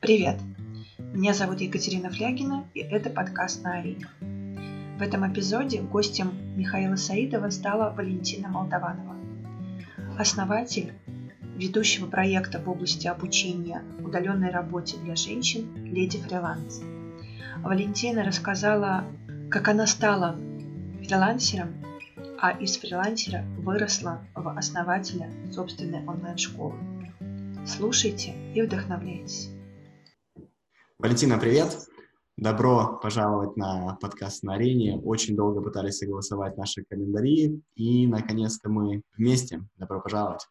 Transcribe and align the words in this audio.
Привет! 0.00 0.40
Меня 1.12 1.34
зовут 1.34 1.60
Екатерина 1.60 2.08
Флягина, 2.08 2.64
и 2.72 2.80
это 2.80 3.10
подкаст 3.10 3.62
на 3.62 3.80
арене. 3.80 4.06
В 4.98 5.02
этом 5.02 5.30
эпизоде 5.30 5.82
гостем 5.82 6.32
Михаила 6.56 6.96
Саидова 6.96 7.50
стала 7.50 7.92
Валентина 7.94 8.48
Молдаванова, 8.48 9.14
основатель 10.18 10.94
ведущего 11.54 12.06
проекта 12.06 12.58
в 12.58 12.70
области 12.70 13.08
обучения 13.08 13.82
удаленной 14.02 14.48
работе 14.48 14.96
для 15.04 15.16
женщин 15.16 15.68
«Леди 15.84 16.18
Фриланс». 16.18 16.80
Валентина 17.58 18.24
рассказала, 18.24 19.04
как 19.50 19.68
она 19.68 19.86
стала 19.86 20.34
фрилансером, 21.04 21.74
а 22.40 22.52
из 22.52 22.78
фрилансера 22.78 23.44
выросла 23.58 24.22
в 24.34 24.48
основателя 24.48 25.28
собственной 25.52 26.02
онлайн-школы. 26.06 26.78
Слушайте 27.66 28.32
и 28.54 28.62
вдохновляйтесь. 28.62 29.50
Валентина, 31.02 31.38
привет! 31.38 31.88
Добро 32.36 32.98
пожаловать 33.02 33.56
на 33.56 33.96
подкаст 34.02 34.42
на 34.42 34.56
арене. 34.56 35.00
Очень 35.02 35.34
долго 35.34 35.62
пытались 35.62 35.96
согласовать 35.96 36.58
наши 36.58 36.84
календари, 36.84 37.62
и 37.74 38.06
наконец-то 38.06 38.68
мы 38.68 39.00
вместе. 39.16 39.62
Добро 39.78 40.02
пожаловать! 40.02 40.46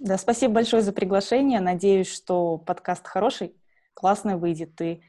Да, 0.00 0.18
спасибо 0.18 0.54
большое 0.54 0.82
за 0.82 0.92
приглашение. 0.92 1.60
Надеюсь, 1.60 2.12
что 2.12 2.58
подкаст 2.58 3.06
хороший, 3.06 3.54
классный 3.94 4.34
выйдет, 4.34 4.80
и 4.80 5.02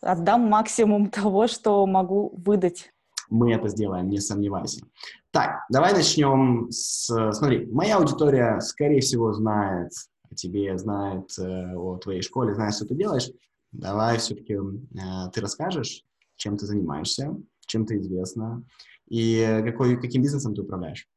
отдам 0.00 0.40
максимум 0.40 1.10
того, 1.10 1.46
что 1.46 1.86
могу 1.86 2.34
выдать. 2.36 2.90
Мы 3.30 3.52
это 3.52 3.68
сделаем, 3.68 4.08
не 4.08 4.18
сомневайся. 4.18 4.84
Так, 5.30 5.60
давай 5.70 5.92
начнем 5.92 6.66
с... 6.72 7.06
Смотри, 7.30 7.66
моя 7.66 7.98
аудитория, 7.98 8.58
скорее 8.58 9.00
всего, 9.00 9.32
знает 9.32 9.92
о 10.28 10.34
тебе, 10.34 10.76
знает 10.76 11.30
э, 11.38 11.76
о 11.76 11.98
твоей 11.98 12.22
школе, 12.22 12.52
знает, 12.54 12.74
что 12.74 12.84
ты 12.84 12.96
делаешь. 12.96 13.30
Давай 13.74 14.18
все-таки 14.18 14.54
э, 14.54 15.30
ты 15.32 15.40
расскажешь, 15.40 16.04
чем 16.36 16.56
ты 16.56 16.66
занимаешься, 16.66 17.36
чем 17.66 17.86
ты 17.86 17.98
известна, 17.98 18.64
и 19.08 19.62
какой, 19.64 20.00
каким 20.00 20.22
бизнесом 20.22 20.54
ты 20.54 20.62
управляешь. 20.62 21.08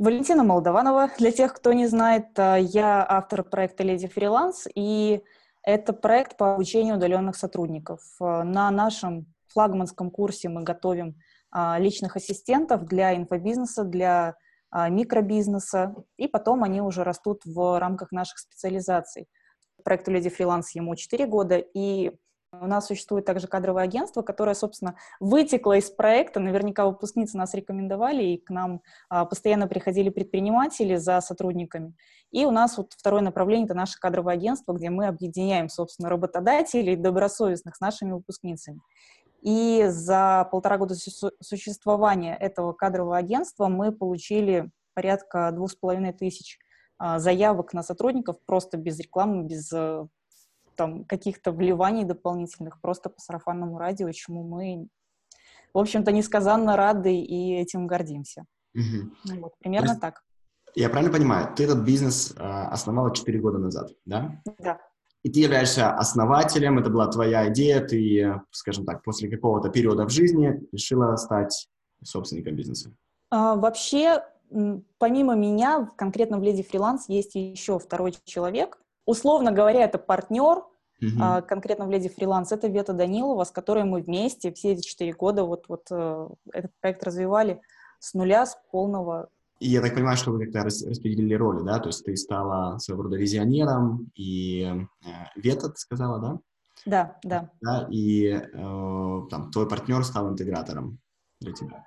Валентина 0.00 0.44
Молдованова. 0.44 1.10
Для 1.18 1.30
тех, 1.30 1.52
кто 1.52 1.74
не 1.74 1.86
знает, 1.86 2.28
э, 2.38 2.60
я 2.60 3.04
автор 3.06 3.44
проекта 3.44 3.84
«Леди 3.84 4.08
Фриланс», 4.08 4.66
и 4.74 5.22
это 5.62 5.92
проект 5.92 6.38
по 6.38 6.54
обучению 6.54 6.96
удаленных 6.96 7.36
сотрудников. 7.36 8.00
Э, 8.18 8.42
на 8.42 8.70
нашем 8.70 9.26
флагманском 9.48 10.10
курсе 10.10 10.48
мы 10.48 10.62
готовим 10.62 11.16
э, 11.54 11.78
личных 11.80 12.16
ассистентов 12.16 12.86
для 12.86 13.14
инфобизнеса, 13.14 13.84
для 13.84 14.36
микробизнеса, 14.72 15.96
и 16.16 16.28
потом 16.28 16.62
они 16.62 16.80
уже 16.80 17.02
растут 17.02 17.42
в 17.44 17.80
рамках 17.80 18.12
наших 18.12 18.38
специализаций. 18.38 19.26
Проекту 19.82 20.10
«Леди 20.10 20.30
Фриланс» 20.30 20.74
ему 20.74 20.94
4 20.94 21.26
года, 21.26 21.56
и 21.56 22.12
у 22.52 22.66
нас 22.66 22.88
существует 22.88 23.24
также 23.24 23.46
кадровое 23.46 23.84
агентство, 23.84 24.22
которое, 24.22 24.54
собственно, 24.54 24.96
вытекло 25.20 25.78
из 25.78 25.88
проекта. 25.88 26.40
Наверняка 26.40 26.84
выпускницы 26.84 27.36
нас 27.36 27.54
рекомендовали, 27.54 28.24
и 28.24 28.38
к 28.38 28.50
нам 28.50 28.82
а, 29.08 29.24
постоянно 29.24 29.68
приходили 29.68 30.08
предприниматели 30.08 30.96
за 30.96 31.20
сотрудниками. 31.20 31.94
И 32.32 32.44
у 32.44 32.50
нас 32.50 32.76
вот 32.76 32.92
второе 32.92 33.22
направление– 33.22 33.66
это 33.66 33.74
наше 33.74 34.00
кадровое 34.00 34.34
агентство, 34.34 34.72
где 34.72 34.90
мы 34.90 35.06
объединяем, 35.06 35.68
собственно, 35.68 36.08
работодателей 36.08 36.96
добросовестных 36.96 37.76
с 37.76 37.80
нашими 37.80 38.12
выпускницами. 38.12 38.80
И 39.42 39.84
за 39.88 40.48
полтора 40.50 40.76
года 40.76 40.94
существования 41.40 42.36
этого 42.36 42.72
кадрового 42.72 43.16
агентства 43.16 43.68
мы 43.68 43.92
получили 43.92 44.70
порядка 44.94 45.50
двух 45.52 45.70
с 45.70 45.76
половиной 45.76 46.12
тысяч 46.12 46.58
заявок 47.00 47.72
на 47.72 47.82
сотрудников 47.82 48.36
просто 48.44 48.76
без 48.76 48.98
рекламы, 48.98 49.44
без 49.44 49.72
э, 49.72 50.06
там 50.76 51.04
каких-то 51.04 51.52
вливаний 51.52 52.04
дополнительных 52.04 52.80
просто 52.80 53.08
по 53.08 53.20
сарафанному 53.20 53.78
радио, 53.78 54.10
чему 54.12 54.42
мы, 54.42 54.88
в 55.72 55.78
общем-то, 55.78 56.12
несказанно 56.12 56.76
рады 56.76 57.14
и 57.14 57.54
этим 57.54 57.86
гордимся. 57.86 58.44
Угу. 58.74 59.40
Вот, 59.40 59.52
примерно 59.58 59.90
есть, 59.90 60.00
так. 60.00 60.22
Я 60.74 60.88
правильно 60.88 61.12
понимаю, 61.12 61.54
ты 61.54 61.64
этот 61.64 61.80
бизнес 61.84 62.34
э, 62.36 62.42
основала 62.42 63.14
4 63.14 63.40
года 63.40 63.58
назад, 63.58 63.90
да? 64.04 64.40
Да. 64.58 64.80
И 65.22 65.30
ты 65.30 65.40
являешься 65.40 65.92
основателем, 65.94 66.78
это 66.78 66.88
была 66.88 67.06
твоя 67.08 67.48
идея, 67.50 67.80
ты, 67.80 68.40
скажем 68.50 68.86
так, 68.86 69.02
после 69.02 69.28
какого-то 69.30 69.68
периода 69.68 70.06
в 70.06 70.10
жизни 70.10 70.60
решила 70.72 71.14
стать 71.16 71.68
собственником 72.02 72.56
бизнеса. 72.56 72.94
А, 73.30 73.54
вообще, 73.56 74.22
помимо 74.98 75.34
меня, 75.34 75.88
конкретно 75.96 76.38
в 76.38 76.42
Леди 76.42 76.62
Фриланс 76.62 77.08
есть 77.08 77.34
еще 77.34 77.78
второй 77.78 78.14
человек. 78.24 78.78
Условно 79.06 79.52
говоря, 79.52 79.84
это 79.84 79.98
партнер, 79.98 80.64
Uh-huh. 81.02 81.08
А, 81.18 81.40
конкретно 81.40 81.86
в 81.86 81.90
«Леди 81.90 82.10
фриланс», 82.10 82.52
это 82.52 82.68
Вета 82.68 82.92
Данилова, 82.92 83.44
с 83.44 83.50
которой 83.50 83.84
мы 83.84 84.02
вместе 84.02 84.52
все 84.52 84.72
эти 84.72 84.86
четыре 84.86 85.14
года 85.14 85.44
вот, 85.44 85.64
вот 85.68 85.86
э, 85.90 86.28
этот 86.52 86.72
проект 86.78 87.02
развивали 87.04 87.62
с 88.00 88.12
нуля, 88.12 88.44
с 88.44 88.58
полного. 88.70 89.30
И 89.60 89.70
я 89.70 89.80
так 89.80 89.94
понимаю, 89.94 90.18
что 90.18 90.32
вы 90.32 90.44
как-то 90.44 90.64
распределили 90.64 91.32
роли, 91.32 91.64
да? 91.64 91.78
То 91.78 91.88
есть 91.88 92.04
ты 92.04 92.14
стала 92.16 92.78
своего 92.78 93.04
рода 93.04 93.16
визионером, 93.16 94.10
и 94.14 94.86
э, 95.02 95.08
Вета, 95.36 95.70
ты 95.70 95.76
сказала, 95.76 96.18
да? 96.18 96.38
Да, 96.84 97.18
да. 97.22 97.50
да 97.62 97.88
и 97.90 98.26
э, 98.26 98.40
там, 98.52 99.50
твой 99.52 99.68
партнер 99.68 100.04
стал 100.04 100.30
интегратором 100.30 100.98
для 101.40 101.52
тебя. 101.52 101.86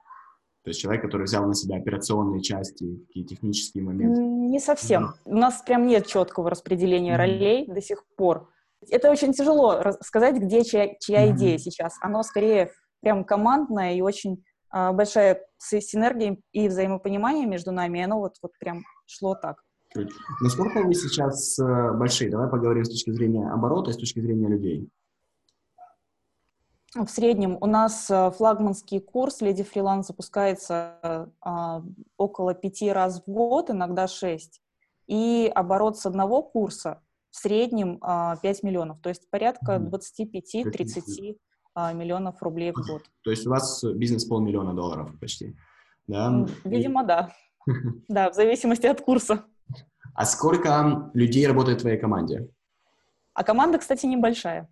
То 0.63 0.69
есть 0.69 0.79
человек, 0.79 1.01
который 1.01 1.23
взял 1.23 1.45
на 1.45 1.53
себя 1.53 1.77
операционные 1.77 2.41
части, 2.41 2.97
такие 3.07 3.25
технические 3.25 3.83
моменты. 3.83 4.21
Не 4.21 4.59
совсем. 4.59 5.13
Да. 5.25 5.31
У 5.31 5.35
нас 5.35 5.61
прям 5.61 5.85
нет 5.85 6.07
четкого 6.07 6.49
распределения 6.49 7.13
mm-hmm. 7.13 7.17
ролей 7.17 7.67
до 7.67 7.81
сих 7.81 8.05
пор. 8.15 8.49
Это 8.89 9.11
очень 9.11 9.33
тяжело 9.33 9.81
сказать, 10.01 10.37
где 10.37 10.63
чья, 10.63 10.95
чья 10.99 11.27
mm-hmm. 11.27 11.35
идея 11.35 11.57
сейчас. 11.57 11.97
Оно 12.01 12.23
скорее 12.23 12.71
прям 13.01 13.25
командное 13.25 13.93
и 13.93 14.01
очень 14.01 14.43
э, 14.73 14.91
большая 14.93 15.41
синергия 15.59 16.37
и 16.53 16.69
взаимопонимание 16.69 17.45
между 17.45 17.73
нами, 17.73 17.99
и 17.99 18.01
оно 18.03 18.19
вот, 18.19 18.35
вот 18.41 18.51
прям 18.57 18.83
шло 19.05 19.35
так. 19.35 19.57
Насколько 20.41 20.81
вы 20.81 20.93
сейчас 20.93 21.59
э, 21.59 21.91
большие? 21.93 22.31
Давай 22.31 22.49
поговорим 22.49 22.85
с 22.85 22.89
точки 22.89 23.11
зрения 23.11 23.47
оборота 23.49 23.91
и 23.91 23.93
с 23.93 23.97
точки 23.97 24.21
зрения 24.21 24.47
людей. 24.47 24.89
В 26.95 27.07
среднем 27.07 27.57
у 27.59 27.65
нас 27.65 28.09
э, 28.11 28.29
флагманский 28.31 28.99
курс 28.99 29.41
«Леди 29.41 29.63
Фриланс» 29.63 30.07
запускается 30.07 31.29
э, 31.41 31.81
около 32.17 32.53
пяти 32.53 32.91
раз 32.91 33.23
в 33.25 33.31
год, 33.31 33.71
иногда 33.71 34.07
шесть. 34.07 34.61
И 35.07 35.51
оборот 35.53 35.97
с 35.97 36.05
одного 36.05 36.43
курса 36.43 37.01
в 37.31 37.37
среднем 37.37 37.95
5 37.95 38.01
а, 38.03 38.37
миллионов, 38.61 39.01
то 39.01 39.09
есть 39.09 39.27
порядка 39.31 39.77
25-30 39.77 41.37
а, 41.73 41.93
миллионов 41.93 42.41
рублей 42.43 42.71
в 42.71 42.87
год. 42.87 43.01
То 43.23 43.31
есть 43.31 43.47
у 43.47 43.49
вас 43.49 43.83
бизнес 43.83 44.25
полмиллиона 44.25 44.75
долларов 44.75 45.09
почти, 45.19 45.55
да? 46.07 46.45
Видимо, 46.63 47.03
да. 47.03 47.31
Да, 48.07 48.29
в 48.29 48.35
зависимости 48.35 48.85
от 48.85 49.01
курса. 49.01 49.45
А 50.13 50.25
сколько 50.25 51.09
людей 51.15 51.47
работает 51.47 51.79
в 51.79 51.81
твоей 51.81 51.97
команде? 51.97 52.49
А 53.33 53.43
команда, 53.43 53.79
кстати, 53.79 54.05
небольшая. 54.05 54.69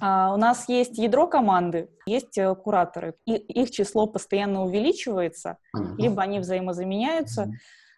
А, 0.00 0.34
у 0.34 0.36
нас 0.36 0.68
есть 0.68 0.98
ядро 0.98 1.26
команды, 1.26 1.88
есть 2.06 2.36
э, 2.38 2.54
кураторы. 2.54 3.14
И, 3.26 3.34
их 3.34 3.70
число 3.70 4.06
постоянно 4.06 4.64
увеличивается, 4.64 5.58
Понятно. 5.72 6.02
либо 6.02 6.22
они 6.22 6.40
взаимозаменяются. 6.40 7.50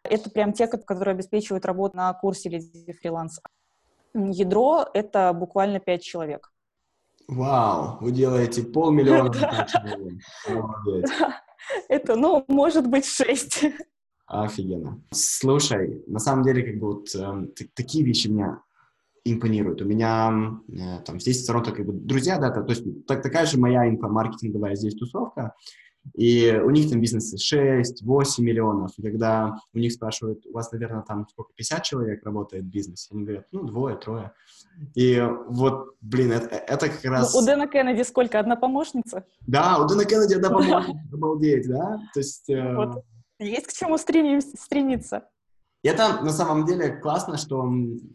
Это 0.02 0.30
прям 0.30 0.52
те, 0.52 0.66
которые 0.66 1.14
обеспечивают 1.14 1.64
работу 1.64 1.96
на 1.96 2.12
курсе 2.12 2.48
или 2.48 2.92
фриланс 2.92 3.40
ядро— 4.16 4.86
это 4.94 5.32
буквально 5.32 5.80
пять 5.80 6.02
человек. 6.02 6.52
Вау, 7.28 7.98
вы 8.00 8.12
делаете 8.12 8.62
полмиллиона. 8.62 9.32
Это, 11.88 12.14
ну, 12.14 12.44
может 12.46 12.86
быть, 12.86 13.06
шесть. 13.06 13.64
Офигенно. 14.26 15.00
Слушай, 15.10 16.04
на 16.06 16.20
самом 16.20 16.44
деле, 16.44 16.62
как 16.62 16.78
бы 16.78 16.86
вот 16.94 17.14
э, 17.14 17.64
такие 17.74 18.04
вещи 18.04 18.28
меня 18.28 18.62
импонируют. 19.32 19.82
У 19.82 19.84
меня 19.84 20.60
э, 20.68 21.04
там 21.04 21.20
здесь 21.20 21.42
в 21.42 21.46
Торонто 21.46 21.72
как 21.72 21.86
бы 21.86 21.92
друзья, 21.92 22.38
да, 22.38 22.50
то, 22.50 22.62
то 22.62 22.70
есть 22.70 23.06
так, 23.06 23.22
такая 23.22 23.46
же 23.46 23.58
моя 23.58 23.88
инфомаркетинговая 23.88 24.76
здесь 24.76 24.94
тусовка. 24.94 25.54
И 26.14 26.52
у 26.64 26.70
них 26.70 26.88
там 26.90 27.00
бизнесы 27.00 27.36
6-8 27.36 28.40
миллионов. 28.40 28.92
И 28.96 29.02
когда 29.02 29.56
у 29.74 29.78
них 29.78 29.92
спрашивают, 29.92 30.46
у 30.46 30.52
вас, 30.52 30.70
наверное, 30.72 31.02
там 31.02 31.26
сколько, 31.28 31.52
50 31.56 31.82
человек 31.82 32.24
работает 32.24 32.64
в 32.64 32.68
бизнесе? 32.68 33.08
Они 33.12 33.24
говорят, 33.24 33.46
ну, 33.52 33.64
двое, 33.64 33.96
трое. 33.96 34.32
И 34.94 35.20
вот, 35.48 35.96
блин, 36.00 36.32
это, 36.32 36.54
это 36.54 36.88
как 36.88 37.04
раз... 37.04 37.34
Ну, 37.34 37.40
у 37.40 37.44
Дэна 37.44 37.66
Кеннеди 37.66 38.02
сколько? 38.02 38.38
Одна 38.38 38.56
помощница? 38.56 39.24
Да, 39.46 39.78
у 39.78 39.86
Дэна 39.88 40.04
Кеннеди 40.04 40.34
одна 40.34 40.50
помощница. 40.50 41.00
Обалдеть, 41.12 41.68
да? 41.68 42.00
То 42.14 42.20
есть... 42.20 42.48
Э... 42.50 42.74
Вот. 42.74 43.04
Есть 43.38 43.66
к 43.66 43.72
чему 43.72 43.98
стремиться. 43.98 45.24
И 45.86 45.88
это 45.88 46.20
на 46.20 46.32
самом 46.32 46.66
деле 46.66 46.96
классно, 46.96 47.36
что 47.36 47.62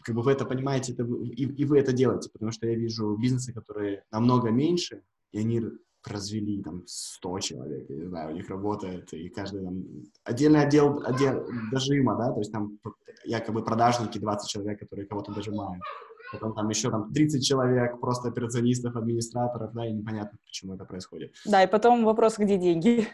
как 0.04 0.14
бы 0.14 0.24
вы 0.24 0.34
это 0.34 0.44
понимаете 0.44 0.92
это, 0.92 1.04
и, 1.04 1.46
и 1.46 1.64
вы 1.64 1.80
это 1.80 1.94
делаете, 1.94 2.30
потому 2.30 2.52
что 2.52 2.68
я 2.68 2.76
вижу 2.76 3.16
бизнесы, 3.16 3.54
которые 3.54 4.04
намного 4.12 4.50
меньше, 4.50 5.04
и 5.32 5.40
они 5.40 5.64
развели 6.06 6.62
там 6.62 6.84
100 6.86 7.40
человек, 7.40 7.90
я 7.90 7.96
не 7.96 8.08
знаю, 8.08 8.32
у 8.32 8.34
них 8.34 8.50
работает, 8.50 9.14
и 9.14 9.30
каждый 9.30 9.64
там... 9.64 9.86
Отдельный 10.26 10.64
отдел, 10.64 11.02
отдел 11.06 11.48
дожима, 11.72 12.18
да, 12.18 12.34
то 12.34 12.40
есть 12.40 12.52
там 12.52 12.78
якобы 13.24 13.64
продажники 13.64 14.18
20 14.18 14.50
человек, 14.50 14.80
которые 14.82 15.08
кого-то 15.08 15.32
дожимают. 15.34 15.82
потом 16.34 16.54
там 16.54 16.68
еще 16.68 16.90
там 16.90 17.14
30 17.14 17.42
человек, 17.42 18.02
просто 18.02 18.28
операционистов, 18.28 18.98
администраторов, 18.98 19.72
да, 19.72 19.88
и 19.88 19.94
непонятно, 19.94 20.38
почему 20.46 20.74
это 20.74 20.84
происходит. 20.84 21.32
Да, 21.46 21.64
и 21.64 21.68
потом 21.68 22.04
вопрос, 22.04 22.38
где 22.38 22.58
деньги. 22.58 23.08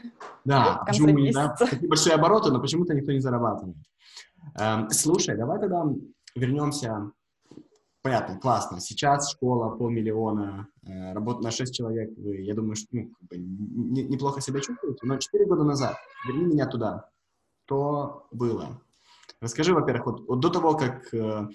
Да, 0.45 0.83
почему 0.87 1.31
да, 1.31 1.55
такие 1.59 1.87
большие 1.87 2.15
обороты, 2.15 2.51
но 2.51 2.59
почему-то 2.59 2.95
никто 2.95 3.11
не 3.11 3.19
зарабатывает. 3.19 3.77
Эм, 4.55 4.89
слушай, 4.89 5.37
давай 5.37 5.59
тогда 5.59 5.85
вернемся 6.35 7.11
понятно, 8.07 8.39
классно. 8.39 8.79
Сейчас 8.79 9.31
школа 9.31 9.75
полмиллиона, 9.75 10.67
э, 10.83 11.13
работа 11.13 11.43
на 11.43 11.51
6 11.51 11.73
человек. 11.73 12.09
Вы, 12.17 12.37
я 12.37 12.53
думаю, 12.53 12.75
что 12.75 12.87
ну, 12.91 13.09
как 13.19 13.29
бы, 13.29 13.37
не, 13.37 14.03
неплохо 14.03 14.39
себя 14.39 14.61
чувствуете. 14.61 14.99
Но 15.03 15.17
4 15.17 15.45
года 15.45 15.63
назад, 15.63 15.97
верни 16.25 16.45
меня 16.45 16.67
туда, 16.67 17.09
что 17.65 18.27
было? 18.31 18.81
Расскажи, 19.41 19.73
во-первых, 19.73 20.05
вот, 20.05 20.27
вот 20.27 20.39
до 20.39 20.49
того, 20.49 20.77
как 20.77 21.13
э, 21.13 21.47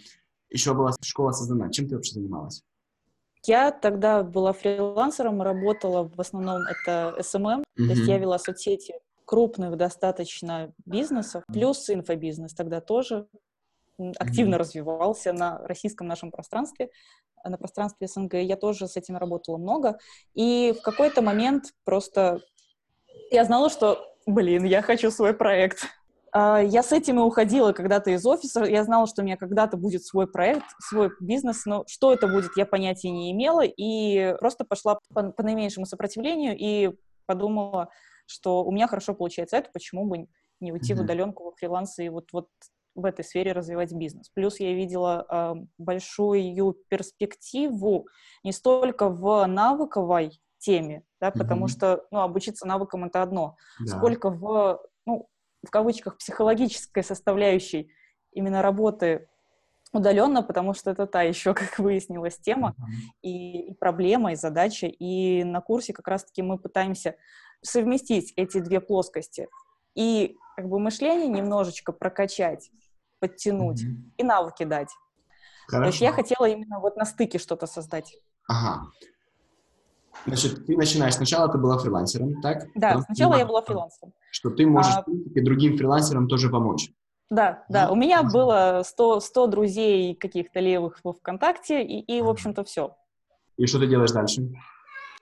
еще 0.50 0.74
была 0.74 0.92
школа 1.00 1.32
создана, 1.32 1.70
чем 1.70 1.88
ты 1.88 1.94
вообще 1.94 2.14
занималась? 2.14 2.62
Я 3.46 3.72
тогда 3.72 4.22
была 4.22 4.52
фрилансером, 4.52 5.40
работала 5.40 6.04
в 6.04 6.20
основном 6.20 6.60
это 6.62 7.16
SMM, 7.18 7.60
mm-hmm. 7.60 7.86
то 7.86 7.92
есть 7.92 8.06
я 8.06 8.18
вела 8.18 8.38
соцсети 8.38 8.94
крупных 9.24 9.76
достаточно 9.76 10.72
бизнесов, 10.84 11.44
плюс 11.46 11.88
инфобизнес 11.90 12.54
тогда 12.54 12.80
тоже 12.80 13.26
активно 14.19 14.54
mm-hmm. 14.54 14.58
развивался 14.58 15.32
на 15.32 15.58
российском 15.58 16.06
нашем 16.06 16.30
пространстве, 16.30 16.90
на 17.44 17.58
пространстве 17.58 18.06
СНГ. 18.06 18.34
Я 18.34 18.56
тоже 18.56 18.88
с 18.88 18.96
этим 18.96 19.16
работала 19.16 19.56
много. 19.58 19.98
И 20.34 20.74
в 20.78 20.82
какой-то 20.82 21.22
момент 21.22 21.66
просто 21.84 22.40
я 23.30 23.44
знала, 23.44 23.70
что, 23.70 24.04
блин, 24.26 24.64
я 24.64 24.82
хочу 24.82 25.10
свой 25.10 25.34
проект. 25.34 25.86
А, 26.32 26.60
я 26.60 26.82
с 26.82 26.92
этим 26.92 27.18
и 27.18 27.22
уходила 27.22 27.72
когда-то 27.72 28.10
из 28.10 28.25
офиса. 28.25 28.64
Я 28.64 28.84
знала, 28.84 29.06
что 29.06 29.22
у 29.22 29.25
меня 29.25 29.36
когда-то 29.36 29.76
будет 29.76 30.04
свой 30.04 30.26
проект, 30.26 30.64
свой 30.78 31.10
бизнес, 31.20 31.66
но 31.66 31.84
что 31.86 32.12
это 32.12 32.26
будет, 32.26 32.52
я 32.56 32.66
понятия 32.66 33.10
не 33.10 33.32
имела. 33.32 33.62
И 33.64 34.34
просто 34.38 34.64
пошла 34.64 34.98
по, 35.12 35.30
по 35.30 35.42
наименьшему 35.42 35.86
сопротивлению 35.86 36.56
и 36.56 36.90
подумала, 37.26 37.88
что 38.26 38.64
у 38.64 38.72
меня 38.72 38.86
хорошо 38.88 39.14
получается 39.14 39.56
это, 39.56 39.70
почему 39.72 40.06
бы 40.06 40.26
не 40.60 40.72
уйти 40.72 40.92
mm-hmm. 40.92 40.96
в 40.96 41.00
удаленку, 41.00 41.44
во 41.44 41.52
фриланс 41.52 41.98
и 41.98 42.08
вот, 42.08 42.28
вот 42.32 42.48
в 42.94 43.04
этой 43.04 43.24
сфере 43.24 43.52
развивать 43.52 43.92
бизнес. 43.92 44.28
Плюс 44.30 44.60
я 44.60 44.72
видела 44.74 45.26
э, 45.28 45.54
большую 45.78 46.76
перспективу 46.88 48.06
не 48.44 48.52
столько 48.52 49.08
в 49.08 49.46
навыковой 49.46 50.40
теме, 50.58 51.02
да, 51.20 51.30
потому 51.30 51.66
mm-hmm. 51.66 51.69
что 51.69 52.06
ну, 52.10 52.20
обучиться 52.20 52.66
навыкам 52.66 53.04
это 53.04 53.22
одно, 53.22 53.56
да. 53.80 53.96
сколько 53.96 54.30
в, 54.30 54.80
ну, 55.06 55.28
в 55.66 55.70
кавычках, 55.70 56.18
психологической 56.18 57.02
составляющей 57.02 57.90
именно 58.32 58.62
работы 58.62 59.28
удаленно, 59.92 60.42
потому 60.42 60.75
что 60.75 60.90
это 60.90 61.06
та 61.06 61.22
еще, 61.22 61.54
как 61.54 61.78
выяснилось, 61.78 62.38
тема 62.38 62.75
mm-hmm. 62.78 63.18
и, 63.22 63.60
и 63.70 63.75
проблема, 63.75 64.32
и 64.32 64.36
задача. 64.36 64.86
И 64.86 65.44
на 65.44 65.60
курсе 65.60 65.92
как 65.92 66.08
раз-таки 66.08 66.42
мы 66.42 66.58
пытаемся 66.58 67.16
совместить 67.62 68.32
эти 68.37 68.59
две 68.59 68.81
плоскости 68.81 69.49
и 69.94 70.37
как 70.56 70.69
бы 70.69 70.79
мышление 70.79 71.29
немножечко 71.29 71.93
прокачать, 71.93 72.70
подтянуть 73.20 73.82
mm-hmm. 73.82 74.12
и 74.19 74.23
навыки 74.23 74.64
дать. 74.64 74.91
Хорошо. 75.67 75.85
То 75.85 75.88
есть 75.88 76.00
я 76.00 76.12
хотела 76.12 76.47
именно 76.47 76.81
вот 76.81 76.97
на 76.97 77.05
стыке 77.05 77.38
что-то 77.38 77.67
создать. 77.67 78.17
Ага. 78.49 78.87
Значит, 80.26 80.67
ты 80.67 80.76
начинаешь, 80.76 81.14
сначала 81.14 81.50
ты 81.50 81.59
была 81.59 81.79
фрилансером, 81.79 82.41
так? 82.43 82.67
Да, 82.75 82.88
Потом 82.88 83.03
сначала 83.05 83.37
я 83.37 83.47
была 83.47 83.62
фрилансером. 83.62 84.12
Что 84.31 84.50
ты 84.50 84.67
можешь, 84.67 84.94
а... 84.94 85.03
принципе, 85.03 85.43
другим 85.43 85.76
фрилансерам 85.76 86.29
тоже 86.29 86.50
помочь. 86.50 86.91
Да, 87.31 87.64
да, 87.70 87.91
у 87.91 87.97
меня 87.97 88.23
было 88.23 88.82
100, 88.85 89.20
100 89.20 89.47
друзей 89.47 90.14
каких-то 90.14 90.61
левых 90.61 91.00
во 91.03 91.14
ВКонтакте, 91.14 91.82
и, 91.82 92.00
и 92.00 92.20
в 92.20 92.29
общем-то, 92.29 92.62
все. 92.62 92.94
И 93.56 93.67
что 93.67 93.79
ты 93.79 93.87
делаешь 93.87 94.12
дальше? 94.12 94.53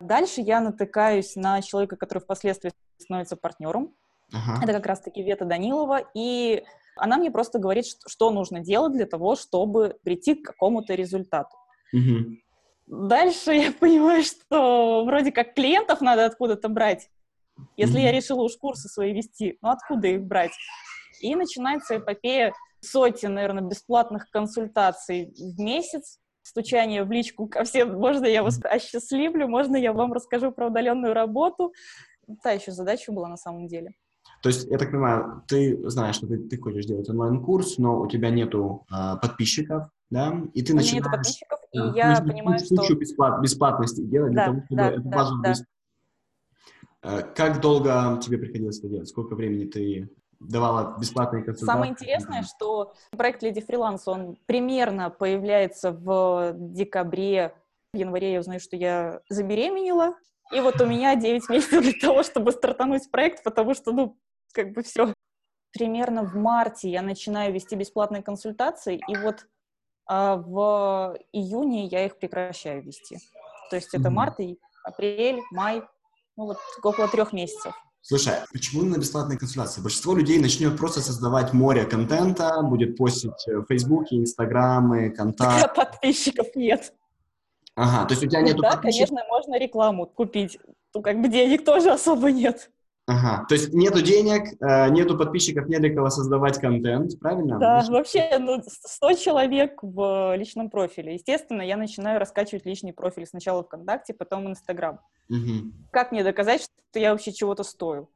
Дальше 0.01 0.41
я 0.41 0.61
натыкаюсь 0.61 1.37
на 1.37 1.61
человека, 1.61 1.97
который 1.97 2.21
впоследствии 2.21 2.73
становится 2.99 3.37
партнером. 3.37 3.95
Ага. 4.33 4.63
Это 4.63 4.73
как 4.73 4.87
раз-таки 4.87 5.23
Вета 5.23 5.45
Данилова, 5.45 6.03
и 6.15 6.65
она 6.97 7.17
мне 7.17 7.31
просто 7.31 7.59
говорит, 7.59 7.85
что, 8.07 8.31
нужно 8.31 8.61
делать 8.61 8.93
для 8.93 9.07
того, 9.07 9.37
чтобы 9.37 9.99
прийти 10.03 10.35
к 10.35 10.47
какому-то 10.47 10.95
результату. 10.95 11.57
Угу. 11.93 13.09
Дальше 13.09 13.53
я 13.53 13.73
понимаю, 13.73 14.23
что 14.23 15.05
вроде 15.05 15.33
как 15.33 15.55
клиентов 15.55 16.01
надо 16.01 16.27
откуда-то 16.27 16.69
брать. 16.69 17.11
Если 17.77 17.99
угу. 17.99 18.05
я 18.05 18.13
решила 18.13 18.43
уж 18.43 18.57
курсы 18.57 18.89
свои 18.89 19.13
вести, 19.13 19.59
ну 19.61 19.71
откуда 19.71 20.09
их 20.09 20.23
брать? 20.23 20.53
И 21.21 21.35
начинается 21.35 21.99
эпопея 21.99 22.55
сотен, 22.81 23.35
наверное, 23.35 23.63
бесплатных 23.63 24.31
консультаций 24.31 25.35
в 25.37 25.61
месяц, 25.61 26.19
стучание 26.43 27.05
в 27.05 27.11
личку 27.11 27.47
ко 27.47 27.65
всем, 27.65 27.99
можно 27.99 28.27
я 28.27 28.43
вас 28.43 28.61
осчастливлю, 28.63 29.49
можно 29.49 29.77
я 29.77 29.93
вам 29.93 30.13
расскажу 30.13 30.53
про 30.53 30.69
удаленную 30.69 31.15
работу. 31.15 31.73
Та 32.43 32.53
еще 32.53 32.73
задача 32.73 33.13
была 33.13 33.29
на 33.29 33.37
самом 33.37 33.67
деле. 33.67 33.93
То 34.43 34.49
есть, 34.49 34.69
я 34.71 34.79
так 34.79 34.91
понимаю, 34.91 35.43
ты 35.49 35.79
знаешь, 35.91 36.17
что 36.17 36.27
ты, 36.27 36.39
ты 36.39 36.59
хочешь 36.59 36.87
делать 36.87 37.09
онлайн-курс, 37.09 37.79
но 37.79 38.01
у 38.01 38.09
тебя 38.09 38.31
нету 38.31 38.87
э, 38.91 39.17
подписчиков, 39.21 39.91
да, 40.09 40.43
и 40.55 40.63
ты 40.63 40.73
у 40.73 40.77
начинаешь... 40.77 41.05
Нет 41.05 41.13
подписчиков, 41.13 41.59
и 41.73 41.79
э, 41.79 41.93
я 41.95 42.23
понимаю, 42.23 42.59
что... 42.59 42.95
Бесплат, 42.95 43.43
бесплатности 43.43 44.01
делать 44.01 44.33
да, 44.35 44.45
для 44.45 44.53
того, 44.53 44.65
чтобы 44.65 44.81
да, 44.81 44.91
эту 44.91 45.03
базу... 45.03 45.43
Да, 45.43 45.55
да. 47.03 47.21
Э, 47.21 47.35
как 47.35 47.61
долго 47.61 48.19
тебе 48.23 48.39
приходилось 48.39 48.79
это 48.79 48.89
делать? 48.89 49.09
Сколько 49.09 49.35
времени 49.35 49.67
ты 49.67 50.09
давала 50.41 50.97
бесплатные 50.99 51.45
консультации? 51.45 51.73
Самое 51.73 51.93
интересное, 51.93 52.43
что 52.43 52.95
проект 53.17 53.43
Леди 53.43 53.61
Фриланс, 53.61 54.09
он 54.09 54.37
примерно 54.47 55.11
появляется 55.11 55.93
в 55.93 56.53
декабре, 56.55 57.55
в 57.93 57.97
январе 57.97 58.35
я 58.35 58.41
узнаю, 58.41 58.61
что 58.61 58.77
я 58.77 59.21
забеременела, 59.29 60.15
и 60.53 60.61
вот 60.61 60.81
у 60.81 60.87
меня 60.87 61.15
9 61.15 61.49
месяцев 61.49 61.83
для 61.83 61.93
того, 62.01 62.23
чтобы 62.23 62.53
стартануть 62.53 63.11
проект, 63.11 63.45
потому 63.45 63.75
что, 63.75 63.93
ну, 63.93 64.19
как 64.53 64.73
бы 64.73 64.83
все. 64.83 65.15
Примерно 65.73 66.25
в 66.25 66.35
марте 66.35 66.91
я 66.91 67.03
начинаю 67.03 67.53
вести 67.53 67.77
бесплатные 67.77 68.23
консультации, 68.23 69.01
и 69.07 69.17
вот 69.17 69.47
а, 70.07 70.37
в 70.37 71.17
июне 71.33 71.85
я 71.85 72.07
их 72.07 72.19
прекращаю 72.19 72.83
вести. 72.83 73.19
То 73.71 73.77
есть 73.77 73.95
это 73.95 74.11
март, 74.11 74.41
и 74.41 74.59
апрель, 74.83 75.41
май, 75.53 75.83
ну 76.37 76.47
вот 76.47 76.59
около 76.83 77.07
трех 77.07 77.33
месяцев. 77.33 77.73
Слушай, 78.03 78.35
почему 78.53 78.83
на 78.83 78.97
бесплатные 78.97 79.39
консультации? 79.39 79.83
Большинство 79.83 80.15
людей 80.15 80.39
начнет 80.39 80.77
просто 80.77 81.01
создавать 81.01 81.53
море 81.53 81.85
контента, 81.85 82.63
будет 82.63 82.97
постить 82.97 83.47
в 83.47 83.67
Фейсбуке, 83.67 84.17
Инстаграмы, 84.17 85.11
контакт. 85.11 85.75
Подписчиков 85.77 86.47
нет. 86.55 86.95
Ага, 87.77 88.07
то 88.07 88.13
есть 88.15 88.25
у 88.25 88.27
тебя 88.27 88.41
нет 88.41 88.57
Да, 88.57 88.77
конечно, 88.77 89.23
можно 89.29 89.59
рекламу 89.59 90.07
купить. 90.07 90.59
Ну, 90.95 91.03
как 91.03 91.21
бы 91.21 91.29
денег 91.29 91.65
тоже 91.65 91.91
особо 91.91 92.33
нет. 92.33 92.71
Ага, 93.11 93.45
то 93.49 93.55
есть 93.57 93.75
нету 93.75 94.03
денег, 94.03 94.55
э, 94.61 94.89
нету 94.91 95.19
подписчиков, 95.19 95.67
не 95.67 95.81
для 95.81 95.93
кого 95.93 96.11
создавать 96.11 96.61
контент, 96.61 97.19
правильно? 97.19 97.59
Да, 97.59 97.83
ну, 97.89 97.95
вообще, 97.95 98.39
ну, 98.39 98.63
100 98.65 99.15
человек 99.15 99.81
в 99.83 100.37
личном 100.37 100.71
профиле. 100.71 101.15
Естественно, 101.15 101.61
я 101.63 101.77
начинаю 101.77 102.21
раскачивать 102.21 102.67
личный 102.67 102.93
профиль 102.93 103.27
сначала 103.27 103.65
ВКонтакте, 103.65 104.15
потом 104.15 104.49
Инстаграм. 104.49 105.01
Угу. 105.29 105.73
Как 105.91 106.13
мне 106.13 106.23
доказать, 106.23 106.63
что 106.63 107.01
я 107.01 107.11
вообще 107.11 107.33
чего-то 107.33 107.65
стою? 107.65 108.11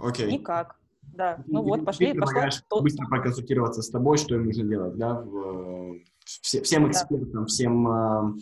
Окей. 0.00 0.32
Никак. 0.32 0.74
Да, 1.14 1.44
ну 1.46 1.62
вот, 1.62 1.84
пошли, 1.84 2.12
ты 2.12 2.18
пошла. 2.18 2.48
Быстро 2.80 3.06
проконсультироваться 3.06 3.82
с 3.82 3.90
тобой, 3.90 4.18
что 4.18 4.34
им 4.34 4.46
нужно 4.46 4.64
делать, 4.64 4.96
да, 4.96 5.20
в, 5.20 6.00
все, 6.24 6.62
всем 6.62 6.90
экспертам, 6.90 7.42
да. 7.42 7.46
всем 7.46 7.88
э, 7.88 8.32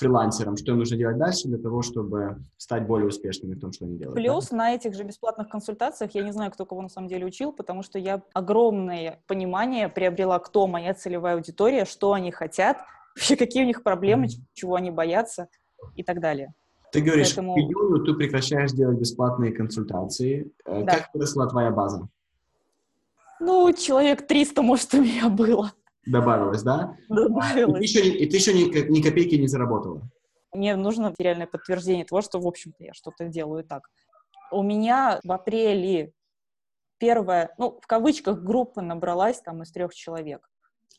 фрилансерам, 0.00 0.56
что 0.56 0.72
им 0.72 0.78
нужно 0.78 0.96
делать 0.96 1.18
дальше 1.18 1.46
для 1.46 1.58
того, 1.58 1.82
чтобы 1.82 2.38
стать 2.56 2.86
более 2.86 3.06
успешными 3.06 3.54
в 3.54 3.60
том, 3.60 3.72
что 3.72 3.84
они 3.84 3.98
делают. 3.98 4.16
Плюс 4.16 4.48
да? 4.48 4.56
на 4.56 4.74
этих 4.74 4.94
же 4.94 5.04
бесплатных 5.04 5.48
консультациях, 5.48 6.14
я 6.14 6.22
не 6.22 6.32
знаю, 6.32 6.50
кто 6.50 6.64
кого 6.64 6.82
на 6.82 6.88
самом 6.88 7.08
деле 7.08 7.26
учил, 7.26 7.52
потому 7.52 7.82
что 7.82 7.98
я 7.98 8.22
огромное 8.32 9.20
понимание 9.26 9.88
приобрела, 9.88 10.38
кто 10.38 10.66
моя 10.66 10.94
целевая 10.94 11.34
аудитория, 11.34 11.84
что 11.84 12.14
они 12.14 12.32
хотят, 12.32 12.78
вообще 13.14 13.36
какие 13.36 13.62
у 13.62 13.66
них 13.66 13.82
проблемы, 13.82 14.26
mm-hmm. 14.26 14.44
чего 14.54 14.74
они 14.74 14.90
боятся 14.90 15.48
и 15.94 16.02
так 16.02 16.20
далее. 16.20 16.54
Ты 16.92 17.02
говоришь, 17.02 17.28
Поэтому... 17.28 17.54
к 17.54 17.58
июню 17.58 18.04
ты 18.04 18.14
прекращаешь 18.14 18.72
делать 18.72 18.98
бесплатные 18.98 19.52
консультации. 19.52 20.50
Э, 20.64 20.82
да. 20.82 20.96
Как 20.96 21.14
выросла 21.14 21.48
твоя 21.48 21.70
база? 21.70 22.08
Ну, 23.38 23.72
человек 23.72 24.26
300, 24.26 24.62
может, 24.62 24.92
у 24.94 25.02
меня 25.02 25.28
было. 25.28 25.72
Добавилось, 26.10 26.62
да? 26.62 26.96
Добавилось. 27.08 27.90
И 27.90 27.92
ты 27.94 28.00
еще, 28.00 28.08
и 28.08 28.28
ты 28.28 28.36
еще 28.36 28.52
ни, 28.52 28.90
ни 28.90 29.00
копейки 29.00 29.36
не 29.36 29.46
заработала? 29.46 30.02
Мне 30.52 30.74
нужно 30.74 31.10
материальное 31.10 31.46
подтверждение 31.46 32.04
того, 32.04 32.20
что, 32.22 32.40
в 32.40 32.46
общем-то, 32.46 32.82
я 32.82 32.92
что-то 32.94 33.26
делаю 33.26 33.64
так. 33.64 33.88
У 34.50 34.62
меня 34.62 35.20
в 35.22 35.30
апреле 35.30 36.12
первая, 36.98 37.54
ну, 37.58 37.78
в 37.80 37.86
кавычках, 37.86 38.42
группа 38.42 38.82
набралась 38.82 39.40
там 39.40 39.62
из 39.62 39.70
трех 39.70 39.94
человек. 39.94 40.48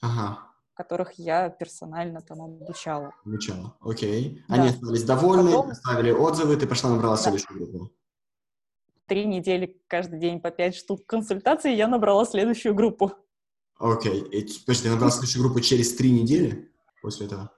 Ага. 0.02 0.40
Которых 0.74 1.14
я 1.14 1.50
персонально 1.50 2.22
там 2.22 2.42
обучала. 2.42 3.14
Обучала, 3.26 3.76
окей. 3.82 4.42
Да. 4.48 4.56
Они 4.56 4.70
остались 4.70 5.04
довольны, 5.04 5.52
Потом... 5.52 5.72
оставили 5.72 6.12
отзывы, 6.12 6.56
ты 6.56 6.66
пошла 6.66 6.90
набрала 6.90 7.18
да. 7.18 7.22
следующую 7.22 7.58
группу. 7.58 7.92
Три 9.08 9.26
недели 9.26 9.82
каждый 9.88 10.20
день 10.20 10.40
по 10.40 10.52
пять 10.52 10.76
штук 10.76 11.06
консультаций, 11.06 11.76
я 11.76 11.90
набрала 11.90 12.24
следующую 12.24 12.74
группу. 12.74 13.12
Окей. 13.82 14.22
Okay. 14.22 14.48
Подожди, 14.66 14.84
ты 14.84 14.90
набрал 14.92 15.12
следующую 15.12 15.44
группу 15.44 15.60
через 15.60 15.94
три 15.96 16.12
недели? 16.12 16.72
после 17.02 17.26
этого? 17.26 17.52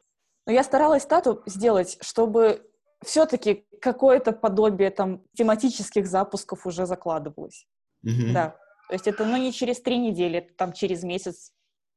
Но 0.45 0.53
я 0.53 0.63
старалась 0.63 1.03
стату 1.03 1.43
сделать, 1.45 1.97
чтобы 2.01 2.65
все-таки 3.03 3.65
какое-то 3.81 4.31
подобие 4.31 4.89
там 4.89 5.23
тематических 5.35 6.07
запусков 6.07 6.65
уже 6.65 6.85
закладывалось. 6.85 7.67
Мгм. 8.01 8.33
Да. 8.33 8.49
То 8.87 8.93
есть 8.93 9.07
это, 9.07 9.25
ну, 9.25 9.37
не 9.37 9.51
через 9.51 9.81
три 9.81 9.97
недели, 9.97 10.39
это 10.39 10.53
там 10.55 10.73
через 10.73 11.03
месяц, 11.03 11.51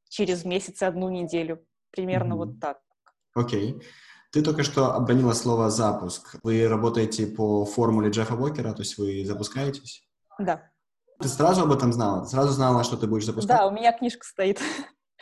через 0.09 0.45
месяц 0.45 0.81
и 0.81 0.85
одну 0.85 1.09
неделю. 1.09 1.65
Примерно 1.91 2.35
Мгм. 2.35 2.37
вот 2.37 2.59
так. 2.59 2.79
Окей. 3.33 3.81
Ты 4.31 4.41
только 4.41 4.63
что 4.63 4.93
обронила 4.93 5.33
слово 5.33 5.69
«запуск». 5.69 6.35
Вы 6.43 6.67
работаете 6.67 7.27
по 7.27 7.65
формуле 7.65 8.09
Джеффа 8.09 8.35
Уокера, 8.35 8.73
то 8.73 8.81
есть 8.81 8.97
вы 8.97 9.25
запускаетесь? 9.25 10.05
Да. 10.37 10.69
Ты 11.19 11.27
сразу 11.29 11.63
об 11.63 11.71
этом 11.71 11.91
знала? 11.93 12.21
Ты 12.23 12.27
сразу 12.29 12.51
знала, 12.53 12.83
что 12.83 12.95
ты 12.97 13.07
будешь 13.07 13.25
запускать? 13.25 13.57
Да, 13.57 13.67
у 13.67 13.71
меня 13.71 13.91
книжка 13.91 14.25
стоит. 14.25 14.61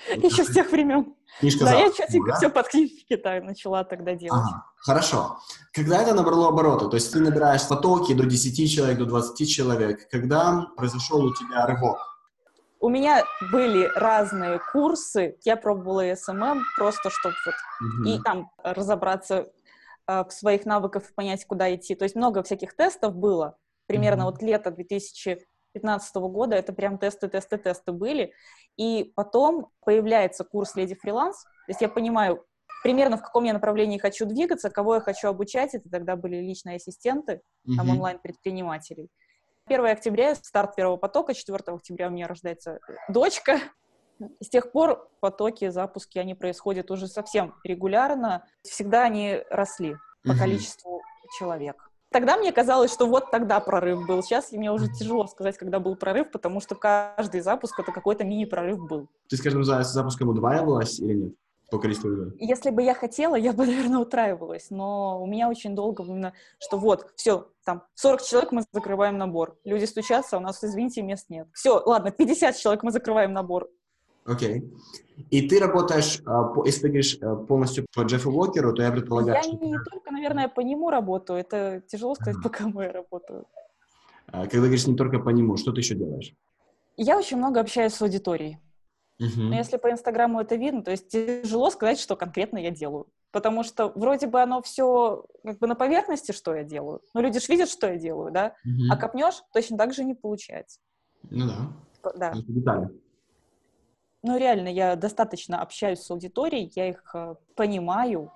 Еще 0.10 0.44
с 0.44 0.52
тех 0.54 0.70
времен. 0.72 1.16
Книжка 1.40 1.66
Да, 1.66 1.74
я 1.74 1.92
четенько 1.92 2.32
да? 2.32 2.36
все 2.38 2.50
под 2.50 2.68
книжки 2.68 3.16
так 3.16 3.44
начала 3.44 3.84
тогда 3.86 4.14
делать. 4.14 4.42
Ага, 4.46 4.66
хорошо. 4.78 5.38
Когда 5.74 6.02
это 6.02 6.14
набрало 6.14 6.50
обороты, 6.50 6.90
то 6.90 6.96
есть 6.96 7.14
ты 7.14 7.20
набираешь 7.20 7.66
потоки 7.68 8.14
до 8.14 8.26
10 8.26 8.70
человек, 8.74 8.98
до 8.98 9.06
20 9.06 9.50
человек, 9.50 10.10
когда 10.10 10.68
произошел 10.76 11.24
у 11.24 11.34
тебя 11.34 11.66
рывок? 11.66 11.98
У 12.82 12.90
меня 12.90 13.24
были 13.52 13.90
разные 13.96 14.60
курсы. 14.74 15.38
Я 15.46 15.56
пробовала 15.56 16.04
SMM, 16.14 16.62
просто 16.78 17.10
чтобы 17.10 17.36
вот 17.46 17.56
Мгм. 17.80 18.04
и 18.06 18.20
там 18.22 18.52
разобраться 18.64 19.48
а, 20.08 20.24
в 20.26 20.32
своих 20.34 20.66
навыках 20.66 21.10
и 21.10 21.14
понять, 21.14 21.46
куда 21.48 21.74
идти. 21.74 21.96
То 21.96 22.04
есть 22.04 22.16
много 22.16 22.44
всяких 22.44 22.76
тестов 22.76 23.16
было. 23.16 23.58
Примерно 23.88 24.24
Мгм. 24.26 24.32
вот 24.34 24.42
лето 24.44 24.72
2015 25.80 26.16
года 26.16 26.56
это 26.56 26.74
прям 26.74 26.98
тесты, 26.98 27.28
тесты, 27.28 27.58
тесты 27.58 27.92
были. 27.92 28.34
И 28.78 29.12
потом 29.16 29.70
появляется 29.84 30.44
курс 30.44 30.76
«Леди 30.76 30.96
фриланс». 30.96 31.44
То 31.44 31.50
есть 31.70 31.82
я 31.82 31.90
понимаю 31.90 32.46
примерно 32.84 33.18
в 33.18 33.22
каком 33.22 33.44
я 33.46 33.54
направлении 33.54 33.98
хочу 33.98 34.26
двигаться, 34.26 34.70
кого 34.70 34.96
я 34.96 35.02
хочу 35.02 35.28
обучать. 35.28 35.74
Это 35.74 35.90
тогда 35.90 36.16
были 36.16 36.38
личные 36.38 36.78
ассистенты, 36.78 37.42
там 37.66 37.88
Мгм. 37.88 37.90
онлайн-предпринимателей. 37.98 39.10
1 39.68 39.92
октября, 39.92 40.36
старт 40.36 40.76
первого 40.76 40.98
потока, 40.98 41.34
4 41.34 41.76
октября 41.76 42.08
у 42.08 42.12
меня 42.12 42.28
рождается 42.28 42.80
дочка. 43.10 43.60
И 44.40 44.46
с 44.46 44.50
тех 44.50 44.72
пор 44.72 45.10
потоки, 45.20 45.68
запуски, 45.70 46.20
они 46.20 46.36
происходят 46.36 46.90
уже 46.92 47.08
совсем 47.08 47.56
регулярно. 47.64 48.46
Всегда 48.62 49.04
они 49.04 49.44
росли 49.50 49.96
по 50.24 50.30
Мгм. 50.32 50.40
количеству 50.40 51.02
человек. 51.40 51.90
Тогда 52.16 52.38
мне 52.38 52.54
казалось, 52.54 52.94
что 52.94 53.08
вот 53.08 53.30
тогда 53.30 53.60
прорыв 53.60 54.08
был. 54.08 54.24
Сейчас 54.24 54.54
мне 54.54 54.72
уже 54.72 54.88
тяжело 54.88 55.28
сказать, 55.28 55.58
когда 55.58 55.82
был 55.82 55.98
прорыв, 55.98 56.32
потому 56.32 56.62
что 56.62 56.74
каждый 56.74 57.42
запуск— 57.42 57.78
это 57.82 57.92
какой-то 57.92 58.24
мини-прорыв 58.24 58.88
был. 58.88 59.10
Ты 59.28 59.36
с 59.36 59.42
каждым 59.42 59.66
за- 59.66 59.84
запуском 59.84 60.30
удваивалась 60.30 60.98
или 60.98 61.14
нет? 61.14 61.34
По 61.70 61.78
количеству? 61.78 62.32
Если 62.40 62.70
бы 62.70 62.84
я 62.84 62.94
хотела, 62.94 63.36
я 63.36 63.52
бы, 63.52 63.66
наверное, 63.68 64.00
утраивалась, 64.00 64.68
но 64.70 65.22
у 65.22 65.28
меня 65.28 65.50
очень 65.50 65.76
долго 65.76 66.06
именно, 66.06 66.32
что 66.58 66.78
вот, 66.78 67.12
все, 67.18 67.50
там, 67.66 67.84
40 67.96 68.22
человек 68.22 68.52
мы 68.54 68.64
закрываем 68.72 69.18
набор. 69.18 69.58
Люди 69.66 69.84
стучатся, 69.84 70.38
у 70.38 70.40
нас, 70.40 70.64
извините, 70.64 71.02
мест 71.02 71.26
нет. 71.28 71.50
Все, 71.52 71.84
ладно, 71.86 72.12
50 72.12 72.56
человек 72.56 72.84
мы 72.84 72.92
закрываем 72.92 73.34
набор. 73.34 73.70
Окей. 74.26 74.64
И 75.30 75.48
ты 75.48 75.60
работаешь, 75.60 76.22
по- 76.24 76.66
если 76.66 76.82
ты 76.82 76.88
говоришь 76.88 77.18
а, 77.22 77.36
полностью 77.36 77.86
по 77.96 78.02
Джеффу 78.02 78.32
Уокеру, 78.32 78.74
то 78.74 78.82
я 78.82 78.92
предполагаю, 78.92 79.36
я 79.38 79.44
что 79.44 79.52
не, 79.52 79.72
не 79.72 79.78
только, 79.78 80.12
наверное, 80.12 80.48
по 80.50 80.62
нему 80.62 80.90
работаю, 80.90 81.40
это 81.40 81.82
тяжело 81.88 82.16
сказать, 82.16 82.38
по 82.44 82.50
кому 82.50 82.82
я 82.82 82.92
работаю. 82.92 83.46
а, 84.28 84.42
когда 84.48 84.58
говоришь 84.58 84.88
не 84.88 84.96
только 84.96 85.20
по 85.20 85.30
нему, 85.30 85.58
что 85.58 85.72
ты 85.72 85.82
еще 85.82 85.96
делаешь? 85.96 86.34
Я 86.98 87.18
очень 87.18 87.38
много 87.38 87.60
общаюсь 87.60 87.94
с 87.94 88.02
аудиторией. 88.02 88.58
Мгм. 89.20 89.50
Но 89.50 89.56
если 89.56 89.78
по 89.78 89.92
Инстаграму 89.92 90.42
это 90.42 90.56
видно, 90.56 90.84
то 90.84 90.92
есть 90.92 91.08
тяжело 91.08 91.70
сказать, 91.70 92.00
что 92.00 92.16
конкретно 92.16 92.58
я 92.58 92.72
делаю. 92.72 93.08
Потому 93.32 93.64
что 93.64 93.92
вроде 93.96 94.28
бы 94.28 94.42
оно 94.42 94.62
все 94.62 95.26
как 95.44 95.60
бы 95.60 95.68
на 95.68 95.76
поверхности, 95.76 96.32
что 96.32 96.56
я 96.56 96.64
делаю. 96.64 97.02
Но 97.14 97.22
люди 97.22 97.40
же 97.40 97.46
видят, 97.50 97.70
что 97.70 97.88
я 97.88 97.98
делаю, 97.98 98.32
да? 98.32 98.56
Мгм. 98.64 98.92
А 98.92 98.98
копнешь, 98.98 99.42
точно 99.54 99.78
так 99.78 99.94
же 99.94 100.04
не 100.04 100.16
получается. 100.16 100.80
Ну 101.30 101.48
да. 101.48 102.12
Да. 102.16 102.30
Это 102.32 102.52
детали. 102.52 102.90
Ну, 104.26 104.40
реально, 104.40 104.70
я 104.70 104.96
достаточно 104.96 105.62
общаюсь 105.62 106.00
с 106.00 106.10
аудиторией, 106.10 106.72
я 106.76 106.90
их 106.90 107.14
э, 107.14 107.36
понимаю, 107.56 108.32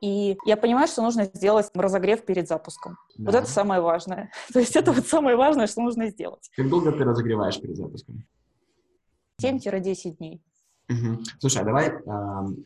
и 0.00 0.38
я 0.46 0.56
понимаю, 0.56 0.88
что 0.88 1.02
нужно 1.02 1.26
сделать 1.26 1.70
разогрев 1.74 2.24
перед 2.24 2.48
запуском. 2.48 2.96
Вот 3.18 3.32
Да. 3.32 3.40
это 3.40 3.50
самое 3.50 3.82
важное. 3.82 4.30
То 4.54 4.60
есть 4.60 4.74
это 4.74 4.92
вот 4.92 5.06
самое 5.06 5.36
важное, 5.36 5.66
что 5.66 5.82
нужно 5.82 6.08
сделать. 6.08 6.50
Как 6.56 6.70
долго 6.70 6.90
ты 6.90 7.04
разогреваешь 7.04 7.60
перед 7.60 7.76
запуском? 7.76 8.24
7-10 9.42 10.16
дней. 10.16 10.40
Мгм. 10.88 11.22
Слушай, 11.38 11.62
а 11.62 11.64
давай 11.66 11.92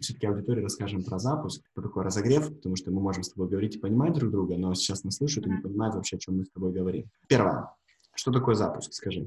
все-таки 0.01 0.29
аудитории 0.29 0.63
расскажем 0.63 1.03
про 1.03 1.19
запуск, 1.19 1.63
что 1.73 1.83
такое 1.83 2.05
разогрев, 2.05 2.55
потому 2.55 2.77
что 2.77 2.93
мы 2.93 3.01
можем 3.01 3.25
с 3.25 3.31
тобой 3.31 3.49
говорить 3.49 3.75
и 3.75 3.79
понимать 3.81 4.13
друг 4.13 4.31
друга, 4.31 4.57
но 4.57 4.73
сейчас 4.75 5.03
нас 5.03 5.17
слушают 5.17 5.49
и 5.49 5.51
не 5.51 5.59
понимают 5.59 5.97
вообще, 5.97 6.17
о 6.17 6.19
чем 6.21 6.39
мы 6.39 6.45
с 6.45 6.51
тобой 6.51 6.73
говорим. 6.73 7.11
Первое. 7.27 7.69
Что 8.15 8.31
такое 8.31 8.55
запуск, 8.55 8.93
скажи? 8.93 9.27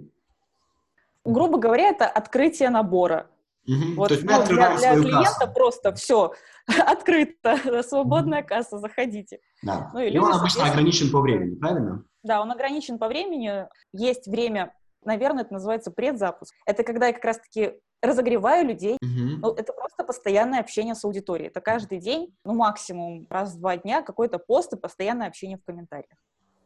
Грубо 1.26 1.58
говоря, 1.58 1.90
это 1.90 2.06
открытие 2.06 2.70
набора. 2.70 3.30
Мгм. 3.68 3.96
Вот 3.96 4.08
То 4.08 4.14
есть 4.16 4.26
ну, 4.26 4.46
для, 4.46 4.78
для 4.78 4.94
клиента 4.96 5.40
кассу. 5.40 5.54
просто 5.54 5.94
все 5.94 6.34
открыто, 6.88 7.84
свободная 7.84 8.42
касса, 8.42 8.80
заходите. 8.80 9.40
Да. 9.62 9.92
ну 9.94 10.00
и 10.00 10.10
и 10.10 10.18
он 10.18 10.34
обычно 10.34 10.66
ограничен 10.66 11.12
по 11.12 11.22
времени, 11.22 11.56
правильно? 11.56 12.04
Да, 12.24 12.42
он 12.42 12.52
ограничен 12.52 12.98
по 12.98 13.08
времени. 13.08 13.68
Есть 13.94 14.28
время, 14.28 14.74
наверное, 15.04 15.44
это 15.44 15.54
называется 15.54 15.92
предзапуск. 15.92 16.54
Это 16.66 16.84
когда 16.84 17.08
я 17.08 17.14
как 17.14 17.24
раз-таки 17.24 17.74
разогреваю 18.02 18.68
людей. 18.68 18.98
Мгм. 19.02 19.42
Ну, 19.42 19.52
это 19.54 19.74
просто 19.74 20.04
постоянное 20.04 20.62
общение 20.62 20.96
с 20.96 21.04
аудиторией. 21.04 21.50
Это 21.50 21.62
каждый 21.62 22.00
день, 22.00 22.34
ну, 22.46 22.54
максимум 22.54 23.28
раз 23.30 23.54
в 23.54 23.60
два 23.60 23.78
дня 23.78 24.02
какой-то 24.02 24.40
пост 24.40 24.74
и 24.74 24.78
постоянное 24.78 25.28
общение 25.28 25.58
в 25.58 25.66
комментариях. 25.66 26.18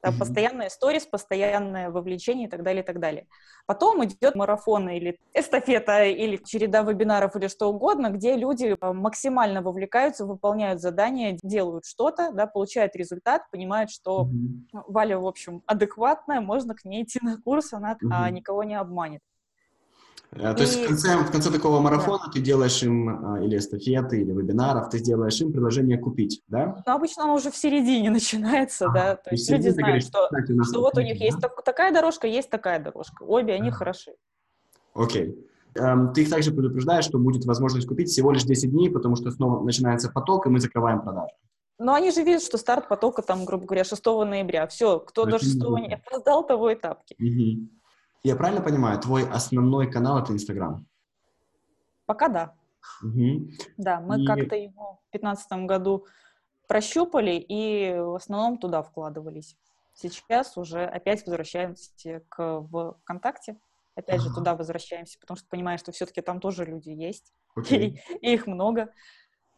Там 0.03 0.13
Мгм. 0.13 0.19
постоянная 0.19 0.69
сторис, 0.69 1.05
постоянное 1.07 1.89
вовлечение 1.89 2.47
и 2.47 2.51
так 2.51 2.63
далее, 2.63 2.83
и 2.83 2.85
так 2.85 2.99
далее. 2.99 3.27
Потом 3.65 4.03
идет 4.05 4.35
марафон 4.35 4.89
или 4.89 5.17
эстафета, 5.33 6.03
или 6.03 6.37
череда 6.37 6.83
вебинаров, 6.83 7.35
или 7.37 7.47
что 7.47 7.69
угодно, 7.69 8.09
где 8.09 8.35
люди 8.35 8.75
э, 8.79 8.93
максимально 8.93 9.61
вовлекаются, 9.61 10.25
выполняют 10.25 10.81
задания, 10.81 11.37
делают 11.41 11.85
что-то, 11.85 12.31
да, 12.33 12.47
получают 12.47 12.95
результат, 12.97 13.43
понимают, 13.51 13.89
что 13.91 14.31
ну, 14.73 14.83
Валя, 14.87 15.17
в 15.19 15.25
общем, 15.27 15.63
адекватная, 15.67 16.41
можно 16.41 16.75
к 16.75 16.83
ней 16.85 17.03
идти 17.03 17.19
на 17.21 17.37
курс, 17.41 17.73
она 17.73 17.97
а, 18.09 18.29
Мгм. 18.29 18.31
никого 18.31 18.63
не 18.63 18.75
обманет. 18.75 19.21
Э, 20.35 20.53
То 20.53 20.61
есть 20.63 20.77
И- 20.77 20.83
в 20.83 20.87
конце, 20.87 21.17
в 21.17 21.31
конце 21.31 21.51
такого 21.51 21.79
марафона 21.79 22.29
ты 22.33 22.39
делаешь 22.41 22.81
им 22.83 23.09
а, 23.33 23.43
или 23.43 23.57
эстафеты, 23.57 24.21
или 24.21 24.31
вебинаров, 24.31 24.89
ты 24.89 24.97
сделаешь 24.97 25.39
им 25.41 25.51
предложение 25.51 25.97
купить, 25.97 26.41
да? 26.47 26.81
Но 26.85 26.95
обычно 26.95 27.23
оно 27.25 27.35
уже 27.35 27.51
в 27.51 27.55
середине 27.57 28.09
начинается, 28.09 28.85
Ага. 28.85 28.93
да, 28.93 29.15
То 29.15 29.29
есть 29.31 29.49
есть 29.49 29.51
люди 29.51 29.69
знают, 29.69 29.85
говоришь, 29.87 30.03
что, 30.05 30.23
кстати, 30.31 30.51
у 30.51 30.63
что 30.63 30.81
вот 30.81 30.97
у 30.97 31.01
них 31.01 31.19
есть 31.21 31.39
да? 31.39 31.49
так- 31.49 31.63
такая 31.63 31.93
дорожка, 31.93 32.27
есть 32.27 32.49
такая 32.49 32.79
дорожка, 32.83 33.23
обе 33.23 33.53
они 33.53 33.69
Ага. 33.69 33.77
хороши. 33.77 34.11
Окей. 34.95 35.35
Эм, 35.75 36.13
ты 36.13 36.21
их 36.21 36.29
также 36.29 36.51
предупреждаешь, 36.51 37.05
что 37.05 37.17
будет 37.17 37.45
возможность 37.45 37.87
купить 37.87 38.09
всего 38.09 38.31
лишь 38.31 38.43
10 38.43 38.71
дней, 38.71 38.89
потому 38.91 39.15
что 39.15 39.31
снова 39.31 39.63
начинается 39.63 40.09
поток, 40.11 40.45
и 40.45 40.49
мы 40.49 40.59
закрываем 40.59 41.01
продажи. 41.01 41.33
Но 41.79 41.95
они 41.95 42.11
же 42.11 42.21
видят, 42.23 42.43
что 42.43 42.57
старт 42.59 42.87
потока, 42.87 43.23
там, 43.23 43.45
грубо 43.45 43.65
говоря, 43.65 43.83
6 43.83 44.23
ноября. 44.23 44.67
Все, 44.67 44.99
кто 44.99 45.25
до 45.25 45.37
Это 45.37 45.45
6 45.45 45.55
неплохо. 45.55 45.81
не 45.81 45.95
опоздал, 45.95 46.45
того 46.45 46.69
и 46.69 46.75
тапки. 46.75 47.15
Мгм. 47.17 47.69
Я 48.25 48.37
правильно 48.37 48.61
понимаю, 48.61 48.99
твой 49.01 49.29
основной 49.29 49.91
канал— 49.91 50.17
это 50.23 50.31
Инстаграм? 50.31 50.85
Пока 52.05 52.29
да. 52.29 52.55
Мгм. 53.01 53.49
Да, 53.77 53.99
мы 53.99 54.21
И- 54.23 54.25
как-то 54.25 54.55
его 54.55 55.01
в 55.07 55.11
2015 55.11 55.65
году 55.67 56.05
прощупали 56.67 57.31
и 57.35 57.93
в 57.97 58.15
основном 58.15 58.57
туда 58.59 58.81
вкладывались. 58.81 59.57
Сейчас 59.93 60.55
уже 60.57 60.85
опять 60.85 61.25
возвращаемся 61.25 62.21
к 62.29 62.61
ВКонтакте. 63.01 63.57
Опять 63.95 64.21
же, 64.21 64.27
Ага. 64.29 64.35
туда 64.35 64.55
возвращаемся, 64.55 65.19
потому 65.19 65.37
что 65.37 65.47
понимаем, 65.49 65.77
что 65.77 65.91
все-таки 65.91 66.21
там 66.21 66.39
тоже 66.39 66.63
люди 66.65 66.89
есть, 66.91 67.33
Окей. 67.55 67.99
и, 68.09 68.15
и 68.21 68.33
их 68.33 68.47
много. 68.47 68.91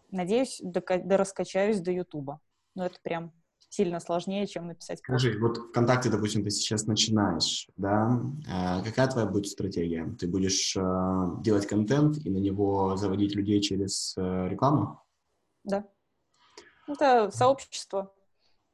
Надеюсь, 0.09 0.59
дока- 0.63 1.03
дораскачаюсь 1.03 1.79
до 1.81 1.91
Ютуба. 1.91 2.41
Но 2.73 2.85
это 2.87 2.99
прям 3.01 3.31
сильно 3.75 3.99
сложнее, 3.99 4.47
чем 4.47 4.67
написать 4.67 5.01
пост. 5.01 5.19
Скажи, 5.19 5.37
вот 5.39 5.57
ВКонтакте, 5.57 6.09
допустим, 6.09 6.43
ты 6.43 6.49
сейчас 6.49 6.87
начинаешь, 6.87 7.67
да? 7.77 8.21
Э, 8.47 8.83
Какая 8.83 9.07
твоя 9.07 9.27
будет 9.27 9.47
стратегия? 9.47 10.15
Ты 10.19 10.27
будешь 10.27 10.75
э, 10.77 10.81
делать 11.41 11.67
контент 11.67 12.17
и 12.25 12.29
на 12.29 12.37
него 12.37 12.95
заводить 12.95 13.35
людей 13.35 13.61
через 13.61 14.15
э, 14.17 14.49
рекламу? 14.49 15.01
Да. 15.63 15.85
Это 16.87 17.31
сообщество. 17.31 18.11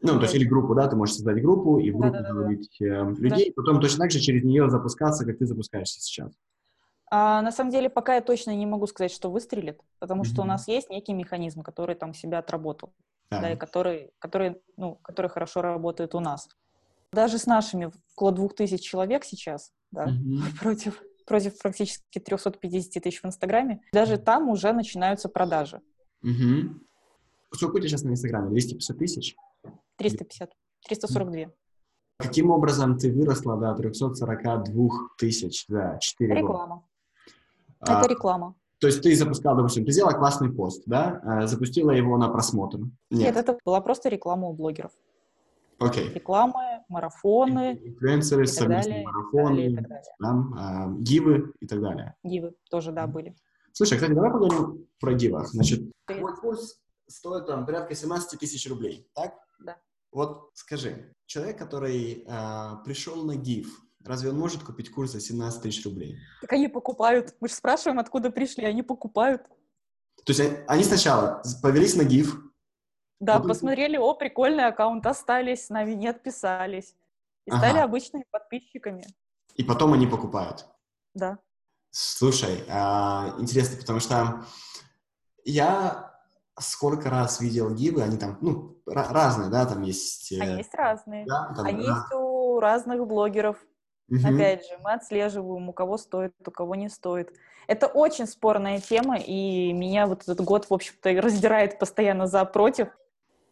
Ну, 0.02 0.16
то 0.16 0.22
есть 0.24 0.36
или 0.36 0.46
группу, 0.46 0.74
да, 0.76 0.88
ты 0.88 0.96
можешь 0.96 1.16
создать 1.16 1.42
группу 1.42 1.80
и 1.80 1.92
в 1.92 1.98
группу 1.98 2.14
Да-да-да-да. 2.14 2.34
заводить 2.34 2.82
э, 2.82 3.14
людей, 3.20 3.54
потом 3.56 3.80
точно 3.80 4.00
так 4.00 4.12
же 4.12 4.20
через 4.20 4.44
нее 4.44 4.70
запускаться, 4.70 5.26
как 5.26 5.38
ты 5.38 5.46
запускаешься 5.46 6.00
сейчас. 6.02 6.32
А 7.14 7.42
на 7.42 7.52
самом 7.52 7.72
деле, 7.72 7.90
пока 7.90 8.16
я 8.16 8.22
точно 8.22 8.56
не 8.56 8.66
могу 8.66 8.88
сказать, 8.88 9.12
что 9.12 9.30
выстрелит, 9.30 9.82
потому 10.00 10.24
что 10.24 10.42
у 10.44 10.46
нас 10.46 10.68
есть 10.68 10.90
некий 10.90 11.14
механизм, 11.14 11.62
который 11.62 11.96
там 11.96 12.14
себя 12.14 12.40
отработал. 12.40 12.94
Да. 13.32 13.40
да, 13.42 13.54
и 13.54 13.56
который, 13.56 14.12
который, 14.20 14.62
ну, 14.76 14.96
который 15.02 15.30
хорошо 15.30 15.62
работает 15.62 16.14
у 16.16 16.20
нас. 16.20 16.50
Даже 17.14 17.38
с 17.38 17.46
нашими 17.46 17.90
около 18.16 18.32
двух 18.34 18.56
тысяч 18.56 18.82
человек 18.82 19.24
сейчас, 19.24 19.72
да, 19.92 20.08
Мгм. 20.08 20.44
против 20.60 21.02
против 21.26 21.58
практически 21.60 22.20
350 22.20 23.02
тысяч 23.02 23.22
в 23.22 23.26
Инстаграме. 23.26 23.82
Даже 23.94 24.18
там 24.18 24.50
уже 24.50 24.74
начинаются 24.74 25.30
продажи. 25.30 25.80
Угу. 26.24 26.76
Сколько 27.54 27.76
у 27.76 27.80
тебя 27.80 27.88
сейчас 27.90 28.04
на 28.04 28.10
Инстаграме? 28.10 28.50
250 28.50 28.98
тысяч? 28.98 29.36
350. 29.98 30.52
342. 30.88 31.54
Каким 32.18 32.52
образом 32.52 32.98
ты 32.98 33.14
выросла 33.14 33.56
до 33.56 33.74
342 33.76 34.90
тысяч 35.18 35.66
за 35.68 36.00
4 36.02 36.34
года? 36.34 36.42
Реклама. 36.42 36.88
Это 37.80 38.00
А, 38.00 38.08
реклама. 38.08 38.56
То 38.82 38.88
есть 38.88 39.04
ты 39.04 39.16
запускала, 39.16 39.58
допустим, 39.58 39.86
ты 39.86 39.92
сделала 39.92 40.14
классный 40.14 40.52
пост, 40.52 40.82
да? 40.88 41.22
А, 41.24 41.46
Запустила 41.46 41.92
его 41.92 42.18
на 42.18 42.30
просмотр. 42.30 42.80
Нет, 43.12 43.38
это 43.38 43.56
была 43.64 43.80
просто 43.80 44.10
реклама 44.10 44.48
у 44.48 44.54
блогеров. 44.54 44.92
Окей. 45.78 46.10
Рекламы, 46.10 46.84
марафоны 46.90 47.80
Инфлюенсеры, 47.84 48.48
совместные 48.48 49.04
далее, 49.04 49.08
марафоны, 49.08 49.56
далее, 49.56 49.72
и 49.72 49.76
так 49.76 49.88
далее. 49.88 50.04
там, 50.20 50.54
а, 50.58 50.92
гивы 50.98 51.54
и 51.60 51.68
так 51.68 51.80
далее. 51.80 52.16
Гивы 52.24 52.56
тоже, 52.72 52.92
да, 52.92 53.06
были. 53.06 53.36
Слушай, 53.72 53.96
кстати, 53.96 54.14
давай 54.14 54.32
поговорим 54.32 54.88
про 55.00 55.14
гивах. 55.14 55.50
Значит, 55.50 55.92
твой 56.08 56.36
курс 56.38 56.82
стоит 57.08 57.46
там 57.46 57.68
порядка 57.68 57.94
17 57.94 58.40
тысяч 58.40 58.68
рублей, 58.68 59.08
так? 59.14 59.36
Да. 59.60 59.78
Вот 60.12 60.50
скажи, 60.56 61.14
человек, 61.28 61.60
который 61.60 62.26
а, 62.28 62.78
пришел 62.78 63.24
на 63.26 63.36
гив, 63.36 63.80
разве 64.06 64.30
он 64.30 64.40
может 64.40 64.64
купить 64.64 64.92
курс 64.92 65.12
за 65.12 65.20
17 65.22 65.62
тысяч 65.62 65.86
рублей? 65.86 66.18
Так 66.42 66.54
они 66.54 66.68
покупают. 66.68 67.36
Мы 67.40 67.48
же 67.48 67.54
спрашиваем, 67.56 68.00
откуда 68.00 68.32
пришли, 68.32 68.66
они 68.66 68.84
покупают. 68.84 69.44
То 70.26 70.34
есть 70.34 70.42
они- 70.68 70.84
сначала 70.84 71.42
повелись 71.62 71.96
на 71.96 72.04
гив, 72.04 72.42
Да, 73.20 73.34
Потом- 73.36 73.50
посмотрели, 73.50 73.98
о, 73.98 74.16
прикольный 74.16 74.66
аккаунт, 74.66 75.06
остались 75.06 75.68
с 75.68 75.70
нами, 75.70 75.94
не 75.94 76.08
отписались. 76.08 76.96
И 77.46 77.52
стали 77.52 77.78
Ага. 77.78 77.84
обычными 77.84 78.26
подписчиками. 78.32 79.06
и 79.56 79.64
потом 79.64 79.94
они 79.94 80.08
покупают. 80.08 80.66
Да. 81.14 81.38
Слушай, 81.92 82.64
а, 82.70 83.36
интересно, 83.38 83.78
потому 83.78 84.00
что 84.00 84.44
я 85.44 86.12
сколько 86.60 87.10
раз 87.10 87.40
видел 87.42 87.70
гивы, 87.74 88.02
они 88.02 88.18
там, 88.18 88.38
ну, 88.42 88.82
ра- 88.88 89.12
разные, 89.12 89.50
да, 89.50 89.66
там 89.66 89.82
есть... 89.84 90.32
э, 90.32 90.40
Они 90.42 90.58
есть 90.58 90.74
разные. 90.74 91.26
да, 91.26 91.54
там 91.56 91.66
Они 91.66 91.86
раз- 91.86 91.98
есть 91.98 92.14
у 92.14 92.60
разных 92.60 93.06
блогеров. 93.06 93.58
Мгм. 94.12 94.36
Опять 94.36 94.68
же, 94.68 94.78
мы 94.84 94.92
отслеживаем, 94.92 95.70
у 95.70 95.74
кого 95.74 95.98
стоит, 95.98 96.34
у 96.46 96.52
кого 96.52 96.76
не 96.76 96.90
стоит. 96.90 97.34
Это 97.68 97.88
очень 97.88 98.28
спорная 98.28 98.82
тема, 98.82 99.18
и 99.18 99.72
меня 99.72 100.06
вот 100.06 100.24
этот 100.24 100.42
год, 100.42 100.70
в 100.70 100.74
общем-то, 100.74 101.10
раздирает 101.22 101.80
постоянно 101.80 102.28
за-против. 102.28 102.90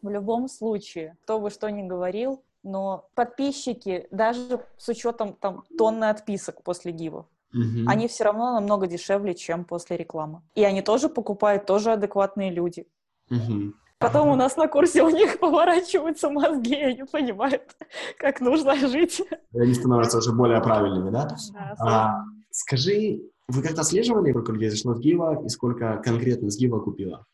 В 0.01 0.09
любом 0.09 0.49
случае, 0.49 1.15
кто 1.23 1.39
бы 1.39 1.49
что 1.49 1.69
ни 1.71 1.87
говорил, 1.87 2.43
но 2.63 3.07
подписчики, 3.15 4.07
даже 4.11 4.65
с 4.77 4.89
учетом 4.89 5.33
там 5.33 5.63
тонны 5.77 6.09
отписок 6.09 6.61
после 6.63 6.91
гивов, 6.91 7.25
Мгм. 7.53 7.87
они 7.87 8.09
все 8.09 8.25
равно 8.25 8.51
намного 8.53 8.85
дешевле, 8.85 9.35
чем 9.35 9.63
после 9.63 9.95
рекламы. 9.95 10.41
И 10.55 10.63
они 10.65 10.81
тоже 10.81 11.07
покупают, 11.07 11.65
тоже 11.65 11.93
адекватные 11.93 12.51
люди. 12.51 12.85
Мгм. 13.29 13.75
Потом 13.99 14.29
у 14.29 14.35
нас 14.35 14.55
на 14.55 14.67
курсе 14.67 15.03
у 15.03 15.09
них 15.09 15.39
поворачиваются 15.39 16.29
мозги, 16.29 16.73
и 16.73 16.83
они 16.83 17.03
понимают, 17.03 17.75
как 18.17 18.39
нужно 18.39 18.75
жить. 18.75 19.21
И 19.53 19.59
они 19.59 19.73
становятся 19.73 20.17
уже 20.19 20.31
более 20.31 20.61
правильными, 20.61 21.09
да? 21.09 21.27
Да, 21.53 21.75
А, 21.79 22.23
скажи, 22.49 23.21
вы 23.49 23.61
как-то 23.61 23.81
отслеживали, 23.81 24.31
сколько 24.31 24.53
людей 24.53 24.69
зашло 24.69 24.95
с 24.95 24.99
гива 24.99 25.43
и 25.45 25.49
сколько 25.49 25.97
конкретно 25.97 26.49
с 26.49 26.57
гива 26.57 26.79
купила? 26.79 27.25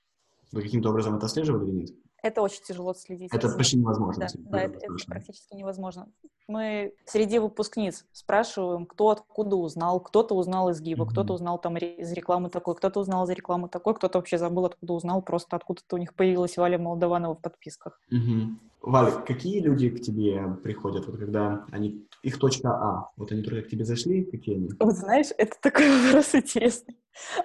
Вы 0.52 0.64
каким-то 0.64 0.90
образом 0.90 1.18
это 1.18 1.28
отслеживали 1.28 1.66
или 1.70 1.76
нет? 1.82 1.90
Это 2.25 2.41
очень 2.41 2.63
тяжело 2.63 2.96
следить. 2.96 3.32
Это 3.32 3.55
почти 3.55 3.77
невозможно. 3.77 4.25
Да, 4.25 4.41
да, 4.50 4.62
это, 4.63 4.79
это 4.79 4.96
практически 5.05 5.53
невозможно. 5.53 6.08
Мы 6.48 6.91
среди 7.05 7.38
выпускниц 7.38 8.03
спрашиваем, 8.13 8.88
кто 8.88 9.12
откуда 9.12 9.55
узнал, 9.55 10.00
кто-то 10.00 10.34
узнал 10.34 10.70
из 10.70 10.82
ГИБа, 10.82 11.03
Мгм. 11.03 11.12
кто-то 11.12 11.34
узнал 11.34 11.60
там 11.60 11.77
из 11.77 12.12
рекламы 12.13 12.50
такой, 12.50 12.74
кто-то 12.75 13.00
узнал 13.00 13.25
из 13.25 13.29
рекламы 13.29 13.70
такой, 13.70 13.94
кто-то 13.94 14.17
вообще 14.17 14.39
забыл, 14.39 14.65
откуда 14.65 14.94
узнал, 14.94 15.22
просто 15.22 15.55
откуда-то 15.55 15.98
у 15.98 16.00
них 16.00 16.15
появилась 16.15 16.58
Валя 16.58 16.79
Молдованова 16.79 17.36
в 17.36 17.41
подписках. 17.41 18.01
Мгм. 18.10 18.60
Валя, 18.86 19.12
какие 19.25 19.62
люди 19.62 19.90
к 19.90 20.00
тебе 20.00 20.57
приходят, 20.64 21.07
вот 21.07 21.18
когда 21.18 21.66
они, 21.72 22.07
их 22.22 22.38
точка 22.38 22.70
А, 22.70 23.10
вот 23.18 23.31
они 23.31 23.42
только 23.42 23.64
к 23.64 23.68
тебе 23.68 23.83
зашли, 23.83 24.24
какие 24.24 24.57
они? 24.57 24.70
Вот 24.79 24.94
знаешь, 24.94 25.29
это 25.40 25.55
такой 25.60 25.90
вопрос 26.05 26.36
интересный. 26.36 26.96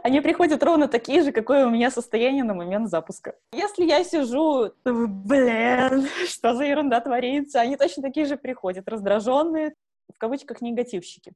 Они 0.03 0.21
приходят 0.21 0.63
ровно 0.63 0.87
такие 0.87 1.23
же, 1.23 1.33
какое 1.33 1.67
у 1.67 1.71
меня 1.71 1.91
состояние 1.91 2.45
на 2.45 2.53
момент 2.53 2.91
запуска. 2.91 3.37
Если 3.53 3.87
я 3.87 4.05
сижу, 4.05 4.73
блин, 4.85 6.09
что 6.29 6.55
за 6.55 6.65
ерунда 6.65 7.01
творится, 7.01 7.61
они 7.61 7.77
точно 7.77 8.03
такие 8.03 8.27
же 8.27 8.37
приходят, 8.37 8.87
раздраженные, 8.87 9.75
в 10.15 10.19
кавычках, 10.19 10.61
негативщики. 10.61 11.33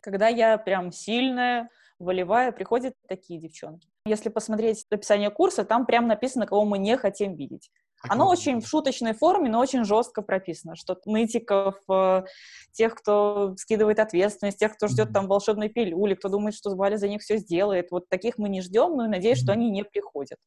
Когда 0.00 0.26
я 0.26 0.58
прям 0.58 0.90
сильная, 0.90 1.70
волевая, 2.00 2.50
приходят 2.50 2.94
такие 3.06 3.38
девчонки. 3.38 3.88
Если 4.06 4.28
посмотреть 4.28 4.86
описание 4.90 5.30
курса, 5.30 5.64
там 5.64 5.86
прям 5.86 6.08
написано, 6.08 6.46
кого 6.46 6.64
мы 6.64 6.78
не 6.78 6.96
хотим 6.96 7.36
видеть. 7.36 7.70
Оно 8.08 8.28
очень 8.28 8.60
в 8.60 8.66
шуточной 8.66 9.12
форме, 9.12 9.50
но 9.50 9.60
очень 9.60 9.84
жестко 9.84 10.22
прописано, 10.22 10.74
что 10.74 10.96
нытиков, 11.04 11.76
э, 11.90 12.22
тех, 12.72 12.94
кто 12.94 13.54
скидывает 13.58 13.98
ответственность, 13.98 14.58
тех, 14.58 14.74
кто 14.74 14.88
ждет 14.88 15.12
там 15.12 15.26
волшебной 15.26 15.68
пилюли, 15.68 16.14
кто 16.14 16.28
думает, 16.28 16.54
что 16.54 16.74
Валя 16.74 16.96
за 16.96 17.08
них 17.08 17.20
все 17.20 17.36
сделает. 17.36 17.90
Вот 17.90 18.08
таких 18.08 18.38
мы 18.38 18.48
не 18.48 18.62
ждем, 18.62 18.96
но 18.96 19.06
надеюсь, 19.06 19.38
что 19.38 19.52
они 19.52 19.70
не 19.70 19.84
приходят. 19.84 20.38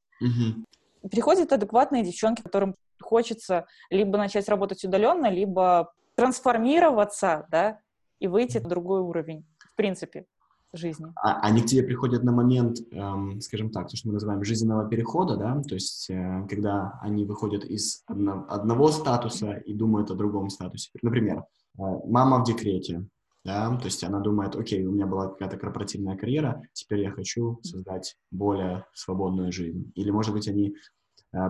Приходят 1.12 1.52
адекватные 1.54 2.04
девчонки, 2.04 2.42
которым 2.42 2.76
хочется 3.02 3.68
либо 3.90 4.18
начать 4.18 4.48
работать 4.50 4.84
удаленно, 4.84 5.30
либо 5.30 5.94
трансформироваться, 6.16 7.46
да, 7.52 7.80
и 8.20 8.28
выйти 8.28 8.58
на 8.58 8.70
другой 8.70 9.02
уровень, 9.02 9.46
в 9.60 9.76
принципе, 9.76 10.26
жизни. 10.74 11.08
А- 11.16 11.40
они 11.42 11.62
к 11.62 11.66
тебе 11.66 11.84
приходят 11.84 12.24
на 12.24 12.32
момент, 12.32 12.78
эм, 12.92 13.40
скажем 13.42 13.70
так, 13.70 13.90
то, 13.90 13.98
что 13.98 14.08
мы 14.08 14.14
называем 14.14 14.44
жизненного 14.44 14.88
перехода, 14.90 15.38
да, 15.38 15.62
то 15.62 15.76
есть 15.76 16.10
э, 16.10 16.48
когда 16.50 17.00
они 17.02 17.26
выходят 17.26 17.64
из 17.64 18.04
одно- 18.08 18.46
одного 18.50 18.90
статуса 18.90 19.54
и 19.54 19.74
думают 19.74 20.12
о 20.12 20.16
другом 20.16 20.50
статусе. 20.50 20.90
Например, 21.02 21.40
э, 21.40 21.82
мама 22.06 22.40
в 22.40 22.44
декрете, 22.46 23.08
да, 23.46 23.76
то 23.78 23.86
есть 23.86 24.04
она 24.04 24.20
думает, 24.20 24.56
окей, 24.56 24.86
у 24.86 24.92
меня 24.92 25.06
была 25.06 25.28
какая-то 25.28 25.58
корпоративная 25.58 26.18
карьера, 26.18 26.62
теперь 26.74 27.02
я 27.02 27.12
хочу 27.12 27.60
создать 27.62 28.16
более 28.32 28.86
свободную 28.94 29.52
жизнь. 29.52 29.92
Или, 29.96 30.12
может 30.12 30.34
быть, 30.34 30.48
они 30.48 30.76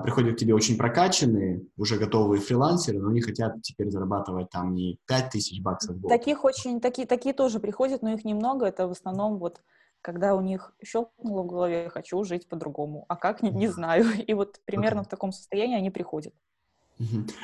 приходят 0.03 0.35
к 0.35 0.39
тебе 0.39 0.55
очень 0.55 0.77
прокачанные, 0.77 1.65
уже 1.77 1.97
готовые 1.97 2.39
фрилансеры, 2.39 2.99
но 2.99 3.09
они 3.09 3.21
хотят 3.21 3.61
теперь 3.61 3.89
зарабатывать 3.89 4.49
там 4.49 4.73
не 4.73 4.97
5 5.07 5.29
тысяч 5.29 5.61
баксов 5.61 5.95
в 5.95 6.01
год. 6.01 6.09
Таких 6.09 6.45
очень, 6.45 6.79
такие, 6.79 7.05
такие 7.05 7.33
тоже 7.33 7.59
приходят, 7.59 8.01
но 8.01 8.13
их 8.13 8.23
немного. 8.23 8.65
Это 8.65 8.87
в 8.87 8.91
основном 8.91 9.39
вот 9.39 9.61
когда 10.01 10.35
у 10.35 10.41
них 10.41 10.73
щелкнуло 10.83 11.43
в 11.43 11.47
голове, 11.47 11.89
хочу 11.89 12.23
жить 12.23 12.47
по-другому, 12.47 13.05
а 13.07 13.15
как, 13.15 13.41
не, 13.41 13.49
не 13.51 13.67
знаю. 13.69 14.05
И 14.27 14.33
вот 14.33 14.59
примерно 14.65 15.03
в 15.03 15.07
таком 15.07 15.31
состоянии 15.31 15.77
они 15.77 15.89
приходят. 15.89 16.33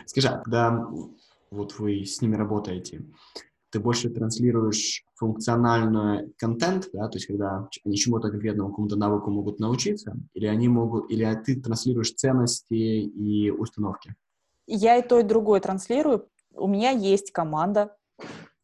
Скажи, 0.05 0.27
а 0.27 0.37
когда 0.37 0.87
вот 1.51 1.79
вы 1.79 2.05
с 2.05 2.21
ними 2.21 2.35
работаете, 2.35 3.01
ты 3.71 3.79
больше 3.79 4.09
транслируешь 4.09 5.03
функциональный 5.15 6.31
контент, 6.37 6.89
да, 6.93 7.07
то 7.07 7.17
есть 7.17 7.27
когда 7.27 7.67
они 7.85 7.95
чему-то 7.95 8.29
конкретному, 8.29 8.69
какому-то 8.69 8.95
навыку 8.95 9.29
могут 9.29 9.59
научиться, 9.59 10.15
или 10.33 10.45
они 10.45 10.67
могут, 10.67 11.11
или 11.11 11.25
ты 11.45 11.59
транслируешь 11.59 12.13
ценности 12.13 12.73
и 12.73 13.51
установки? 13.51 14.15
Я 14.65 14.97
и 14.97 15.07
то, 15.07 15.19
и 15.19 15.23
другое 15.23 15.59
транслирую. 15.59 16.29
У 16.53 16.67
меня 16.67 16.91
есть 16.91 17.31
команда, 17.31 17.95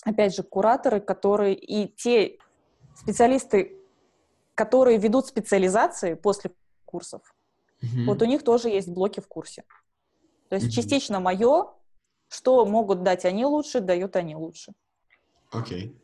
опять 0.04 0.36
же, 0.36 0.44
кураторы, 0.44 1.00
которые 1.00 1.56
и 1.56 1.88
те 1.88 2.38
специалисты, 2.96 3.78
которые 4.56 4.98
ведут 4.98 5.28
специализации 5.28 6.14
после 6.14 6.52
курсов, 6.86 7.22
Мгм. 7.82 8.06
вот 8.06 8.22
у 8.22 8.26
них 8.26 8.44
тоже 8.44 8.70
есть 8.70 8.88
блоки 8.88 9.20
в 9.20 9.28
курсе. 9.28 9.64
То 10.50 10.56
есть 10.56 10.68
Мгм. 10.68 10.72
частично 10.72 11.20
мое, 11.20 11.74
что 12.30 12.66
могут 12.66 13.04
дать 13.04 13.26
они 13.26 13.46
лучше, 13.46 13.80
дают 13.82 14.16
они 14.16 14.36
лучше. 14.36 14.74
Окей. 15.58 15.96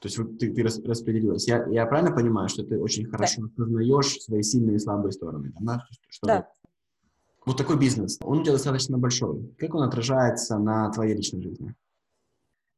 То 0.00 0.08
есть 0.08 0.18
вот 0.18 0.38
ты, 0.38 0.52
ты 0.52 0.62
рас- 0.62 0.82
распределилась. 0.84 1.48
Я, 1.48 1.66
я 1.68 1.86
правильно 1.86 2.14
понимаю, 2.14 2.48
что 2.48 2.62
ты 2.62 2.78
очень 2.78 3.06
хорошо 3.06 3.42
осознаешь 3.44 4.20
свои 4.20 4.42
сильные 4.42 4.76
и 4.76 4.78
слабые 4.78 5.12
стороны? 5.12 5.52
да? 5.60 5.84
Что 6.08 6.26
Да. 6.26 6.48
Вот 7.46 7.56
такой 7.56 7.78
бизнес, 7.78 8.18
он 8.22 8.40
у 8.40 8.42
тебя 8.42 8.52
достаточно 8.52 8.98
большой. 8.98 9.54
Как 9.58 9.74
он 9.74 9.84
отражается 9.84 10.58
на 10.58 10.90
твоей 10.90 11.14
личной 11.14 11.42
жизни? 11.42 11.74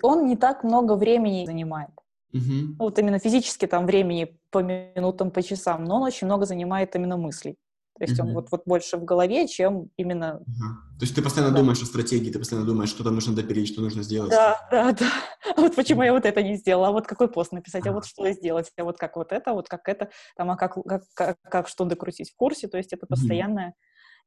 Он 0.02 0.26
не 0.26 0.36
так 0.36 0.62
много 0.62 0.94
времени 0.94 1.46
занимает. 1.46 1.90
Ну, 2.32 2.74
вот 2.78 2.98
именно 2.98 3.18
физически 3.18 3.66
там 3.66 3.86
времени 3.86 4.38
по 4.50 4.62
минутам, 4.62 5.30
по 5.30 5.42
часам, 5.42 5.84
но 5.84 5.96
он 5.96 6.02
очень 6.02 6.26
много 6.26 6.44
занимает 6.46 6.94
именно 6.94 7.16
мыслей. 7.16 7.56
То 7.98 8.04
есть 8.04 8.18
он 8.20 8.26
Мгм. 8.26 8.34
вот, 8.36 8.50
вот 8.50 8.62
больше 8.64 8.96
в 8.96 9.04
голове, 9.04 9.48
чем 9.48 9.90
именно... 9.96 10.34
Ага. 10.34 10.82
То 10.98 11.04
есть 11.04 11.14
ты 11.14 11.22
постоянно 11.22 11.52
Да. 11.52 11.60
думаешь 11.60 11.82
о 11.82 11.86
стратегии, 11.86 12.30
ты 12.30 12.38
постоянно 12.38 12.66
думаешь, 12.66 12.90
что 12.90 13.02
там 13.02 13.14
нужно 13.14 13.34
допилить, 13.34 13.68
что 13.68 13.80
нужно 13.80 14.02
сделать. 14.02 14.30
Да, 14.30 14.56
да, 14.70 14.92
да. 14.92 15.10
А 15.56 15.60
вот 15.60 15.74
почему 15.74 16.02
я 16.02 16.12
вот 16.12 16.24
это 16.24 16.42
не 16.42 16.56
сделала, 16.56 16.88
а 16.88 16.92
вот 16.92 17.06
какой 17.06 17.28
пост 17.28 17.52
написать, 17.52 17.86
а 17.86 17.92
вот 17.92 18.06
что 18.06 18.30
сделать, 18.32 18.70
а 18.76 18.84
вот 18.84 18.98
как 18.98 19.16
вот 19.16 19.32
это, 19.32 19.52
вот 19.52 19.68
как 19.68 19.88
это, 19.88 20.10
там, 20.36 20.50
а 20.50 20.56
как, 20.56 20.74
как, 20.74 21.02
как, 21.14 21.36
как 21.42 21.68
что 21.68 21.84
докрутить 21.84 22.30
в 22.30 22.36
курсе, 22.36 22.68
то 22.68 22.76
есть 22.76 22.92
это 22.92 23.06
постоянное. 23.06 23.74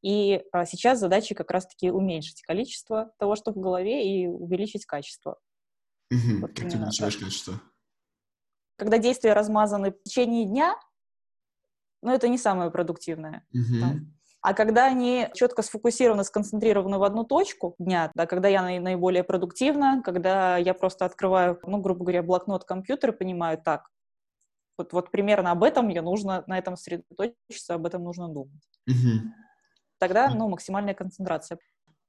И 0.02 0.42
а, 0.52 0.66
сейчас 0.66 1.00
задача 1.00 1.36
как 1.36 1.52
раз-таки 1.52 1.92
уменьшить 1.92 2.42
количество 2.42 3.12
того, 3.20 3.36
что 3.36 3.52
в 3.54 3.58
голове, 3.58 4.06
и 4.06 4.28
увеличить 4.28 4.86
качество. 4.86 5.38
Мгм. 6.10 6.42
Вот 6.42 6.52
Как 6.60 6.70
ты 6.70 6.78
увеличиваешь 6.78 7.18
качество? 7.18 7.62
когда 8.82 8.98
действия 8.98 9.34
размазаны 9.34 9.92
в 9.92 10.02
течение 10.02 10.44
дня, 10.44 10.76
ну, 12.02 12.12
это 12.12 12.28
не 12.28 12.38
самое 12.38 12.72
продуктивное. 12.72 13.46
А 14.44 14.56
когда 14.56 14.88
они 14.88 15.28
четко 15.36 15.62
сфокусированы, 15.62 16.24
сконцентрированы 16.24 16.98
в 16.98 17.04
одну 17.04 17.24
точку 17.24 17.76
дня, 17.78 18.12
да, 18.16 18.26
когда 18.26 18.48
я 18.48 18.64
наи- 18.64 18.80
наиболее 18.80 19.24
продуктивна, 19.24 20.02
когда 20.04 20.58
я 20.58 20.74
просто 20.74 21.06
открываю, 21.06 21.60
ну, 21.62 21.78
грубо 21.80 22.06
говоря, 22.06 22.24
блокнот 22.24 22.64
компьютер 22.64 23.12
и 23.12 23.16
понимаю, 23.16 23.62
так, 23.64 23.88
вот, 24.80 24.94
вот 24.94 25.12
примерно 25.12 25.52
об 25.52 25.62
этом 25.64 25.86
мне 25.86 26.02
нужно, 26.02 26.44
на 26.48 26.58
этом 26.58 26.76
сосредоточиться, 26.76 27.76
об 27.76 27.86
этом 27.86 28.04
нужно 28.04 28.30
думать. 28.30 28.68
Мгм. 28.88 29.32
Тогда, 30.00 30.34
ну, 30.34 30.50
максимальная 30.50 30.96
концентрация, 30.96 31.60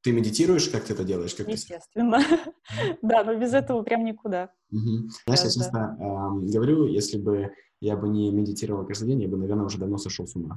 Ты 0.03 0.13
медитируешь, 0.13 0.71
как 0.71 0.85
ты 0.85 0.95
это 0.95 1.05
делаешь? 1.05 1.35
Как 1.35 1.45
ты 1.45 1.53
естественно. 1.53 2.19
Да, 3.03 3.25
но 3.25 3.35
без 3.35 3.53
этого 3.53 3.83
прям 3.83 4.05
никуда. 4.07 4.51
Знаешь, 4.71 5.11
я 5.27 5.45
да. 5.45 5.51
честно 5.51 5.97
эм, 6.01 6.47
говорю, 6.47 6.87
если 6.87 7.19
бы 7.19 7.53
я 7.83 7.97
бы 7.97 8.09
не 8.09 8.31
медитировал 8.31 8.87
каждый 8.87 9.09
день, 9.09 9.23
я 9.23 9.29
бы, 9.29 9.37
наверное, 9.37 9.67
уже 9.67 9.77
давно 9.77 9.99
сошел 9.99 10.25
с 10.25 10.37
ума. 10.37 10.57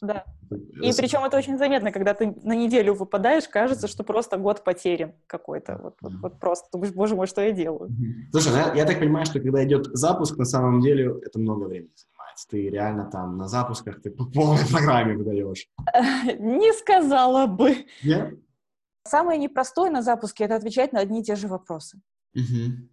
Да. 0.00 0.24
И 0.50 0.86
Раз- 0.86 0.96
причем 0.96 1.22
это 1.22 1.36
очень 1.36 1.58
заметно, 1.58 1.92
когда 1.92 2.14
ты 2.14 2.34
на 2.42 2.54
неделю 2.56 2.94
выпадаешь, 2.94 3.46
кажется, 3.46 3.88
что 3.88 4.04
просто 4.04 4.38
год 4.38 4.64
потерян 4.64 5.12
какой-то. 5.26 5.78
Вот, 5.82 5.96
вот, 6.00 6.12
вот 6.22 6.40
просто. 6.40 6.68
Ты 6.70 6.78
думаешь, 6.78 6.94
боже 6.94 7.14
мой, 7.14 7.26
что 7.26 7.42
я 7.42 7.52
делаю? 7.52 7.90
Слушай, 8.30 8.52
ну 8.52 8.56
я, 8.56 8.74
я 8.74 8.84
так 8.86 8.98
понимаю, 8.98 9.26
что 9.26 9.38
когда 9.38 9.62
идет 9.64 9.86
запуск, 9.92 10.38
на 10.38 10.46
самом 10.46 10.80
деле 10.80 11.14
это 11.22 11.38
много 11.38 11.64
времени 11.64 11.90
занимает. 11.94 12.36
Ты 12.48 12.70
реально 12.70 13.04
там 13.10 13.36
на 13.36 13.48
запусках, 13.48 14.00
ты 14.00 14.10
по 14.10 14.24
полной 14.24 14.66
программе 14.72 15.14
выдаешь. 15.14 15.68
Не 16.38 16.72
сказала 16.72 17.46
бы. 17.46 17.84
Нет? 18.02 18.38
Самое 19.06 19.38
непростое 19.38 19.90
на 19.90 20.00
запуске— 20.00 20.44
это 20.46 20.56
отвечать 20.56 20.94
на 20.94 21.00
одни 21.00 21.20
и 21.20 21.22
те 21.22 21.36
же 21.36 21.48
вопросы. 21.48 22.00
Мгм. 22.34 22.88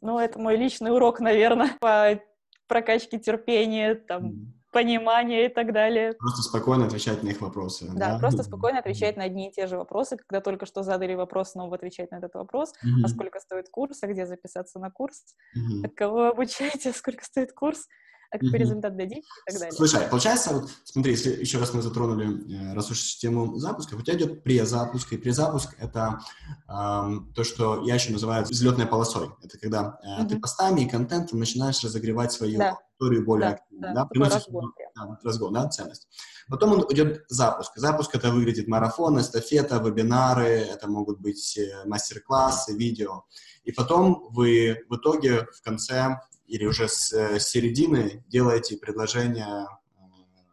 Ну, 0.00 0.18
это 0.18 0.38
мой 0.38 0.56
личный 0.56 0.92
урок, 0.92 1.18
наверное, 1.18 1.70
по 1.80 2.20
прокачке 2.66 3.18
терпения, 3.18 3.94
там, 3.94 4.24
Мгм. 4.24 4.54
понимания 4.72 5.46
и 5.46 5.48
так 5.48 5.72
далее. 5.72 6.14
Просто 6.18 6.42
спокойно 6.42 6.86
отвечать 6.86 7.22
на 7.22 7.28
их 7.28 7.40
вопросы. 7.40 7.86
Да, 7.94 8.18
просто 8.18 8.42
спокойно 8.42 8.80
отвечать 8.80 9.16
на 9.16 9.24
одни 9.24 9.48
и 9.48 9.52
те 9.52 9.66
же 9.68 9.76
вопросы, 9.76 10.16
когда 10.16 10.40
только 10.40 10.66
что 10.66 10.82
задали 10.82 11.14
вопрос, 11.14 11.52
снова 11.52 11.76
отвечать 11.76 12.10
на 12.10 12.16
этот 12.16 12.34
вопрос. 12.34 12.72
Мгм. 12.82 13.04
А 13.04 13.08
сколько 13.08 13.38
стоит 13.40 13.68
курс, 13.68 14.02
а 14.02 14.06
где 14.08 14.26
записаться 14.26 14.78
на 14.80 14.90
курс, 14.90 15.36
Мгм. 15.54 15.84
а 15.84 15.88
кого 15.88 16.26
обучаете, 16.26 16.90
а 16.90 16.92
сколько 16.92 17.24
стоит 17.24 17.52
курс, 17.52 17.86
а 18.34 18.44
Мгм. 18.44 18.54
результат 18.54 18.96
дадите 18.96 19.20
и 19.20 19.50
так 19.50 19.60
далее. 19.60 19.72
Слушай, 19.72 20.08
получается, 20.08 20.52
вот 20.54 20.70
смотри, 20.84 21.12
если 21.12 21.30
еще 21.30 21.58
раз 21.58 21.72
мы 21.72 21.82
затронули, 21.82 22.52
э, 22.52 22.74
раз 22.74 22.90
уж 22.90 23.16
тему 23.16 23.56
запуска, 23.58 23.94
у 23.94 24.02
тебя 24.02 24.16
идет 24.16 24.42
презапуск, 24.42 25.12
и 25.12 25.16
презапуск— 25.16 25.74
это 25.78 26.20
ам, 26.66 27.32
то, 27.34 27.44
что 27.44 27.84
я 27.84 27.94
еще 27.94 28.12
называю 28.12 28.44
взлетной 28.44 28.86
полосой. 28.86 29.30
Это 29.42 29.58
когда 29.58 29.98
э, 30.02 30.24
ты 30.26 30.34
Мгм. 30.34 30.40
постами 30.40 30.80
и 30.82 30.88
контентом 30.88 31.38
начинаешь 31.38 31.82
разогревать 31.84 32.32
свою 32.32 32.58
Да. 32.58 32.76
аудиторию 32.98 33.24
более 33.24 33.50
Да, 33.50 33.54
активно, 33.54 33.88
да, 33.88 33.94
да, 33.94 34.06
приносишь 34.06 34.34
разгон 34.34 34.72
да, 34.96 35.18
разгон, 35.22 35.52
да, 35.52 35.68
ценность. 35.68 36.08
Потом 36.48 36.72
он 36.72 36.86
идет 36.90 37.24
запуск. 37.28 37.72
Запуск— 37.76 38.14
это 38.16 38.30
выглядит 38.30 38.68
марафон, 38.68 39.20
эстафета, 39.20 39.78
вебинары, 39.78 40.44
это 40.44 40.88
могут 40.88 41.20
быть 41.20 41.56
э, 41.56 41.84
мастер-классы, 41.86 42.76
видео. 42.76 43.24
И 43.64 43.72
потом 43.72 44.26
вы 44.30 44.84
в 44.88 44.96
итоге 44.96 45.46
в 45.52 45.62
конце 45.62 46.20
или 46.46 46.66
уже 46.66 46.88
с 46.88 47.12
э, 47.12 47.38
середины 47.38 48.24
делаете 48.28 48.76
предложение 48.76 49.66
э, 49.66 50.00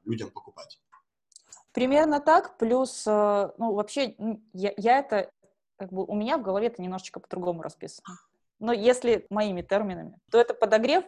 людям 0.06 0.32
покупать. 0.32 0.80
Примерно 1.74 2.20
так, 2.20 2.58
плюс, 2.58 3.04
э, 3.08 3.50
ну, 3.58 3.74
вообще, 3.74 4.16
я, 4.54 4.74
я 4.78 5.00
это, 5.00 5.32
как 5.78 5.92
бы, 5.92 6.04
у 6.04 6.16
меня 6.16 6.38
в 6.38 6.42
голове 6.42 6.68
это 6.68 6.82
немножечко 6.82 7.20
по-другому 7.20 7.62
расписано. 7.62 8.18
Но 8.60 8.74
если 8.74 9.26
моими 9.30 9.62
терминами, 9.62 10.20
то 10.30 10.40
это 10.40 10.54
подогрев 10.54 11.04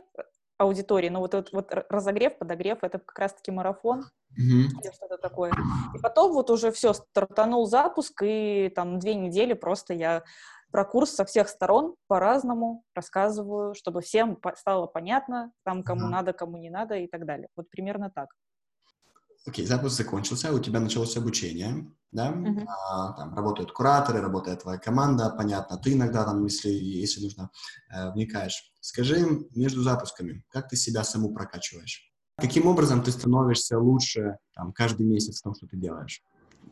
аудитории, 0.57 1.09
ну, 1.09 1.19
вот, 1.19 1.33
вот, 1.33 1.51
вот 1.51 1.67
разогрев, 1.89 2.37
подогрев, 2.37 2.79
это 2.81 2.99
как 2.99 3.17
раз-таки 3.19 3.51
марафон 3.51 4.05
Мгм. 4.31 4.79
или 4.81 4.91
что-то 4.91 5.17
такое. 5.17 5.51
И 5.95 5.99
потом 5.99 6.33
вот 6.33 6.49
уже 6.49 6.71
все, 6.71 6.93
стартанул 6.93 7.65
запуск, 7.67 8.21
и 8.23 8.71
там 8.75 8.99
две 8.99 9.15
недели 9.15 9.53
просто 9.53 9.93
я 9.93 10.23
про 10.73 10.85
курс 10.85 11.11
со 11.11 11.23
всех 11.23 11.49
сторон 11.49 11.95
по-разному 12.07 12.83
рассказываю, 12.95 13.75
чтобы 13.75 14.01
всем 14.01 14.39
стало 14.55 14.87
понятно, 14.87 15.51
там, 15.63 15.83
кому 15.83 16.05
Ага. 16.05 16.09
надо, 16.09 16.33
кому 16.33 16.57
не 16.57 16.71
надо 16.71 16.95
и 16.95 17.07
так 17.07 17.27
далее. 17.27 17.47
Вот 17.55 17.69
примерно 17.69 18.09
так. 18.09 18.29
Окей, 19.45 19.67
запуск 19.67 19.95
закончился, 19.95 20.51
у 20.51 20.57
тебя 20.57 20.79
началось 20.79 21.15
обучение, 21.15 21.91
да? 22.11 22.31
Мгм. 22.31 22.67
А, 22.67 23.13
там 23.13 23.35
работают 23.35 23.71
кураторы, 23.71 24.19
работает 24.19 24.63
твоя 24.63 24.79
команда, 24.79 25.29
понятно. 25.37 25.77
Ты 25.77 25.93
иногда 25.93 26.25
там, 26.25 26.43
если, 26.43 26.69
если 26.69 27.21
нужно, 27.21 27.51
э, 27.95 28.11
вникаешь. 28.13 28.73
Скажи 28.81 29.17
между 29.55 29.83
запусками, 29.83 30.43
как 30.49 30.69
ты 30.69 30.75
себя 30.75 31.03
саму 31.03 31.35
прокачиваешь? 31.35 32.11
Каким 32.37 32.65
образом 32.65 33.03
ты 33.03 33.11
становишься 33.11 33.77
лучше 33.77 34.37
там, 34.55 34.73
каждый 34.73 35.05
месяц 35.05 35.39
в 35.39 35.43
том, 35.43 35.53
что 35.53 35.67
ты 35.67 35.77
делаешь? 35.77 36.23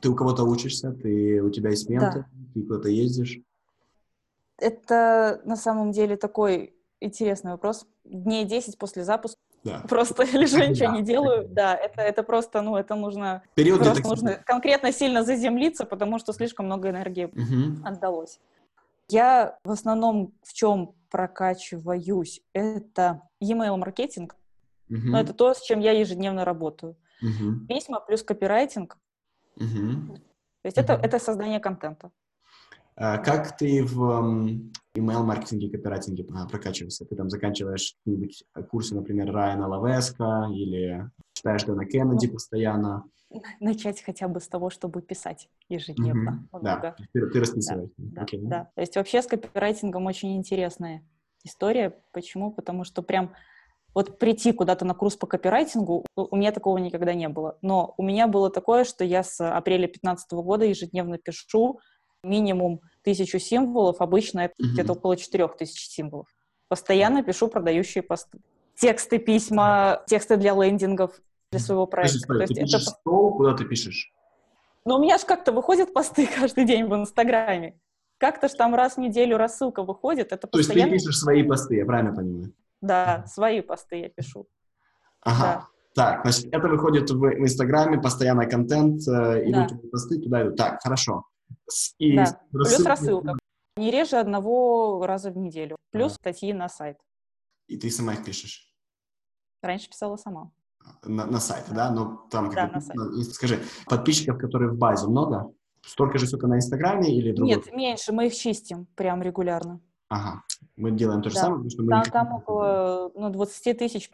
Ты 0.01 0.09
у 0.09 0.15
кого-то 0.15 0.43
учишься, 0.43 0.91
ты, 0.91 1.39
у 1.43 1.51
тебя 1.51 1.69
есть 1.69 1.87
ментор, 1.87 2.25
ты 2.55 2.63
куда-то 2.63 2.89
ездишь? 2.89 3.37
Это 4.61 5.41
на 5.43 5.55
самом 5.55 5.91
деле 5.91 6.15
такой 6.17 6.75
интересный 6.99 7.51
вопрос. 7.51 7.87
Дней 8.03 8.45
10 8.45 8.77
после 8.77 9.03
запуска 9.03 9.39
Да. 9.63 9.83
просто 9.89 10.23
лежу, 10.23 10.59
ничего 10.59 10.89
Да. 10.89 10.93
не 10.93 11.01
делаю. 11.01 11.47
Да, 11.49 11.75
это, 11.75 12.01
это 12.01 12.21
просто, 12.23 12.61
ну, 12.61 12.75
это 12.75 12.93
нужно, 12.95 13.41
Период 13.55 13.81
просто 13.81 14.07
нужно 14.07 14.35
конкретно 14.45 14.91
сильно 14.91 15.23
заземлиться, 15.23 15.85
потому 15.85 16.19
что 16.19 16.31
слишком 16.31 16.67
много 16.67 16.89
энергии 16.91 17.29
Мгм. 17.33 17.83
отдалось. 17.83 18.39
Я 19.09 19.57
в 19.63 19.71
основном 19.71 20.33
в 20.43 20.53
чем 20.53 20.93
прокачиваюсь, 21.09 22.41
это 22.53 23.23
e-mail 23.41 23.77
маркетинг, 23.77 24.35
Мгм. 24.89 25.11
но 25.11 25.19
это 25.19 25.33
то, 25.33 25.53
с 25.55 25.61
чем 25.61 25.79
я 25.79 25.91
ежедневно 25.91 26.45
работаю. 26.45 26.95
Мгм. 27.21 27.65
Письма 27.67 27.99
плюс 27.99 28.23
копирайтинг, 28.23 28.97
Мгм. 29.55 30.15
то 30.61 30.65
есть 30.65 30.77
это, 30.77 30.93
Мгм. 30.93 31.01
это 31.01 31.19
создание 31.19 31.59
контента. 31.59 32.11
А 32.95 33.17
Как 33.17 33.57
ты 33.57 33.83
в 33.83 34.01
email-маркетинге 34.95 35.67
и 35.67 35.71
копирайтинге 35.71 36.23
прокачиваешься? 36.23 37.05
Ты 37.05 37.15
там 37.15 37.29
заканчиваешь 37.29 37.95
какие-нибудь 37.99 38.43
курсы, 38.69 38.95
например, 38.95 39.31
Райана 39.31 39.67
Лавеска 39.67 40.47
или 40.53 41.09
читаешь 41.33 41.63
Дэна 41.63 41.85
Кеннеди 41.85 42.27
Ну, 42.27 42.33
постоянно? 42.33 43.03
Начать 43.59 44.01
хотя 44.03 44.27
бы 44.27 44.41
с 44.41 44.47
того, 44.47 44.69
чтобы 44.69 45.01
писать 45.01 45.49
ежедневно. 45.69 46.47
Много. 46.51 46.61
Да, 46.61 46.95
ты, 47.13 47.27
ты 47.27 47.39
расписываешь. 47.39 47.89
Да, 47.97 48.21
Окей. 48.23 48.41
да. 48.43 48.69
То 48.75 48.81
есть 48.81 48.95
вообще 48.97 49.21
с 49.21 49.27
копирайтингом 49.27 50.05
очень 50.05 50.35
интересная 50.35 51.05
история. 51.43 51.97
Почему? 52.11 52.51
Потому 52.51 52.83
что 52.83 53.01
прям 53.01 53.33
вот 53.93 54.19
прийти 54.19 54.51
куда-то 54.51 54.85
на 54.85 54.93
курс 54.93 55.15
по 55.15 55.27
копирайтингу, 55.27 56.05
у 56.15 56.35
меня 56.35 56.51
такого 56.51 56.77
никогда 56.77 57.13
не 57.13 57.29
было. 57.29 57.57
Но 57.61 57.93
у 57.97 58.03
меня 58.03 58.27
было 58.27 58.49
такое, 58.49 58.83
что 58.83 59.03
я 59.03 59.23
с 59.23 59.39
апреля 59.39 59.87
2015 59.87 60.31
года 60.33 60.65
ежедневно 60.65 61.17
пишу 61.17 61.79
минимум 62.31 62.81
тысячу 63.03 63.39
символов, 63.39 63.97
обычно 64.01 64.41
это 64.41 64.53
Мгм. 64.59 64.73
где-то 64.73 64.93
около 64.93 65.17
четырех 65.17 65.55
тысяч 65.57 65.87
символов. 65.89 66.27
Постоянно 66.67 67.23
пишу 67.23 67.47
продающие 67.47 68.01
посты. 68.03 68.39
Тексты, 68.75 69.19
письма, 69.19 70.03
тексты 70.07 70.37
для 70.37 70.53
лендингов 70.53 71.11
для 71.51 71.59
своего 71.59 71.85
проекта. 71.85 72.19
Подожди, 72.27 72.45
стой, 72.45 72.47
То 72.47 72.53
ты 72.53 72.53
это 72.53 72.61
пишешь 72.79 72.85
стол, 72.87 73.35
куда 73.35 73.53
ты 73.55 73.65
пишешь? 73.65 74.13
но 74.83 74.97
у 74.97 75.01
меня 75.01 75.19
же 75.19 75.25
как-то 75.27 75.51
выходят 75.51 75.93
посты 75.93 76.27
каждый 76.39 76.65
день 76.65 76.85
в 76.87 76.95
Инстаграме. 76.95 77.79
Как-то 78.17 78.47
ж 78.47 78.51
там 78.51 78.73
раз 78.75 78.95
в 78.95 78.97
неделю 78.99 79.37
рассылка 79.37 79.83
выходит. 79.83 80.31
Это 80.31 80.47
То 80.47 80.57
есть 80.57 80.69
ты 80.69 80.73
постоянно... 80.75 80.91
пишешь 80.93 81.17
свои 81.17 81.43
посты, 81.43 81.75
я 81.75 81.85
правильно 81.85 82.13
понимаю? 82.15 82.53
Да, 82.81 83.25
свои 83.27 83.61
посты 83.61 83.97
я 83.97 84.09
пишу. 84.09 84.47
Ага. 85.21 85.67
Так, 85.93 86.21
значит, 86.23 86.45
это 86.51 86.67
выходит 86.67 87.09
в, 87.11 87.25
Инстаграме, 87.39 87.99
постоянно 87.99 88.45
контент, 88.45 89.01
э, 89.07 89.43
идут 89.49 89.67
Да. 89.67 89.89
посты, 89.91 90.19
туда 90.19 90.43
идут. 90.43 90.55
Так, 90.55 90.81
хорошо. 90.81 91.25
И 91.97 92.15
Да. 92.15 92.25
с- 92.25 92.37
Плюс 92.51 92.79
рассылка. 92.85 93.33
Не 93.77 93.91
реже 93.91 94.17
одного 94.17 95.05
раза 95.05 95.31
в 95.31 95.37
неделю. 95.37 95.77
Плюс 95.91 96.13
статьи 96.15 96.51
на 96.53 96.67
сайт. 96.69 96.97
И 97.67 97.77
ты 97.77 97.89
сама 97.89 98.13
их 98.13 98.25
пишешь? 98.25 98.73
Раньше 99.61 99.89
писала 99.89 100.17
сама. 100.17 100.51
На, 101.03 101.25
на 101.25 101.39
сайте, 101.39 101.71
да? 101.73 101.91
Но 101.91 102.27
там 102.29 102.49
Да, 102.49 102.67
на 102.67 102.81
сайте. 102.81 102.99
и 103.19 103.23
Скажи, 103.23 103.59
подписчиков, 103.87 104.39
которые 104.39 104.71
в 104.71 104.77
базе, 104.77 105.07
много? 105.07 105.53
Столько 105.85 106.17
же, 106.17 106.27
сколько 106.27 106.47
на 106.47 106.55
Инстаграме 106.57 107.15
или 107.15 107.31
другой? 107.31 107.55
Нет, 107.55 107.71
меньше. 107.73 108.11
Мы 108.11 108.27
их 108.27 108.35
чистим 108.35 108.87
прям 108.95 109.21
регулярно. 109.21 109.79
Ага. 110.09 110.43
Мы 110.75 110.91
делаем 110.91 111.21
то 111.21 111.29
же 111.29 111.35
Да. 111.35 111.41
самое, 111.41 111.57
потому 111.59 111.69
что 111.69 111.83
мы 111.83 111.89
Там, 111.89 112.01
их- 112.01 112.11
там 112.11 112.33
около 112.33 113.11
ну, 113.15 113.29
20 113.29 113.73
тысяч. 113.73 114.11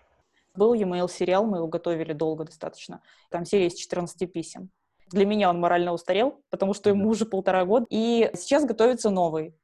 Был 0.53 0.73
e-mail 0.73 1.07
сериал, 1.09 1.45
мы 1.45 1.57
его 1.57 1.67
готовили 1.67 2.13
долго 2.13 2.43
достаточно. 2.45 3.01
Там 3.29 3.45
серия 3.45 3.67
из 3.67 3.73
14 3.75 4.27
писем. 4.27 4.69
Для 5.09 5.25
меня 5.25 5.49
он 5.49 5.59
морально 5.59 5.93
устарел, 5.93 6.41
потому 6.49 6.73
что 6.73 6.89
ему 6.89 7.09
уже 7.09 7.25
полтора 7.25 7.65
года. 7.65 7.85
И 7.89 8.29
сейчас 8.35 8.65
готовится 8.65 9.09
новый. 9.09 9.55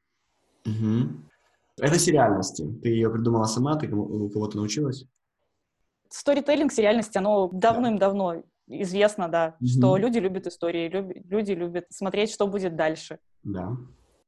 Мгм. 0.66 1.30
Это 1.78 2.00
сериальности. 2.00 2.66
Ты 2.82 2.90
ее 2.90 3.10
придумала 3.10 3.46
сама, 3.46 3.76
ты 3.76 3.88
у 3.94 4.30
кого-то 4.30 4.58
научилась? 4.58 5.06
Сторителлинг, 6.10 6.72
сериальность, 6.72 7.16
оно 7.18 7.50
давным-давно 7.52 8.44
известно, 8.68 9.28
да, 9.28 9.56
Мгм. 9.60 9.68
что 9.68 9.98
люди 9.98 10.20
любят 10.20 10.48
истории, 10.48 10.88
люди 10.88 11.52
любят 11.52 11.86
смотреть, 11.90 12.32
что 12.32 12.48
будет 12.48 12.76
дальше. 12.76 13.20
Да. 13.44 13.76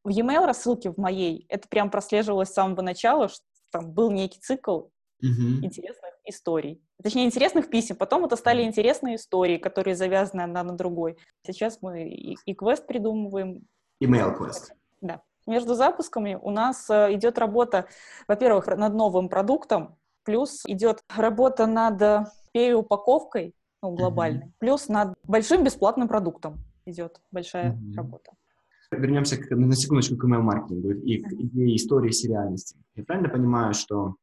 В 0.03 0.09
e-mail 0.09 0.45
рассылке 0.45 0.91
в 0.91 0.97
моей 0.97 1.45
это 1.47 1.67
прям 1.69 1.89
прослеживалось 1.89 2.49
с 2.49 2.53
самого 2.53 2.81
начала, 2.81 3.29
что 3.29 3.43
там 3.71 3.91
был 3.91 4.11
некий 4.11 4.39
цикл, 4.39 4.87
Мгм. 5.21 5.63
интересных 5.65 6.11
историй. 6.25 6.81
Точнее, 7.01 7.25
интересных 7.25 7.69
писем. 7.69 7.95
Потом 7.95 8.25
это 8.25 8.35
стали 8.35 8.63
интересные 8.63 9.15
истории, 9.15 9.57
которые 9.57 9.95
завязаны 9.95 10.41
одна 10.41 10.63
на 10.63 10.73
другой. 10.75 11.17
Сейчас 11.45 11.81
мы 11.81 12.07
и, 12.09 12.35
и 12.45 12.53
квест 12.53 12.85
придумываем. 12.87 13.63
Email 14.03 14.37
quest. 14.37 14.71
Да. 15.01 15.21
Между 15.47 15.75
запусками 15.75 16.37
у 16.41 16.49
нас 16.49 16.89
э, 16.89 17.13
идет 17.13 17.37
работа, 17.37 17.85
во-первых, 18.27 18.67
над 18.67 18.93
новым 18.95 19.29
продуктом, 19.29 19.95
плюс 20.23 20.63
идет 20.65 21.03
работа 21.15 21.67
над 21.67 22.01
э, 22.01 22.25
переупаковкой, 22.51 23.53
ну, 23.83 23.91
глобальной, 23.95 24.51
плюс 24.59 24.87
над 24.89 25.13
большим 25.23 25.63
бесплатным 25.63 26.07
продуктом 26.07 26.57
идет 26.85 27.21
большая 27.31 27.73
Мгм. 27.73 27.93
работа. 27.95 28.31
Вернемся 28.91 29.37
к- 29.37 29.51
на 29.55 29.75
секундочку 29.75 30.17
к 30.17 30.25
email-маркетингу 30.25 30.91
и 30.91 31.19
к 31.21 31.31
идее 31.31 31.75
истории 31.75 32.11
сериальности. 32.11 32.77
Я 32.95 33.03
правильно 33.03 33.29
понимаю, 33.29 33.73
что 33.73 34.15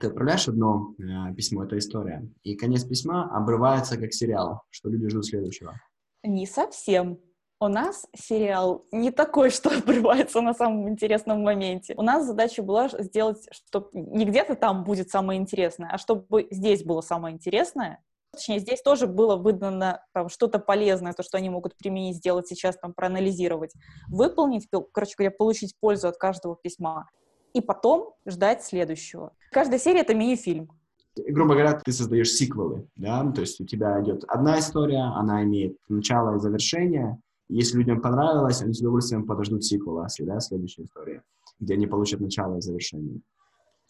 ты 0.00 0.08
отправляешь 0.08 0.48
одно 0.48 0.94
э, 0.98 1.34
письмо, 1.34 1.64
это 1.64 1.78
история, 1.78 2.28
и 2.42 2.56
конец 2.56 2.84
письма 2.84 3.30
обрывается 3.34 3.96
как 3.96 4.12
сериал, 4.12 4.62
что 4.70 4.88
люди 4.88 5.08
ждут 5.08 5.26
следующего. 5.26 5.74
Не 6.22 6.46
совсем. 6.46 7.18
У 7.60 7.68
нас 7.68 8.06
сериал 8.14 8.84
не 8.92 9.10
такой, 9.10 9.50
что 9.50 9.70
обрывается 9.70 10.40
на 10.40 10.54
самом 10.54 10.88
интересном 10.88 11.42
моменте. 11.42 11.94
У 11.96 12.02
нас 12.02 12.26
задача 12.26 12.62
была 12.62 12.88
сделать, 12.88 13.46
чтобы 13.50 13.88
не 13.92 14.24
где-то 14.24 14.56
там 14.56 14.84
будет 14.84 15.10
самое 15.10 15.40
интересное, 15.40 15.90
а 15.90 15.98
чтобы 15.98 16.48
здесь 16.50 16.84
было 16.84 17.00
самое 17.00 17.34
интересное. 17.34 18.02
Точнее, 18.32 18.58
здесь 18.58 18.82
тоже 18.82 19.06
было 19.06 19.36
выдано 19.36 20.04
там, 20.12 20.28
что-то 20.28 20.58
полезное, 20.58 21.12
то, 21.12 21.22
что 21.22 21.38
они 21.38 21.50
могут 21.50 21.76
применить, 21.76 22.16
сделать 22.16 22.48
сейчас, 22.48 22.76
там, 22.76 22.92
проанализировать, 22.92 23.72
выполнить, 24.08 24.68
короче 24.92 25.14
говоря, 25.16 25.30
получить 25.30 25.76
пользу 25.78 26.08
от 26.08 26.16
каждого 26.16 26.56
письма. 26.56 27.08
И 27.54 27.60
потом 27.60 28.14
ждать 28.26 28.62
следующего. 28.64 29.32
Каждая 29.52 29.78
серия— 29.78 30.00
это 30.02 30.14
мини-фильм. 30.14 30.68
Грубо 31.16 31.54
говоря, 31.54 31.80
ты 31.82 31.92
создаешь 31.92 32.32
сиквелы, 32.32 32.88
да, 32.96 33.24
то 33.30 33.40
есть 33.40 33.60
у 33.60 33.64
тебя 33.64 34.02
идет 34.02 34.24
одна 34.26 34.58
история, 34.58 35.12
она 35.14 35.44
имеет 35.44 35.76
начало 35.88 36.36
и 36.36 36.40
завершение. 36.40 37.18
Если 37.48 37.78
людям 37.78 38.02
понравилось, 38.02 38.62
они 38.62 38.74
с 38.74 38.80
удовольствием 38.80 39.24
подождут 39.24 39.64
сиквела, 39.64 40.08
да, 40.18 40.40
следующей 40.40 40.82
истории, 40.82 41.22
где 41.60 41.74
они 41.74 41.86
получат 41.86 42.20
начало 42.20 42.56
и 42.56 42.60
завершение. 42.60 43.20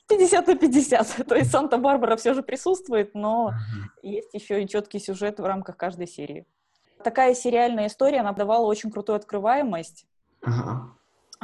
50 0.09 0.47
на 0.47 0.55
50. 0.57 1.27
То 1.29 1.35
есть 1.35 1.51
Санта-Барбара 1.51 2.17
все 2.17 2.35
же 2.35 2.43
присутствует, 2.43 3.15
но 3.15 3.53
есть 4.03 4.35
еще 4.35 4.63
и 4.63 4.69
четкий 4.69 4.99
сюжет 4.99 5.39
в 5.41 5.45
рамках 5.45 5.79
каждой 5.79 6.07
серии. 6.07 6.47
Такая 7.03 7.35
сериальная 7.35 7.87
история, 7.87 8.21
она 8.21 8.33
давала 8.33 8.67
очень 8.67 8.91
крутую 8.91 9.17
открываемость. 9.17 10.07
Ага. 10.43 10.95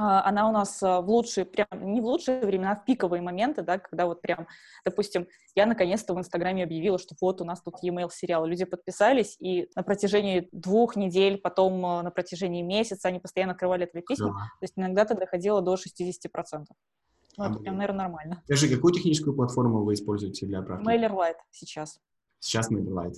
А, 0.00 0.26
Она 0.26 0.48
у 0.48 0.52
нас 0.52 0.82
а, 0.82 1.02
в 1.02 1.10
лучшие, 1.10 1.44
прям 1.44 1.66
не 1.74 2.00
в 2.00 2.06
лучшие 2.06 2.40
времена, 2.40 2.74
в 2.74 2.86
пиковые 2.86 3.20
моменты, 3.20 3.60
да, 3.62 3.78
когда 3.78 4.06
вот 4.06 4.22
прям, 4.22 4.46
допустим, 4.82 5.26
я 5.54 5.66
наконец-то 5.66 6.14
в 6.14 6.18
Инстаграме 6.18 6.64
объявила, 6.64 6.98
что 6.98 7.14
вот 7.20 7.42
у 7.42 7.44
нас 7.44 7.60
тут 7.60 7.74
e-mail 7.82 8.08
сериал, 8.10 8.46
люди 8.46 8.64
подписались, 8.64 9.36
и 9.40 9.68
на 9.76 9.82
протяжении 9.82 10.48
двух 10.52 10.96
недель, 10.96 11.36
потом 11.36 11.84
а, 11.84 12.02
на 12.02 12.10
протяжении 12.10 12.62
месяца 12.62 13.08
они 13.08 13.18
постоянно 13.20 13.52
открывали 13.52 13.84
твои 13.84 14.02
письма, 14.02 14.28
Клево. 14.28 14.38
то 14.38 14.64
есть 14.64 14.72
иногда 14.78 15.02
это 15.02 15.14
доходило 15.14 15.60
до 15.60 15.74
60%. 15.74 16.64
Ну, 17.36 17.44
это 17.44 17.58
прям, 17.58 17.76
наверное, 17.76 18.04
нормально. 18.06 18.42
Скажи, 18.46 18.74
какую 18.74 18.94
техническую 18.94 19.36
платформу 19.36 19.84
вы 19.84 19.92
используете 19.94 20.46
для 20.46 20.60
отправки? 20.60 20.82
MailerLite 20.86 21.36
сейчас. 21.50 22.00
Сейчас 22.38 22.72
MailerLite. 22.72 23.16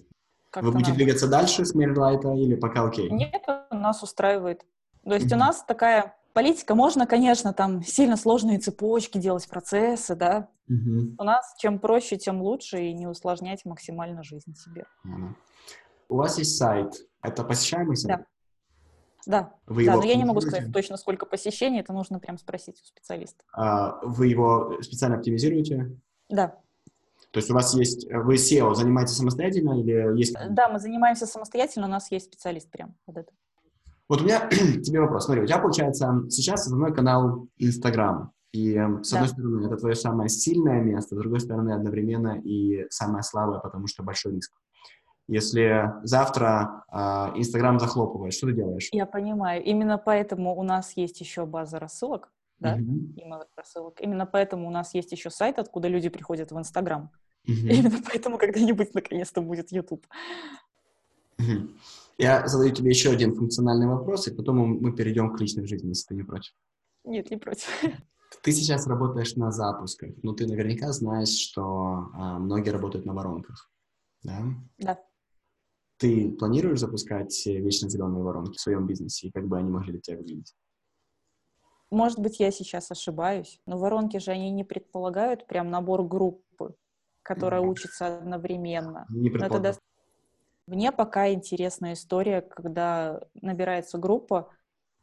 Как-то 0.51 0.67
Вы 0.67 0.73
будете 0.73 0.91
надо. 0.91 0.97
двигаться 1.05 1.29
дальше 1.29 1.65
с 1.65 1.75
MailerLite 1.77 2.37
или 2.39 2.57
пока 2.57 2.85
окей? 2.85 3.09
Нет, 3.09 3.45
нас 3.71 4.03
устраивает. 4.03 4.67
То 5.05 5.15
есть 5.15 5.27
у 5.33 5.37
Мгм. 5.37 5.39
нас 5.47 5.65
такая 5.65 6.17
политика, 6.33 6.75
можно, 6.75 7.07
конечно, 7.07 7.53
там 7.53 7.83
сильно 7.83 8.17
сложные 8.17 8.59
цепочки 8.59 9.19
делать, 9.19 9.49
процессы, 9.49 10.15
да. 10.15 10.49
Мгм. 10.69 11.17
У 11.19 11.25
нас 11.25 11.55
чем 11.59 11.79
проще, 11.79 12.17
тем 12.17 12.43
лучше, 12.43 12.83
и 12.83 12.93
не 12.93 13.07
усложнять 13.07 13.65
максимально 13.65 14.23
жизнь 14.23 14.55
себе. 14.55 14.85
У 16.09 16.17
вас 16.17 16.39
есть 16.39 16.57
сайт. 16.57 16.95
Это 17.23 17.45
посещаемый 17.45 17.97
сайт? 17.97 18.19
Да. 18.19 18.27
Да, 19.25 19.55
Вы 19.67 19.85
да, 19.85 19.93
его 19.93 20.03
но 20.03 20.09
я 20.09 20.17
не 20.17 20.25
могу 20.25 20.41
сказать 20.41 20.73
точно, 20.73 20.97
сколько 20.97 21.27
посещений, 21.27 21.79
это 21.79 21.93
нужно 21.93 22.19
прям 22.19 22.39
спросить 22.39 22.81
у 22.83 22.85
специалиста. 22.85 23.45
А, 23.53 24.01
Вы 24.03 24.27
его 24.27 24.83
специально 24.83 25.17
оптимизируете? 25.17 25.97
Да, 26.29 26.59
То 27.31 27.39
есть 27.39 27.49
у 27.49 27.55
вас 27.55 27.73
есть... 27.75 28.11
Вы 28.11 28.35
SEO 28.35 28.75
занимаетесь 28.75 29.17
самостоятельно 29.17 29.81
или 29.81 30.19
есть... 30.19 30.35
да, 30.51 30.69
мы 30.69 30.81
занимаемся 30.81 31.27
самостоятельно, 31.27 31.87
у 31.87 31.91
нас 31.91 32.11
есть 32.11 32.27
специалист 32.27 32.69
прям 32.69 32.97
под 33.07 33.19
это. 33.19 33.33
Вот 34.09 34.21
у 34.21 34.25
меня 34.25 34.41
к 34.41 34.51
тебе 34.83 35.01
вопрос. 35.01 35.27
Смотри, 35.27 35.43
у 35.43 35.47
тебя, 35.47 35.59
получается, 35.59 36.25
сейчас 36.29 36.67
основной 36.67 36.95
канал 36.95 37.49
Инстаграм. 37.59 38.33
И 38.53 38.75
э, 38.75 39.03
с 39.03 39.11
Да. 39.11 39.17
одной 39.17 39.29
стороны, 39.29 39.67
это 39.67 39.77
твое 39.77 39.95
самое 39.95 40.29
сильное 40.29 40.81
место, 40.83 41.17
с 41.17 41.19
другой 41.19 41.41
стороны, 41.41 41.73
одновременно 41.73 42.39
и 42.39 42.87
самое 42.91 43.23
слабое, 43.23 43.61
потому 43.61 43.87
что 43.87 44.03
большой 44.03 44.35
риск. 44.35 44.53
Если 45.29 45.91
завтра 46.03 46.85
а, 46.89 47.33
Инстаграм 47.37 47.79
захлопывает, 47.79 48.35
что 48.35 48.49
ты 48.49 48.55
делаешь? 48.55 48.89
Я 48.93 49.07
понимаю, 49.07 49.63
именно 49.63 49.97
поэтому 49.97 50.55
у 50.59 50.63
нас 50.65 50.97
есть 50.97 51.21
еще 51.21 51.47
база 51.47 51.79
рассылок, 51.79 52.31
да, 52.59 52.77
email 52.77 53.45
рассылок. 53.57 54.01
Именно 54.01 54.27
поэтому 54.27 54.67
у 54.67 54.71
нас 54.71 54.95
есть 54.95 55.13
еще 55.13 55.31
сайт, 55.31 55.59
откуда 55.59 55.89
люди 55.89 56.09
приходят 56.09 56.51
в 56.51 56.59
Инстаграм. 56.59 57.11
Мгм. 57.47 57.69
Именно 57.69 57.99
поэтому 58.05 58.37
когда-нибудь 58.37 58.95
наконец-то 58.95 59.41
будет 59.41 59.73
YouTube. 59.73 60.05
Мгм. 61.39 61.71
Я 62.19 62.47
задаю 62.47 62.73
тебе 62.75 62.91
еще 62.91 63.11
один 63.11 63.35
функциональный 63.35 63.87
вопрос, 63.87 64.29
и 64.29 64.35
потом 64.35 64.57
мы 64.59 64.95
перейдем 64.95 65.35
к 65.35 65.41
личной 65.41 65.67
жизни, 65.67 65.89
если 65.89 66.09
ты 66.09 66.15
не 66.15 66.23
против. 66.23 66.53
Нет, 67.05 67.31
не 67.31 67.37
против. 67.37 67.69
Ты 68.43 68.53
сейчас 68.53 68.87
работаешь 68.87 69.35
на 69.37 69.51
запусках, 69.51 70.11
но 70.23 70.33
ты 70.33 70.47
наверняка 70.47 70.91
знаешь, 70.93 71.29
что 71.37 72.09
а, 72.15 72.39
многие 72.39 72.71
работают 72.71 73.05
на 73.07 73.13
воронках, 73.15 73.71
да? 74.23 74.43
Да. 74.79 74.99
Ты 75.99 76.31
планируешь 76.33 76.81
запускать 76.81 77.47
э, 77.47 77.59
вечно 77.59 77.89
зеленые 77.89 78.25
воронки 78.25 78.57
в 78.57 78.61
своем 78.61 78.87
бизнесе, 78.87 79.29
и 79.29 79.31
как 79.31 79.47
бы 79.47 79.59
они 79.59 79.71
могли 79.71 79.93
для 79.93 80.01
тебя 80.01 80.17
выглядеть? 80.17 80.55
Может 81.91 82.19
быть, 82.19 82.41
я 82.41 82.51
сейчас 82.51 82.91
ошибаюсь, 82.91 83.61
но 83.67 83.79
воронки 83.79 84.17
же 84.17 84.31
они 84.31 84.51
не 84.51 84.65
предполагают 84.65 85.47
прям 85.47 85.71
набор 85.71 86.03
группы, 86.03 86.75
которая 87.23 87.61
Мгм. 87.61 87.69
учится 87.71 88.17
одновременно. 88.19 89.07
Не 89.11 89.29
Но 89.29 89.37
это 89.37 89.39
предполагаю. 89.39 89.63
даст- 89.75 89.81
Мне 90.69 90.93
пока 90.93 91.31
интересная 91.33 91.95
история, 91.95 92.41
когда 92.41 93.21
набирается 93.41 93.99
группа. 93.99 94.51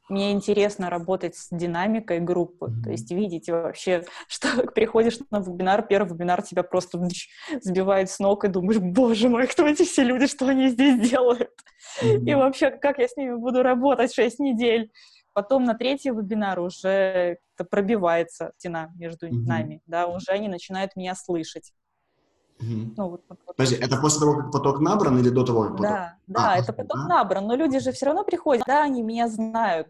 Мне 0.10 0.32
интересно 0.32 0.90
работать 0.90 1.36
с 1.36 1.50
динамикой 1.52 2.20
группы, 2.20 2.68
Мгм. 2.68 2.84
то 2.84 2.92
есть 2.92 3.12
видеть 3.12 3.50
вообще, 3.50 4.06
что 4.28 4.68
приходишь 4.74 5.20
на 5.32 5.40
вебинар, 5.40 5.88
первый 5.88 6.14
вебинар 6.14 6.42
тебя 6.44 6.64
просто 6.64 7.00
сбивает 7.62 8.10
с 8.12 8.20
ног, 8.20 8.46
и 8.46 8.50
думаешь, 8.50 8.80
боже 8.82 9.30
мой, 9.30 9.48
кто 9.48 9.68
эти 9.68 9.84
все 9.86 10.04
люди, 10.04 10.28
что 10.28 10.48
они 10.48 10.70
здесь 10.70 11.00
делают? 11.10 11.52
Мгм. 12.02 12.26
И 12.28 12.36
вообще, 12.36 12.72
как 12.72 13.00
я 13.00 13.08
с 13.08 13.18
ними 13.18 13.36
буду 13.36 13.64
работать 13.64 14.14
6 14.14 14.40
недель? 14.40 14.92
Потом 15.34 15.64
на 15.66 15.76
третий 15.76 16.12
вебинар 16.12 16.60
уже 16.60 17.40
пробивается 17.72 18.54
стена 18.58 18.92
между 18.98 19.28
Мгм. 19.30 19.46
нами, 19.46 19.82
да, 19.88 20.08
уже 20.08 20.32
они 20.32 20.50
начинают 20.50 20.96
меня 20.96 21.16
слышать. 21.16 21.74
Мгм. 22.60 22.94
Ну, 22.98 23.10
вот, 23.10 23.24
вот. 23.30 23.40
Подожди, 23.56 23.76
это 23.76 23.98
после 23.98 24.20
того, 24.20 24.36
как 24.36 24.52
поток 24.52 24.80
набран 24.80 25.18
или 25.20 25.30
до 25.30 25.46
того, 25.46 25.64
как 25.64 25.72
поток? 25.72 25.88
Да, 25.88 26.18
да, 26.28 26.54
А, 26.54 26.58
это 26.58 26.74
да? 26.74 26.84
поток 26.84 27.08
набран, 27.08 27.48
но 27.48 27.56
люди 27.56 27.80
же 27.80 27.92
все 27.92 28.08
равно 28.08 28.24
приходят, 28.24 28.64
да, 28.68 28.84
они 28.84 29.02
меня 29.02 29.28
знают, 29.28 29.88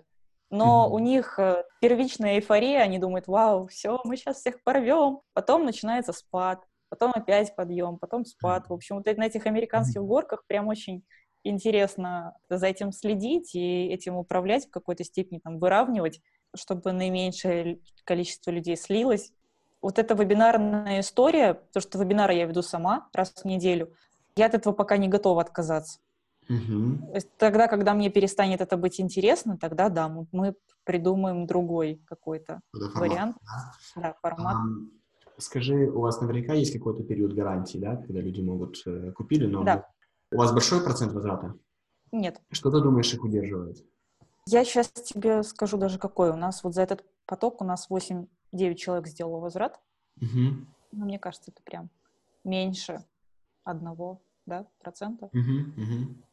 но 0.49 0.85
Мгм. 0.85 0.93
у 0.93 0.99
них 0.99 1.39
э, 1.39 1.63
первичная 1.81 2.35
эйфория, 2.35 2.81
они 2.81 2.99
думают, 2.99 3.27
вау, 3.27 3.67
все, 3.67 3.99
мы 4.03 4.17
сейчас 4.17 4.37
всех 4.37 4.63
порвем, 4.63 5.21
потом 5.33 5.65
начинается 5.65 6.13
спад, 6.13 6.63
потом 6.89 7.11
опять 7.13 7.55
подъем, 7.55 7.97
потом 7.97 8.25
спад. 8.25 8.67
В 8.69 8.73
общем, 8.73 8.97
вот 8.97 9.05
на 9.05 9.25
этих 9.25 9.45
американских 9.45 10.01
горках 10.01 10.43
прям 10.47 10.67
очень 10.67 11.03
интересно 11.43 12.35
за 12.49 12.67
этим 12.67 12.91
следить 12.91 13.55
и 13.55 13.87
этим 13.87 14.15
управлять 14.15 14.65
в 14.67 14.71
какой-то 14.71 15.03
степени, 15.03 15.39
там, 15.39 15.59
выравнивать, 15.59 16.19
чтобы 16.55 16.91
наименьшее 16.91 17.79
количество 18.03 18.51
людей 18.51 18.75
слилось. 18.75 19.31
Вот 19.81 19.97
эта 19.97 20.13
вебинарная 20.13 20.99
история, 20.99 21.53
то, 21.73 21.79
что 21.79 21.97
вебинары 21.99 22.33
я 22.33 22.45
веду 22.45 22.61
сама 22.61 23.07
раз 23.13 23.31
в 23.31 23.45
неделю, 23.45 23.93
я 24.35 24.47
от 24.47 24.53
этого 24.53 24.73
пока 24.73 24.97
не 24.97 25.07
готова 25.07 25.41
отказаться. 25.41 25.99
Есть 26.49 27.29
тогда, 27.37 27.67
когда 27.67 27.93
мне 27.93 28.09
перестанет 28.09 28.59
это 28.59 28.75
быть 28.75 28.99
интересно, 28.99 29.57
тогда 29.57 29.89
да, 29.89 30.09
мы, 30.09 30.55
придумаем 30.83 31.45
другой 31.45 32.01
какой-то 32.07 32.61
вариант, 32.73 33.37
да? 33.95 34.01
да, 34.01 34.15
формат. 34.21 34.55
Ам, 34.55 34.91
Скажи, 35.37 35.87
у 35.89 36.01
вас 36.01 36.19
наверняка 36.19 36.53
есть 36.53 36.73
какой-то 36.73 37.03
период 37.03 37.33
гарантии, 37.33 37.77
да, 37.77 37.95
когда 37.95 38.19
люди 38.19 38.41
могут 38.41 38.81
э, 38.85 39.11
купили, 39.11 39.45
но 39.45 39.63
Да. 39.63 39.87
у 40.31 40.37
вас 40.37 40.51
большой 40.51 40.83
процент 40.83 41.13
возврата? 41.13 41.53
Нет, 42.11 42.41
Что 42.51 42.71
ты 42.71 42.81
думаешь 42.81 43.13
их 43.13 43.23
удерживает? 43.23 43.85
я 44.47 44.65
сейчас 44.65 44.89
тебе 44.89 45.43
скажу 45.43 45.77
даже 45.77 45.99
какой. 45.99 46.31
У 46.31 46.35
нас 46.35 46.63
вот 46.63 46.73
за 46.73 46.81
этот 46.81 47.05
поток 47.27 47.61
у 47.61 47.63
нас 47.63 47.87
8-9 48.51 48.75
человек 48.75 49.07
сделало 49.07 49.39
возврат. 49.39 49.79
Мгм. 50.21 50.67
Ну, 50.91 51.05
мне 51.05 51.19
кажется, 51.19 51.51
это 51.51 51.61
прям 51.63 51.89
меньше 52.43 53.03
одного, 53.63 54.21
да, 54.45 54.65
процента. 54.79 55.29
Мгм. 55.33 55.73
Мгм. 55.77 56.23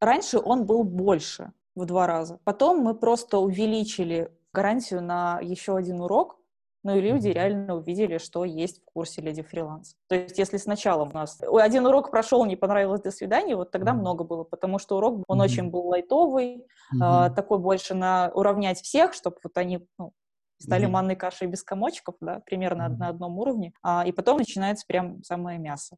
Раньше 0.00 0.38
он 0.38 0.64
был 0.64 0.84
больше 0.84 1.52
в 1.74 1.84
два 1.84 2.06
раза. 2.06 2.38
Потом 2.44 2.78
мы 2.78 2.94
просто 2.94 3.38
увеличили 3.38 4.30
гарантию 4.52 5.02
на 5.02 5.40
еще 5.40 5.76
один 5.76 6.00
урок. 6.00 6.36
ну 6.84 6.96
и 6.96 7.00
люди 7.00 7.28
реально 7.28 7.74
увидели, 7.74 8.18
что 8.18 8.44
есть 8.44 8.80
в 8.80 8.84
курсе 8.84 9.20
Леди 9.20 9.42
Фриланс. 9.42 9.96
То 10.06 10.14
есть 10.14 10.38
если 10.38 10.58
сначала 10.58 11.04
у 11.04 11.12
нас 11.12 11.38
один 11.42 11.86
урок 11.86 12.10
прошел, 12.10 12.46
не 12.46 12.56
понравилось, 12.56 13.02
до 13.02 13.10
свидания, 13.10 13.56
вот 13.56 13.72
тогда 13.72 13.92
много 13.92 14.22
было, 14.24 14.44
потому 14.44 14.78
что 14.78 14.96
урок, 14.96 15.24
он 15.26 15.40
очень 15.40 15.70
был 15.70 15.88
лайтовый, 15.88 16.64
э, 16.94 17.30
такой 17.34 17.58
больше 17.58 17.94
на 17.94 18.30
уравнять 18.32 18.80
всех, 18.80 19.12
чтобы 19.12 19.36
вот 19.42 19.58
они 19.58 19.86
ну, 19.98 20.12
стали 20.58 20.86
mm-hmm. 20.86 20.90
манной 20.90 21.16
кашей 21.16 21.46
без 21.46 21.62
комочков, 21.62 22.16
да, 22.20 22.40
примерно 22.40 22.82
mm-hmm. 22.82 22.96
на 22.96 23.08
одном 23.08 23.38
уровне, 23.38 23.72
а, 23.82 24.04
и 24.06 24.12
потом 24.12 24.38
начинается 24.38 24.86
прям 24.86 25.22
самое 25.22 25.58
мясо. 25.58 25.96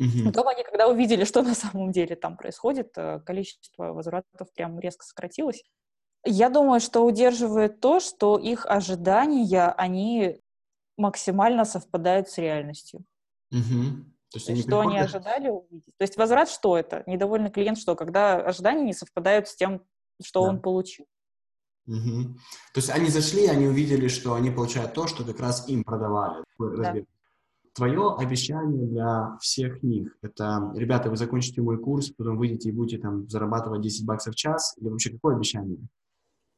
Mm-hmm. 0.00 0.24
Потом 0.26 0.48
они, 0.48 0.62
когда 0.62 0.88
увидели, 0.88 1.24
что 1.24 1.42
на 1.42 1.54
самом 1.54 1.92
деле 1.92 2.16
там 2.16 2.36
происходит, 2.36 2.92
э, 2.96 3.20
количество 3.20 3.92
возвратов 3.92 4.52
прям 4.54 4.78
резко 4.78 5.04
сократилось. 5.04 5.62
Я 6.24 6.50
думаю, 6.50 6.80
что 6.80 7.04
удерживает 7.04 7.80
то, 7.80 8.00
что 8.00 8.38
их 8.38 8.66
ожидания, 8.66 9.68
они 9.76 10.40
максимально 10.96 11.64
совпадают 11.64 12.28
с 12.28 12.38
реальностью. 12.38 13.04
Mm-hmm. 13.54 14.04
То 14.30 14.36
есть, 14.36 14.50
они 14.50 14.60
что 14.60 14.68
приходят... 14.68 14.90
они 14.90 14.98
ожидали 14.98 15.48
увидеть? 15.48 15.94
То 15.96 16.02
есть 16.02 16.16
возврат 16.16 16.50
что 16.50 16.76
это? 16.76 17.02
Недовольный 17.06 17.50
клиент 17.50 17.78
что? 17.78 17.96
Когда 17.96 18.36
ожидания 18.36 18.82
не 18.82 18.92
совпадают 18.92 19.48
с 19.48 19.56
тем, 19.56 19.82
что 20.22 20.42
да. 20.42 20.50
он 20.50 20.60
получил. 20.60 21.06
Угу. 21.88 22.34
То 22.74 22.76
есть 22.76 22.90
они 22.90 23.08
зашли, 23.08 23.46
они 23.46 23.66
увидели, 23.66 24.08
что 24.08 24.34
они 24.34 24.50
получают 24.50 24.92
то, 24.92 25.06
что 25.06 25.24
как 25.24 25.40
раз 25.40 25.68
им 25.68 25.82
продавали. 25.84 26.44
Да. 26.58 26.94
Твое 27.74 28.14
обещание 28.18 28.86
для 28.86 29.38
всех 29.40 29.82
них— 29.82 30.16
это, 30.22 30.72
ребята, 30.74 31.10
вы 31.10 31.16
закончите 31.16 31.62
мой 31.62 31.78
курс, 31.78 32.10
потом 32.10 32.36
выйдете 32.36 32.68
и 32.68 32.72
будете 32.72 33.00
там 33.00 33.28
зарабатывать 33.28 33.80
10 33.80 34.04
баксов 34.04 34.34
в 34.34 34.36
час, 34.36 34.74
или 34.78 34.88
вообще 34.88 35.10
какое 35.10 35.36
обещание? 35.36 35.78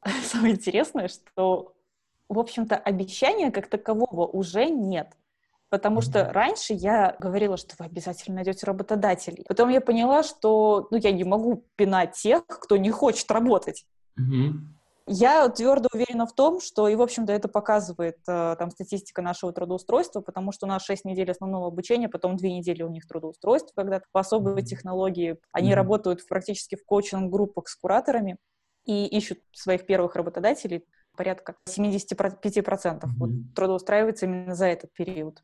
Самое 0.25 0.55
интересное, 0.55 1.09
что, 1.09 1.75
в 2.29 2.39
общем-то, 2.39 2.77
обещания 2.77 3.51
как 3.51 3.69
такового 3.69 4.27
уже 4.27 4.67
нет. 4.67 5.13
Потому 5.69 6.01
что 6.01 6.33
раньше 6.33 6.73
я 6.73 7.17
говорила, 7.21 7.57
что 7.57 7.77
вы 7.79 7.85
обязательно 7.85 8.37
найдете 8.37 8.67
работодателей. 8.67 9.45
Потом 9.47 9.69
я 9.69 9.81
поняла, 9.81 10.25
что 10.25 10.89
ну, 10.91 10.97
я 10.97 11.13
не 11.13 11.23
могу 11.23 11.65
пинать 11.77 12.15
тех, 12.15 12.45
кто 12.47 12.77
не 12.77 12.91
хочет 12.91 13.31
работать. 13.31 13.85
Угу. 14.19 14.59
Я 15.13 15.49
твердо 15.49 15.89
уверена 15.93 16.25
в 16.25 16.33
том, 16.33 16.61
что, 16.61 16.87
и, 16.87 16.95
в 16.95 17.03
общем-то, 17.03 17.33
это 17.33 17.49
показывает 17.49 18.19
э, 18.29 18.55
там 18.57 18.71
статистика 18.71 19.23
нашего 19.23 19.53
трудоустройства, 19.53 20.21
потому 20.21 20.53
что 20.53 20.67
у 20.67 20.69
нас 20.69 20.85
6 20.85 21.05
недель 21.05 21.29
основного 21.33 21.67
обучения, 21.67 22.09
потом 22.09 22.37
2 22.37 22.49
недели 22.49 22.85
у 22.85 22.89
них 22.89 23.09
трудоустройства, 23.09 23.73
когда 23.75 24.01
по 24.13 24.21
особой 24.21 24.63
технологии 24.63 25.37
они 25.51 25.73
mm-hmm. 25.73 25.75
работают 25.75 26.29
практически 26.29 26.77
в 26.77 26.85
коучинг-группах 26.85 27.67
с 27.67 27.75
кураторами 27.75 28.37
и 28.85 29.07
ищут 29.07 29.41
своих 29.51 29.85
первых 29.85 30.15
работодателей, 30.15 30.85
порядка 31.17 31.57
75% 31.69 33.01
mm-hmm. 33.01 33.01
вот, 33.19 33.31
трудоустраивается 33.57 34.27
именно 34.27 34.55
за 34.55 34.67
этот 34.67 34.93
период. 34.93 35.43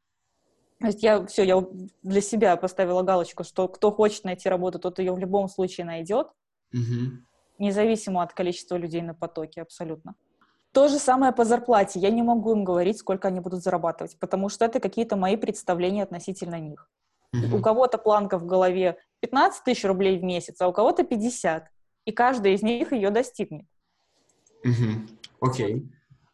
То 0.79 0.87
есть 0.87 1.03
я 1.03 1.27
все, 1.27 1.43
я 1.43 1.61
для 2.05 2.21
себя 2.21 2.57
поставила 2.57 3.03
галочку, 3.03 3.43
что 3.43 3.67
кто 3.67 3.91
хочет 3.91 4.23
найти 4.23 4.49
работу, 4.49 4.79
тот 4.79 5.01
ее 5.01 5.13
в 5.13 5.19
любом 5.19 5.49
случае 5.49 5.87
найдет. 5.87 6.29
Mm-hmm 6.73 7.27
независимо 7.59 8.23
от 8.23 8.33
количества 8.33 8.77
людей 8.77 9.03
на 9.03 9.15
потоке, 9.15 9.63
абсолютно. 9.63 10.15
То 10.73 10.89
же 10.89 10.99
самое 10.99 11.33
по 11.33 11.45
зарплате. 11.45 11.99
Я 12.01 12.11
не 12.11 12.23
могу 12.23 12.53
им 12.53 12.65
говорить, 12.65 12.99
сколько 12.99 13.29
они 13.29 13.41
будут 13.41 13.63
зарабатывать, 13.63 14.19
потому 14.19 14.49
что 14.49 14.65
это 14.65 14.79
какие-то 14.79 15.17
мои 15.17 15.37
представления 15.37 16.03
относительно 16.03 16.61
них. 16.61 16.91
Mm-hmm. 17.35 17.59
У 17.59 17.63
кого-то 17.63 17.99
планка 17.99 18.39
в 18.39 18.47
голове 18.47 18.99
15 19.21 19.65
тысяч 19.65 19.85
рублей 19.85 20.19
в 20.19 20.23
месяц, 20.23 20.61
а 20.61 20.69
у 20.69 20.73
кого-то 20.73 21.03
50. 21.03 21.65
И 22.05 22.13
каждый 22.13 22.55
из 22.55 22.63
них 22.63 22.93
ее 22.93 23.11
достигнет. 23.11 23.67
Окей. 25.41 25.89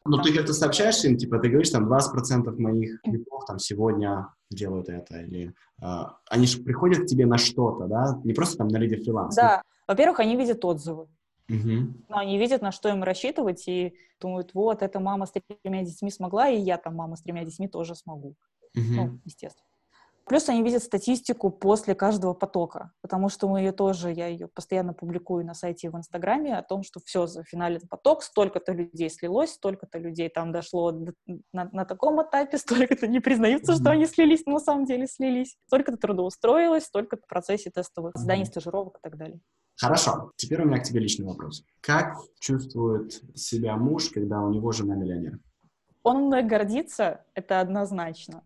Ну, 0.05 0.23
ты 0.23 0.35
как-то 0.35 0.53
сообщаешь 0.53 1.05
им, 1.05 1.17
типа, 1.17 1.39
ты 1.39 1.49
говоришь, 1.49 1.71
там, 1.71 1.93
20% 1.93 2.57
моих 2.59 3.01
клипов 3.03 3.45
там 3.47 3.59
сегодня 3.59 4.29
делают 4.51 4.89
это, 4.89 5.21
или 5.21 5.55
э, 5.83 5.87
они 6.29 6.47
же 6.47 6.63
приходят 6.63 7.05
к 7.05 7.07
тебе 7.07 7.27
на 7.27 7.39
что-то, 7.39 7.87
да, 7.87 8.21
не 8.25 8.33
просто 8.33 8.59
там 8.59 8.69
на 8.69 8.79
лиде 8.79 8.97
фриланс. 8.97 9.35
Да, 9.35 9.63
во-первых, 9.87 10.21
они 10.21 10.37
видят 10.37 10.65
отзывы. 10.65 11.09
Угу. 11.49 11.95
Они 12.09 12.39
видят, 12.39 12.63
на 12.63 12.73
что 12.73 12.89
им 12.89 13.03
рассчитывать, 13.03 13.67
и 13.69 13.95
думают, 14.21 14.55
вот, 14.55 14.83
эта 14.83 15.01
мама 15.01 15.27
с 15.27 15.33
тремя 15.33 15.83
детьми 15.83 16.11
смогла, 16.11 16.49
и 16.49 16.59
я 16.59 16.79
там, 16.79 16.97
мама 16.97 17.17
с 17.17 17.23
тремя 17.23 17.45
детьми, 17.45 17.69
тоже 17.69 17.95
смогу. 17.95 18.37
Угу. 18.75 18.93
Ну, 18.95 19.21
естественно. 19.25 19.67
Плюс 20.27 20.49
они 20.49 20.63
видят 20.63 20.83
статистику 20.83 21.51
после 21.51 21.95
каждого 21.95 22.33
потока, 22.33 22.93
потому 23.01 23.29
что 23.29 23.49
мы 23.49 23.61
ее 23.61 23.73
тоже, 23.73 24.13
я 24.13 24.29
ее 24.29 24.49
постоянно 24.49 24.95
публикую 24.95 25.45
на 25.45 25.55
сайте 25.55 25.89
и 25.89 25.91
в 25.91 25.97
Инстаграме 25.97 26.57
о 26.57 26.63
том, 26.63 26.83
что 26.83 27.01
все, 27.05 27.27
за 27.27 27.43
финален 27.43 27.81
поток, 27.89 28.23
столько-то 28.23 28.73
людей 28.73 29.11
слилось, 29.11 29.55
столько-то 29.55 29.99
людей 29.99 30.29
там 30.29 30.53
дошло 30.53 30.93
на, 30.93 31.69
на 31.73 31.85
таком 31.85 32.23
этапе, 32.23 32.59
столько-то 32.59 33.07
не 33.07 33.21
признаются, 33.21 33.73
mm-hmm. 33.73 33.81
что 33.81 33.91
они 33.91 34.07
слились, 34.07 34.45
но 34.47 34.55
на 34.55 34.61
самом 34.61 34.85
деле 34.85 35.07
слились, 35.07 35.57
столько-то 35.67 35.97
трудоустроилось, 35.97 36.85
столько-то 36.85 37.23
в 37.23 37.29
процессе 37.29 37.71
тестовых 37.71 38.13
заданий, 38.17 38.45
стажировок 38.45 38.99
и 38.99 39.01
так 39.03 39.17
далее. 39.17 39.41
Хорошо. 39.77 40.33
Теперь 40.37 40.63
у 40.63 40.67
меня 40.67 40.79
к 40.79 40.85
тебе 40.85 41.01
личный 41.01 41.27
вопрос. 41.27 41.65
Как 41.81 42.15
чувствует 42.39 43.21
себя 43.35 43.77
муж, 43.77 44.11
когда 44.11 44.41
у 44.41 44.51
него 44.51 44.71
жена 44.71 44.95
миллионер? 44.95 45.41
Он 46.05 46.27
мной 46.27 46.43
гордится, 46.43 47.25
это 47.35 47.61
однозначно. 47.61 48.45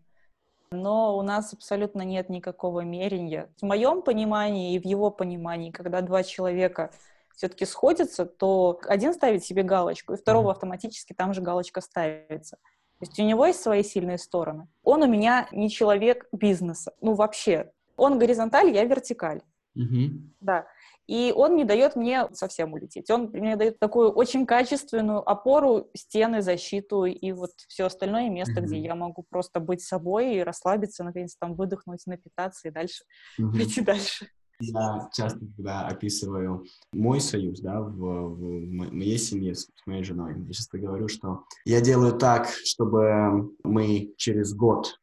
Но 0.71 1.17
у 1.17 1.21
нас 1.21 1.53
абсолютно 1.53 2.01
нет 2.01 2.29
никакого 2.29 2.81
мерения. 2.81 3.49
В 3.61 3.65
моем 3.65 4.01
понимании 4.01 4.75
и 4.75 4.79
в 4.79 4.85
его 4.85 5.09
понимании, 5.11 5.71
когда 5.71 6.01
два 6.01 6.23
человека 6.23 6.91
все-таки 7.35 7.65
сходятся, 7.65 8.25
то 8.25 8.79
один 8.87 9.13
ставит 9.13 9.45
себе 9.45 9.63
галочку, 9.63 10.13
и 10.13 10.17
второго 10.17 10.51
автоматически 10.51 11.13
там 11.13 11.33
же 11.33 11.41
галочка 11.41 11.81
ставится. 11.81 12.57
То 12.99 13.05
есть 13.05 13.19
у 13.19 13.23
него 13.23 13.45
есть 13.45 13.61
свои 13.61 13.83
сильные 13.83 14.17
стороны. 14.17 14.67
Он 14.83 15.03
у 15.03 15.07
меня 15.07 15.47
не 15.51 15.69
человек 15.69 16.27
бизнеса. 16.31 16.93
Ну, 16.99 17.13
вообще. 17.13 17.71
Он 17.95 18.17
горизонталь, 18.17 18.71
я 18.71 18.83
вертикаль. 18.85 19.41
Угу. 19.75 20.09
Да. 20.41 20.65
И 21.07 21.33
он 21.35 21.55
не 21.55 21.63
дает 21.63 21.95
мне 21.95 22.27
совсем 22.33 22.73
улететь. 22.73 23.09
Он 23.09 23.29
мне 23.31 23.55
дает 23.55 23.79
такую 23.79 24.11
очень 24.11 24.45
качественную 24.45 25.27
опору, 25.27 25.89
стены, 25.95 26.41
защиту 26.41 27.05
и 27.05 27.31
вот 27.31 27.51
все 27.69 27.85
остальное 27.85 28.29
место, 28.29 28.59
mm-hmm. 28.59 28.65
где 28.65 28.79
я 28.79 28.95
могу 28.95 29.25
просто 29.29 29.59
быть 29.61 29.81
собой 29.81 30.35
и 30.35 30.43
расслабиться, 30.43 31.05
наконец 31.05 31.35
там 31.39 31.55
выдохнуть, 31.55 32.05
напитаться 32.05 32.67
и 32.67 32.71
дальше 32.71 33.05
mm-hmm. 33.39 33.63
идти 33.63 33.81
дальше. 33.81 34.27
Я 34.59 35.07
часто, 35.13 35.39
когда 35.55 35.87
описываю 35.87 36.65
мой 36.91 37.21
союз, 37.21 37.59
да, 37.59 37.79
в, 37.79 37.89
в 37.89 38.91
моей 38.91 39.17
семье 39.19 39.53
с 39.53 39.69
моей 39.85 40.03
женой, 40.03 40.35
я 40.47 40.51
часто 40.51 40.79
говорю, 40.79 41.07
что 41.07 41.43
я 41.63 41.79
делаю 41.79 42.13
так, 42.13 42.49
чтобы 42.65 43.51
мы 43.63 44.13
через 44.17 44.55
год 44.55 44.99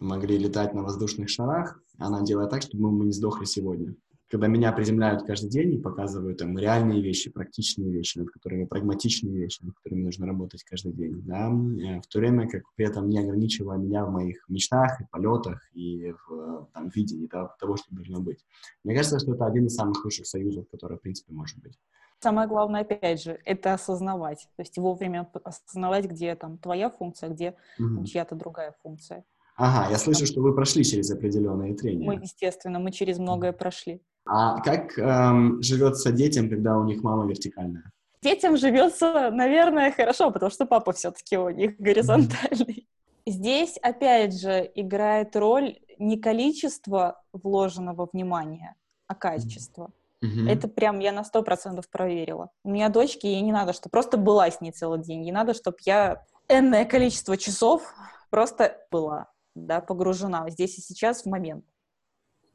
могли 0.00 0.36
летать 0.36 0.74
на 0.74 0.82
воздушных 0.82 1.28
шарах, 1.28 1.80
она 1.98 2.22
делает 2.22 2.50
так, 2.50 2.62
чтобы 2.62 2.90
мы 2.90 3.06
не 3.06 3.12
сдохли 3.12 3.44
сегодня 3.44 3.94
когда 4.36 4.48
меня 4.48 4.70
приземляют 4.70 5.22
каждый 5.22 5.48
день 5.48 5.74
и 5.76 5.78
показывают 5.78 6.36
там 6.36 6.58
реальные 6.58 7.00
вещи, 7.00 7.30
практичные 7.30 7.90
вещи, 7.90 8.18
над 8.18 8.28
которыми 8.28 8.66
прагматичные 8.66 9.34
вещи, 9.34 9.62
над 9.62 9.74
которыми 9.76 10.04
нужно 10.04 10.26
работать 10.26 10.62
каждый 10.62 10.92
день, 10.92 11.22
да, 11.22 11.48
э, 11.48 12.00
в 12.02 12.06
то 12.06 12.18
время 12.18 12.46
как 12.46 12.62
при 12.74 12.86
этом 12.86 13.08
не 13.08 13.18
определяя 13.18 13.78
меня 13.78 14.04
в 14.04 14.10
моих 14.10 14.44
мечтах 14.48 15.00
и 15.00 15.04
полетах 15.10 15.62
и 15.72 16.12
в 16.28 16.68
там, 16.74 16.90
видении 16.90 17.28
да, 17.32 17.46
того, 17.58 17.76
что 17.76 17.86
должно 17.94 18.20
быть. 18.20 18.44
Мне 18.84 18.94
кажется, 18.94 19.18
что 19.18 19.32
это 19.32 19.46
один 19.46 19.68
из 19.68 19.74
самых 19.74 20.04
лучших 20.04 20.26
союзов, 20.26 20.66
который, 20.70 20.98
в 20.98 21.00
принципе, 21.00 21.32
может 21.32 21.58
быть. 21.62 21.78
Самое 22.18 22.46
главное, 22.46 22.82
опять 22.82 23.22
же, 23.22 23.40
это 23.46 23.72
осознавать. 23.72 24.48
То 24.56 24.62
есть 24.62 24.76
вовремя 24.76 25.30
осознавать, 25.44 26.04
где 26.04 26.34
там 26.34 26.58
твоя 26.58 26.90
функция, 26.90 27.30
где 27.30 27.54
угу. 27.78 28.04
чья-то 28.04 28.34
другая 28.34 28.74
функция. 28.82 29.24
Ага, 29.56 29.90
я 29.90 29.98
слышу, 29.98 30.26
что 30.26 30.40
вы 30.40 30.54
прошли 30.54 30.84
через 30.84 31.10
определенные 31.10 31.74
трения. 31.74 32.06
Мы, 32.06 32.14
естественно, 32.14 32.78
мы 32.78 32.92
через 32.92 33.18
многое 33.18 33.52
прошли. 33.52 34.02
А 34.26 34.60
как 34.60 34.98
эм, 34.98 35.62
живется 35.62 36.12
детям, 36.12 36.50
когда 36.50 36.76
у 36.76 36.84
них 36.84 37.02
мама 37.02 37.26
вертикальная? 37.26 37.90
Детям 38.22 38.56
живется, 38.56 39.30
наверное, 39.30 39.92
хорошо, 39.92 40.30
потому 40.30 40.50
что 40.50 40.66
папа 40.66 40.92
все-таки 40.92 41.38
у 41.38 41.48
них 41.50 41.78
горизонтальный. 41.78 42.86
Здесь, 43.26 43.76
опять 43.78 44.38
же, 44.38 44.70
играет 44.74 45.34
роль 45.36 45.78
не 45.98 46.18
количество 46.18 47.22
вложенного 47.32 48.08
внимания, 48.12 48.74
а 49.06 49.14
качество. 49.14 49.90
Mm-hmm. 50.22 50.50
Это 50.50 50.68
прям 50.68 50.98
я 50.98 51.12
на 51.12 51.24
сто 51.24 51.42
процентов 51.42 51.88
проверила. 51.88 52.50
У 52.64 52.70
меня 52.70 52.88
дочки, 52.88 53.26
ей 53.26 53.40
не 53.42 53.52
надо, 53.52 53.72
чтобы 53.72 53.90
просто 53.90 54.16
была 54.16 54.50
с 54.50 54.60
ней 54.60 54.72
целый 54.72 55.00
день. 55.00 55.24
Ей 55.24 55.32
надо, 55.32 55.54
чтобы 55.54 55.76
я 55.84 56.24
энное 56.48 56.84
количество 56.84 57.36
часов 57.36 57.94
просто 58.30 58.76
была, 58.90 59.28
да, 59.56 59.80
погружена 59.80 60.48
здесь 60.50 60.78
и 60.78 60.80
сейчас 60.80 61.22
в 61.22 61.26
момент. 61.26 61.64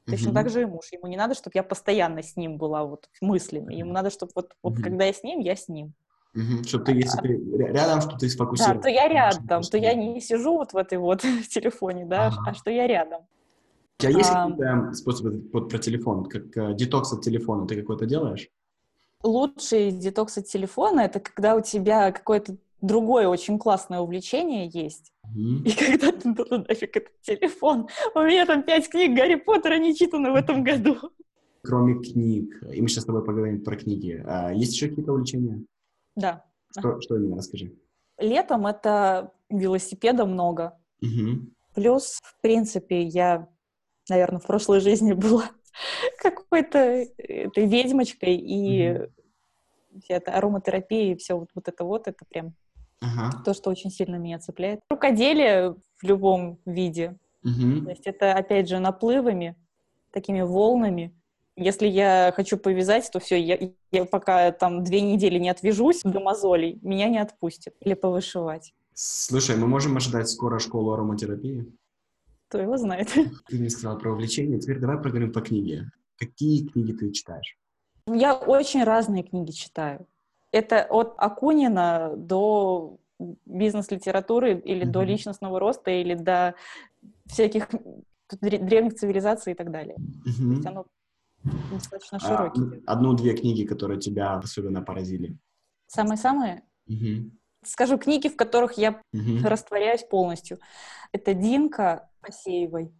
Точно 0.06 0.30
mm-hmm. 0.30 0.34
так 0.34 0.49
же 0.49 0.62
и 0.64 0.66
муж. 0.66 0.86
Ему 0.91 1.08
не 1.08 1.18
надо, 1.18 1.36
чтобы 1.36 1.52
я 1.56 1.64
постоянно 1.64 2.24
с 2.24 2.36
ним 2.36 2.58
была 2.58 2.84
вот 2.86 3.10
мыслями. 3.22 3.76
Ему 3.76 3.93
надо, 3.93 4.10
чтобы 4.10 4.32
вот, 4.36 4.54
вот 4.64 4.74
mm-hmm. 4.74 4.84
когда 4.84 5.06
я 5.06 5.14
с 5.14 5.24
ним, 5.24 5.39
я 5.39 5.56
с 5.56 5.68
ним. 5.68 5.93
Mm-hmm. 6.36 6.64
Чтобы 6.68 6.86
ты, 6.86 6.91
если 6.93 7.20
ты 7.20 7.38
рядом, 7.58 8.02
что 8.02 8.18
ты 8.18 8.30
сфокусирован. 8.30 8.78
Да, 8.78 8.84
то 8.84 8.89
я 8.89 9.08
рядом, 9.08 9.62
то 9.64 9.78
я 9.78 9.93
не 9.93 10.20
сижу 10.22 10.54
вот 10.54 10.74
в 10.74 10.78
этой 10.78 10.97
вот 10.97 11.24
в 11.24 11.47
телефоне, 11.49 12.06
да, 12.06 12.28
ага. 12.28 12.43
а 12.47 12.54
что 12.54 12.72
я 12.72 12.88
рядом. 12.88 13.22
У 13.99 14.02
тебя 14.02 14.18
есть 14.18 14.32
а, 14.34 14.49
какие-то 14.49 14.93
способы 14.93 15.49
вот 15.54 15.70
про 15.70 15.78
телефон, 15.78 16.26
как 16.26 16.58
uh, 16.58 16.74
детокс 16.74 17.14
от 17.14 17.22
телефона, 17.22 17.68
ты 17.68 17.80
какой-то 17.80 18.08
делаешь? 18.08 18.49
Лучший 19.22 19.91
детокс 19.91 20.39
от 20.39 20.47
телефона— 20.47 21.02
это 21.02 21.20
когда 21.20 21.56
у 21.56 21.62
тебя 21.62 22.12
какой-то 22.12 22.58
другое 22.82 23.27
очень 23.27 23.57
классное 23.57 23.99
увлечение 23.99 24.67
есть. 24.67 25.13
Мгм. 25.23 25.63
И 25.63 25.71
когда 25.71 26.11
ты 26.11 26.27
ну 26.29 26.65
нафиг 26.67 26.97
этот 26.97 27.21
телефон, 27.21 27.88
у 28.15 28.19
меня 28.21 28.45
там 28.45 28.63
пять 28.63 28.89
книг 28.89 29.15
Гарри 29.15 29.36
Поттера 29.36 29.77
не 29.77 29.95
читаны 29.95 30.32
в 30.32 30.36
этом 30.36 30.63
году. 30.63 30.97
Кроме 31.63 32.03
книг, 32.03 32.61
и 32.73 32.82
мы 32.82 32.88
сейчас 32.88 33.03
с 33.03 33.07
тобой 33.07 33.23
поговорим 33.23 33.63
про 33.63 33.75
книги, 33.75 34.21
а, 34.25 34.51
есть 34.51 34.73
еще 34.73 34.89
какие-то 34.89 35.13
увлечения? 35.13 35.63
Да. 36.15 36.43
Что, 36.75 36.99
что 37.01 37.17
именно, 37.17 37.38
расскажи. 37.38 37.73
Летом 38.17 38.65
это 38.65 39.32
велосипеда 39.49 40.25
много. 40.25 40.79
Мгм. 41.01 41.53
Плюс, 41.75 42.19
в 42.23 42.41
принципе, 42.41 43.03
я, 43.03 43.47
наверное, 44.09 44.39
в 44.39 44.47
прошлой 44.47 44.79
жизни 44.79 45.13
была 45.13 45.51
какой-то 46.17 46.79
этой 46.79 47.67
ведьмочкой, 47.67 48.36
и 48.38 48.89
Мгм. 48.93 50.01
вся 50.01 50.15
эта 50.15 50.32
ароматерапия 50.34 51.13
и 51.13 51.15
все 51.15 51.36
вот, 51.36 51.49
вот 51.53 51.67
это 51.67 51.84
вот, 51.84 52.07
это 52.07 52.25
прям 52.25 52.55
Ага. 53.02 53.41
то, 53.43 53.54
что 53.54 53.70
очень 53.72 53.89
сильно 53.89 54.16
меня 54.16 54.39
цепляет. 54.39 54.80
Рукоделие 54.89 55.76
в 55.97 56.04
любом 56.04 56.60
виде. 56.66 57.18
Мгм. 57.43 57.86
То 57.86 57.89
есть 57.89 58.06
это, 58.06 58.34
опять 58.34 58.70
же, 58.70 58.80
наплывами, 58.80 59.56
такими 60.12 60.41
волнами. 60.41 61.14
Если 61.56 61.88
я 61.88 62.32
хочу 62.36 62.58
повязать, 62.58 63.10
то 63.12 63.20
все, 63.20 63.41
я, 63.41 63.58
я 63.91 64.06
пока 64.06 64.52
там 64.52 64.84
две 64.84 65.02
недели 65.02 65.39
не 65.39 65.49
отвяжусь 65.49 66.02
до 66.04 66.20
мозолей, 66.20 66.80
меня 66.82 67.10
не 67.10 67.18
отпустит. 67.18 67.76
Или 67.82 67.95
повышивать. 67.95 68.74
Слушай, 68.93 69.58
мы 69.58 69.68
можем 69.68 69.97
ожидать 69.97 70.30
скоро 70.30 70.60
школу 70.60 70.93
ароматерапии? 70.93 71.66
Кто 72.47 72.60
его 72.60 72.78
знает. 72.78 73.10
Ты 73.47 73.58
мне 73.58 73.70
сказала 73.70 73.97
про 73.97 74.12
увлечения, 74.12 74.60
теперь 74.60 74.80
давай 74.80 74.97
поговорим 74.97 75.32
по 75.32 75.41
книге. 75.41 75.89
Какие 76.18 76.68
книги 76.68 76.91
ты 76.91 77.12
читаешь? 77.12 77.58
Я 78.06 78.36
очень 78.36 78.84
разные 78.84 79.24
книги 79.24 79.52
читаю. 79.52 80.06
Это 80.52 80.86
от 80.89 81.14
Акунина 81.18 82.14
до 82.16 82.97
бизнес-литературы 83.45 84.60
или 84.60 84.84
до 84.84 84.99
Мгм. 84.99 85.08
личностного 85.10 85.60
роста, 85.60 85.91
или 85.91 86.16
до 86.16 86.56
всяких 87.28 87.70
дре- 88.41 88.60
древних 88.60 88.95
цивилизаций 88.95 89.54
и 89.54 89.56
так 89.56 89.72
далее. 89.72 89.95
То 89.95 90.30
Мгм. 90.41 90.52
есть 90.54 90.66
оно 90.66 90.86
достаточно 91.72 92.18
А, 92.18 92.28
широкий. 92.28 92.84
Одну-две 92.86 93.36
книги, 93.38 93.66
которые 93.66 93.99
тебя 93.99 94.34
особенно 94.38 94.82
поразили. 94.82 95.38
Самые-самые, 95.88 96.64
Мгм. 96.88 97.38
скажу, 97.64 97.97
книги, 97.97 98.28
в 98.28 98.36
которых 98.36 98.74
я 98.78 99.02
Мгм. 99.14 99.45
растворяюсь 99.45 100.04
полностью. 100.04 100.58
Это 101.12 101.34
Динка 101.34 102.10
Асеевой. 102.22 102.91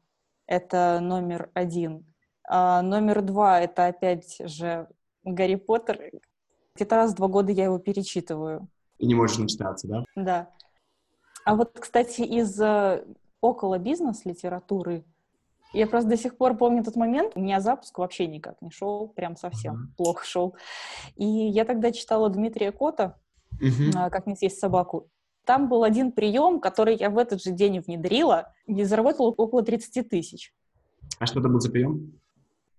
Это 0.46 1.00
номер 1.02 1.50
один. 1.54 2.06
А 2.48 2.82
номер 2.82 3.22
два— 3.22 3.60
это 3.62 3.88
опять 3.88 4.38
же 4.48 4.88
Гарри 5.24 5.56
Поттер. 5.56 6.12
Где-то 6.82 6.96
раз 6.96 7.12
в 7.12 7.16
два 7.16 7.28
года 7.28 7.52
я 7.52 7.66
его 7.66 7.78
перечитываю. 7.78 8.68
И 8.98 9.06
не 9.06 9.14
можешь 9.14 9.38
начитаться, 9.38 9.88
да? 9.88 10.04
Да. 10.16 10.50
А 11.46 11.56
вот, 11.56 11.78
кстати, 11.80 12.22
из 12.22 12.60
э, 12.60 13.06
около 13.40 13.78
бизнес-литературы 13.78 15.04
я 15.74 15.86
просто 15.86 16.10
до 16.10 16.18
сих 16.18 16.38
пор 16.38 16.58
помню 16.58 16.84
тот 16.84 16.96
момент, 16.96 17.34
у 17.36 17.40
меня 17.40 17.62
запуск 17.62 18.00
вообще 18.00 18.26
никак 18.26 18.60
не 18.64 18.72
шел, 18.72 19.10
прям 19.10 19.36
совсем 19.36 19.74
Ага. 19.76 19.88
плохо 19.96 20.26
шел. 20.26 20.56
И 21.18 21.24
я 21.24 21.66
тогда 21.66 21.92
читала 21.92 22.32
Дмитрия 22.32 22.72
Кота 22.72 23.20
а, 23.96 24.10
«Как 24.10 24.26
не 24.26 24.36
съесть 24.36 24.58
собаку». 24.58 25.08
Там 25.46 25.70
был 25.70 25.84
один 25.84 26.12
прием, 26.12 26.60
который 26.60 26.96
я 26.96 27.12
в 27.12 27.20
этот 27.20 27.44
же 27.44 27.52
день 27.52 27.80
внедрила, 27.80 28.56
и 28.66 28.84
заработала 28.84 29.28
около 29.28 29.62
30 29.62 30.10
тысяч. 30.10 30.52
А 31.20 31.28
что 31.28 31.42
это 31.42 31.48
был 31.48 31.60
за 31.60 31.70
прием? 31.70 32.20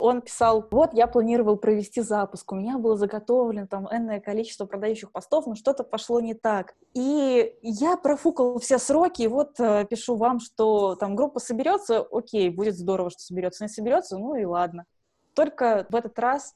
Он 0.02 0.20
писал, 0.20 0.66
вот 0.72 0.94
я 0.94 1.06
планировал 1.06 1.56
провести 1.56 2.00
запуск, 2.00 2.50
у 2.50 2.56
меня 2.56 2.76
было 2.76 2.96
заготовлено 2.96 3.68
там 3.68 3.86
энное 3.88 4.18
количество 4.18 4.66
продающих 4.66 5.12
постов, 5.12 5.46
но 5.46 5.54
что-то 5.54 5.84
пошло 5.84 6.18
не 6.18 6.34
так. 6.34 6.74
И 6.92 7.54
я 7.62 7.96
профукал 7.96 8.58
все 8.58 8.78
сроки, 8.78 9.22
и 9.22 9.28
вот 9.28 9.60
э, 9.60 9.86
пишу 9.88 10.16
вам, 10.16 10.40
что 10.40 10.96
там 10.96 11.14
группа 11.14 11.38
соберется, 11.38 12.04
окей, 12.10 12.50
будет 12.50 12.76
здорово, 12.76 13.10
что 13.10 13.20
соберется, 13.20 13.62
не 13.62 13.68
соберется, 13.68 14.18
ну 14.18 14.34
и 14.34 14.44
ладно. 14.44 14.86
Только 15.34 15.86
в 15.88 15.94
этот 15.94 16.18
раз 16.18 16.52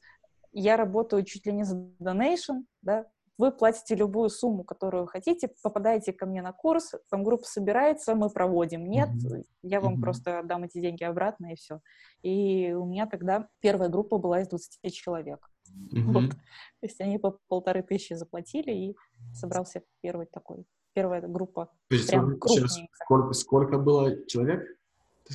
я 0.51 0.75
работаю 0.75 1.23
чуть 1.23 1.45
ли 1.45 1.53
не 1.53 1.63
за 1.63 1.77
donation, 2.01 2.65
да, 2.81 3.05
вы 3.37 3.51
платите 3.51 3.95
любую 3.95 4.29
сумму, 4.29 4.63
которую 4.63 5.05
хотите, 5.05 5.49
попадаете 5.61 6.11
ко 6.11 6.25
мне 6.25 6.41
на 6.41 6.51
курс, 6.53 6.95
там 7.09 7.23
группа 7.23 7.45
собирается, 7.45 8.15
мы 8.15 8.29
проводим. 8.29 8.89
Нет, 8.89 9.09
Мгм. 9.13 9.43
я 9.61 9.79
вам 9.79 9.93
Мгм. 9.93 10.01
просто 10.01 10.39
отдам 10.39 10.63
эти 10.63 10.79
деньги 10.81 11.03
обратно, 11.03 11.51
и 11.51 11.55
все. 11.55 11.81
И 12.23 12.73
у 12.73 12.85
меня 12.85 13.05
тогда 13.05 13.47
первая 13.59 13.89
группа 13.89 14.17
была 14.17 14.41
из 14.41 14.47
20 14.47 14.91
человек. 14.91 15.49
Мгм. 15.91 16.13
Вот. 16.13 16.29
То 16.31 16.37
есть 16.83 16.99
они 17.01 17.19
по 17.19 17.37
полторы 17.47 17.83
тысячи 17.83 18.13
заплатили, 18.13 18.71
и 18.71 18.95
собрался 19.33 19.83
первый 20.01 20.25
такой, 20.25 20.65
первая 20.93 21.21
группа, 21.21 21.67
То 21.89 21.95
есть 21.95 22.09
прям 22.09 22.37
сколько, 22.37 23.33
сколько, 23.33 23.77
было 23.77 24.25
человек? 24.25 24.65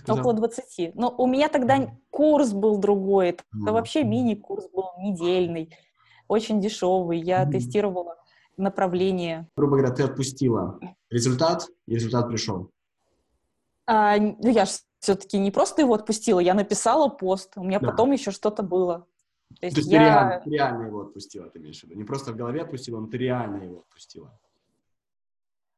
Около 0.09 0.32
20. 0.32 0.94
Но 0.94 1.14
у 1.16 1.26
меня 1.26 1.48
тогда 1.48 1.94
курс 2.11 2.53
был 2.53 2.78
другой, 2.78 3.28
это 3.30 3.44
Мгм. 3.53 3.72
вообще 3.74 4.03
мини-курс 4.03 4.68
был, 4.70 4.86
недельный, 4.98 5.76
очень 6.33 6.61
дешевый. 6.61 7.20
Я 7.20 7.43
Мгм. 7.43 7.53
тестировала 7.53 8.16
направление. 8.57 9.49
Грубо 9.57 9.76
говоря, 9.76 9.95
ты 9.95 10.03
отпустила 10.03 10.78
результат, 11.11 11.68
и 11.87 11.95
результат 11.95 12.28
пришел. 12.28 12.70
А, 13.87 14.16
ну, 14.16 14.49
я 14.49 14.64
же 14.64 14.72
все-таки 15.01 15.39
не 15.39 15.51
просто 15.51 15.83
его 15.83 15.95
отпустила, 15.95 16.41
я 16.41 16.55
написала 16.55 17.09
пост, 17.09 17.53
у 17.57 17.64
меня 17.64 17.78
Да. 17.80 17.91
потом 17.91 18.12
еще 18.12 18.30
что-то 18.30 18.62
было. 18.62 19.07
То 19.61 19.66
есть, 19.66 19.74
То 19.76 19.80
есть 19.80 19.91
ты, 19.91 19.97
я... 19.97 20.03
реально, 20.05 20.41
ты 20.45 20.51
реально 20.51 20.83
его 20.87 21.01
отпустила, 21.03 21.51
ты 21.51 21.59
имеешь 21.59 21.80
в 21.80 21.85
виду? 21.85 21.95
Не 21.99 22.05
просто 22.05 22.33
в 22.33 22.37
голове 22.37 22.62
отпустила, 22.62 23.01
но 23.01 23.07
ты 23.09 23.18
реально 23.18 23.64
его 23.64 23.80
отпустила. 23.80 24.39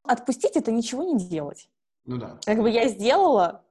Отпустить— 0.03 0.51
это 0.55 0.71
ничего 0.71 1.03
не 1.03 1.17
делать. 1.27 1.69
Ну 2.05 2.17
да. 2.17 2.39
Как 2.45 2.59
бы 2.61 2.69
я 2.69 2.87
сделала, 2.87 3.63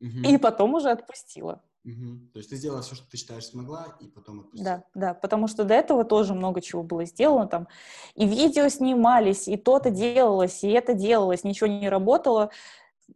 Мгм. 0.00 0.24
и 0.24 0.36
потом 0.38 0.74
уже 0.74 0.90
отпустила. 0.90 1.62
Мгм. 1.84 2.30
То 2.32 2.38
есть 2.38 2.50
ты 2.50 2.56
сделала 2.56 2.82
все, 2.82 2.94
что 2.94 3.08
ты 3.10 3.16
считаешь 3.16 3.46
смогла, 3.46 3.96
и 4.00 4.06
потом 4.06 4.40
отпустила. 4.40 4.64
Да, 4.64 4.84
да, 4.94 5.14
потому 5.14 5.48
что 5.48 5.64
до 5.64 5.74
этого 5.74 6.04
тоже 6.04 6.34
много 6.34 6.60
чего 6.60 6.82
было 6.82 7.04
сделано 7.04 7.48
там. 7.48 7.68
И 8.14 8.26
видео 8.26 8.68
снимались, 8.68 9.48
и 9.48 9.56
то-то 9.56 9.90
делалось, 9.90 10.62
и 10.62 10.68
это 10.70 10.94
делалось, 10.94 11.42
ничего 11.44 11.66
не 11.66 11.88
работало. 11.88 12.50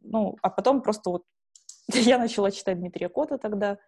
Ну, 0.03 0.37
а 0.43 0.51
потом 0.51 0.83
просто 0.83 1.11
вот 1.11 1.25
я 1.93 2.19
начала 2.19 2.51
читать 2.51 2.79
Дмитрия 2.79 3.09
Кота 3.09 3.39
тогда, 3.39 3.79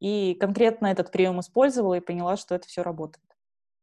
и 0.00 0.34
конкретно 0.34 0.86
этот 0.86 1.10
прием 1.10 1.40
использовала 1.40 1.94
и 1.94 2.00
поняла, 2.00 2.36
что 2.36 2.54
это 2.54 2.68
все 2.68 2.82
работает. 2.82 3.24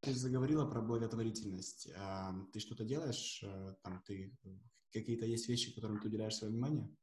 Ты 0.00 0.12
заговорила 0.14 0.64
про 0.66 0.80
благотворительность. 0.80 1.88
А, 1.96 2.32
ты 2.52 2.60
что-то 2.60 2.84
делаешь? 2.84 3.42
э, 3.42 3.74
Там 3.82 4.02
ты 4.06 4.32
какие-то 4.92 5.26
есть 5.26 5.48
вещи, 5.48 5.74
которым 5.74 5.98
ты 6.00 6.08
уделяешь 6.08 6.36
свое 6.36 6.52
внимание? 6.52 6.94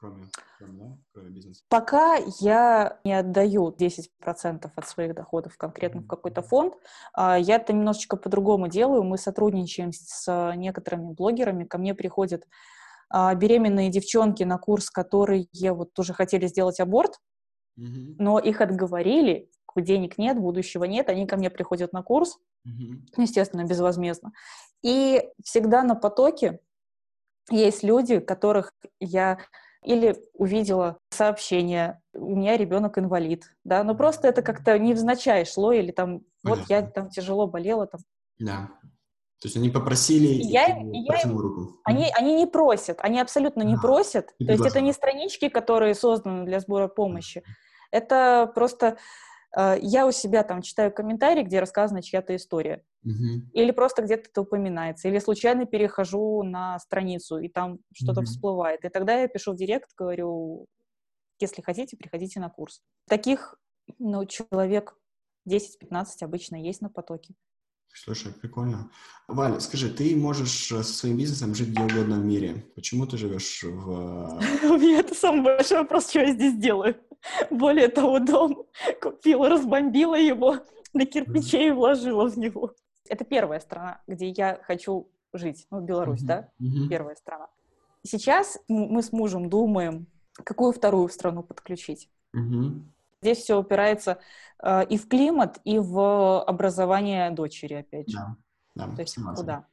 Кроме, 0.00 0.24
кроме, 0.56 0.98
кроме 1.12 1.28
бизнеса. 1.28 1.62
Пока 1.68 2.16
я 2.40 2.98
не 3.04 3.12
отдаю 3.12 3.70
10% 3.70 4.70
от 4.74 4.88
своих 4.88 5.14
доходов 5.14 5.58
конкретно 5.58 6.00
в 6.00 6.06
какой-то 6.06 6.40
фонд, 6.40 6.74
а, 7.12 7.38
я 7.38 7.56
это 7.56 7.74
немножечко 7.74 8.16
по-другому 8.16 8.68
делаю. 8.68 9.02
Мы 9.02 9.18
сотрудничаем 9.18 9.92
с 9.92 10.54
некоторыми 10.56 11.12
блогерами. 11.12 11.64
Ко 11.64 11.76
мне 11.76 11.94
приходят 11.94 12.46
а, 13.10 13.34
беременные 13.34 13.90
девчонки 13.90 14.42
на 14.42 14.56
курс, 14.56 14.88
которые 14.88 15.48
вот 15.74 15.92
тоже 15.92 16.14
хотели 16.14 16.46
сделать 16.46 16.80
аборт, 16.80 17.20
Мгм. 17.76 18.16
но 18.18 18.38
их 18.38 18.62
отговорили, 18.62 19.50
денег 19.76 20.16
нет, 20.16 20.38
будущего 20.38 20.84
нет, 20.84 21.10
они 21.10 21.26
ко 21.26 21.36
мне 21.36 21.50
приходят 21.50 21.92
на 21.92 22.02
курс, 22.02 22.38
ну, 22.64 23.22
естественно, 23.22 23.64
безвозмездно. 23.64 24.32
И 24.82 25.22
всегда 25.44 25.82
на 25.82 25.94
потоке 25.94 26.60
есть 27.50 27.82
люди, 27.82 28.18
которых 28.18 28.72
я 28.98 29.38
или 29.84 30.16
увидела 30.34 30.98
сообщение, 31.10 32.00
у 32.12 32.36
меня 32.36 32.56
ребенок 32.56 32.98
инвалид, 32.98 33.44
да, 33.64 33.82
но 33.82 33.94
просто 33.94 34.28
это 34.28 34.42
как-то 34.42 34.78
невзначай 34.78 35.44
шло, 35.46 35.72
или 35.72 35.90
там, 35.90 36.20
вот 36.44 36.58
я 36.68 36.78
Понятно. 36.80 36.90
там 36.92 37.08
тяжело 37.10 37.46
болела, 37.46 37.86
там. 37.86 38.00
Да. 38.38 38.68
То 39.40 39.46
есть 39.46 39.56
они 39.56 39.70
попросили, 39.70 40.26
И 40.26 40.46
я 40.48 40.66
и 40.66 40.98
я 40.98 41.20
им- 41.22 41.38
руку. 41.38 41.80
Они, 41.84 42.10
они 42.14 42.34
не 42.34 42.46
просят, 42.46 42.98
они 43.00 43.20
абсолютно 43.20 43.62
не 43.62 43.74
А, 43.76 43.78
просят, 43.78 44.34
то 44.38 44.52
есть 44.52 44.66
это 44.66 44.82
не 44.82 44.92
странички, 44.92 45.48
которые 45.48 45.94
созданы 45.94 46.44
для 46.44 46.60
сбора 46.60 46.88
помощи, 46.88 47.42
это 47.90 48.50
просто 48.54 48.98
я 49.56 50.06
у 50.06 50.12
себя 50.12 50.42
там 50.44 50.62
читаю 50.62 50.92
комментарии, 50.92 51.42
где 51.42 51.60
рассказана 51.60 52.02
чья-то 52.02 52.36
история. 52.36 52.84
Мгм. 53.02 53.50
Или 53.52 53.70
просто 53.70 54.02
где-то 54.02 54.28
это 54.28 54.42
упоминается, 54.42 55.08
или 55.08 55.18
случайно 55.18 55.66
перехожу 55.66 56.42
на 56.42 56.78
страницу, 56.78 57.38
и 57.38 57.48
там 57.48 57.78
что-то 57.92 58.20
Мгм. 58.20 58.26
всплывает. 58.26 58.84
И 58.84 58.88
тогда 58.88 59.20
я 59.20 59.28
пишу 59.28 59.52
в 59.52 59.56
директ, 59.56 59.90
говорю, 59.96 60.66
если 61.40 61.62
хотите, 61.62 61.96
приходите 61.96 62.38
на 62.40 62.50
курс. 62.50 62.82
Таких, 63.08 63.56
ну, 63.98 64.24
человек 64.26 64.94
10-15 65.46 66.22
обычно 66.22 66.56
есть 66.56 66.82
на 66.82 66.90
потоке. 66.90 67.34
Слушай, 67.92 68.32
прикольно. 68.32 68.90
Валя, 69.26 69.58
скажи, 69.58 69.90
ты 69.90 70.14
можешь 70.14 70.70
э, 70.70 70.82
со 70.84 70.92
своим 70.92 71.16
бизнесом 71.16 71.54
жить 71.56 71.70
где 71.70 71.82
угодно 71.82 72.20
в 72.20 72.24
мире. 72.24 72.66
Почему 72.76 73.04
ты 73.04 73.16
живешь 73.16 73.64
в... 73.64 74.38
У 74.62 74.76
меня 74.78 75.00
это 75.00 75.14
самый 75.14 75.42
большой 75.42 75.78
вопрос, 75.78 76.08
что 76.10 76.20
я 76.20 76.32
здесь 76.32 76.56
делаю. 76.56 76.96
Более 77.50 77.88
того, 77.88 78.18
дом 78.18 78.66
купила, 79.02 79.48
разбомбила 79.48 80.14
его, 80.16 80.56
на 80.92 81.06
кирпичей 81.06 81.70
вложила 81.72 82.28
в 82.28 82.38
него. 82.38 82.74
Это 83.08 83.24
первая 83.24 83.60
страна, 83.60 84.02
где 84.06 84.28
я 84.28 84.58
хочу 84.62 85.08
жить. 85.32 85.66
Ну, 85.70 85.80
Беларусь, 85.80 86.20
Мгм. 86.20 86.26
да, 86.28 86.48
Мгм. 86.58 86.88
первая 86.88 87.14
страна. 87.16 87.48
Сейчас 88.02 88.58
мы 88.68 89.02
с 89.02 89.12
мужем 89.12 89.48
думаем, 89.50 90.06
какую 90.44 90.72
вторую 90.72 91.08
страну 91.08 91.42
подключить. 91.42 92.08
Мгм. 92.32 92.92
Здесь 93.22 93.38
все 93.38 93.58
упирается 93.58 94.18
э, 94.62 94.86
и 94.86 94.96
в 94.96 95.08
климат, 95.08 95.60
и 95.64 95.78
в 95.78 96.42
образование 96.42 97.30
дочери, 97.30 97.74
опять 97.74 98.08
же. 98.10 98.16
Да, 98.16 98.36
да, 98.86 98.94
То 98.96 99.02
есть 99.02 99.14
согласен. 99.14 99.40
куда? 99.40 99.66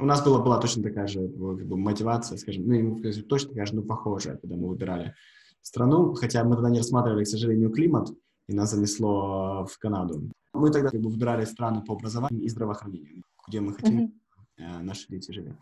У 0.00 0.04
нас 0.04 0.24
была, 0.24 0.40
была 0.40 0.58
точно 0.60 0.82
такая 0.82 1.06
же 1.06 1.20
как 1.28 1.66
бы, 1.66 1.76
мотивация, 1.76 2.38
скажем, 2.38 2.66
ну, 2.66 3.00
точно 3.28 3.50
такая 3.50 3.66
же, 3.66 3.74
ну, 3.76 3.82
похожая, 3.82 4.36
когда 4.38 4.56
мы 4.56 4.68
выбирали 4.68 5.14
страну, 5.62 6.14
хотя 6.14 6.44
мы 6.44 6.54
тогда 6.54 6.70
не 6.70 6.78
рассматривали, 6.78 7.24
к 7.24 7.28
сожалению, 7.28 7.70
климат, 7.70 8.10
и 8.48 8.54
нас 8.54 8.70
занесло 8.70 9.66
в 9.66 9.78
Канаду. 9.78 10.30
Мы 10.52 10.70
тогда 10.70 10.90
как 10.90 11.00
бы 11.00 11.10
выбирали 11.10 11.44
страны 11.44 11.82
по 11.82 11.94
образованию 11.94 12.42
и 12.42 12.48
здравоохранению, 12.48 13.22
где 13.46 13.60
мы 13.60 13.74
хотим, 13.74 14.20
э, 14.56 14.78
наши 14.82 15.06
дети 15.08 15.30
жили. 15.30 15.56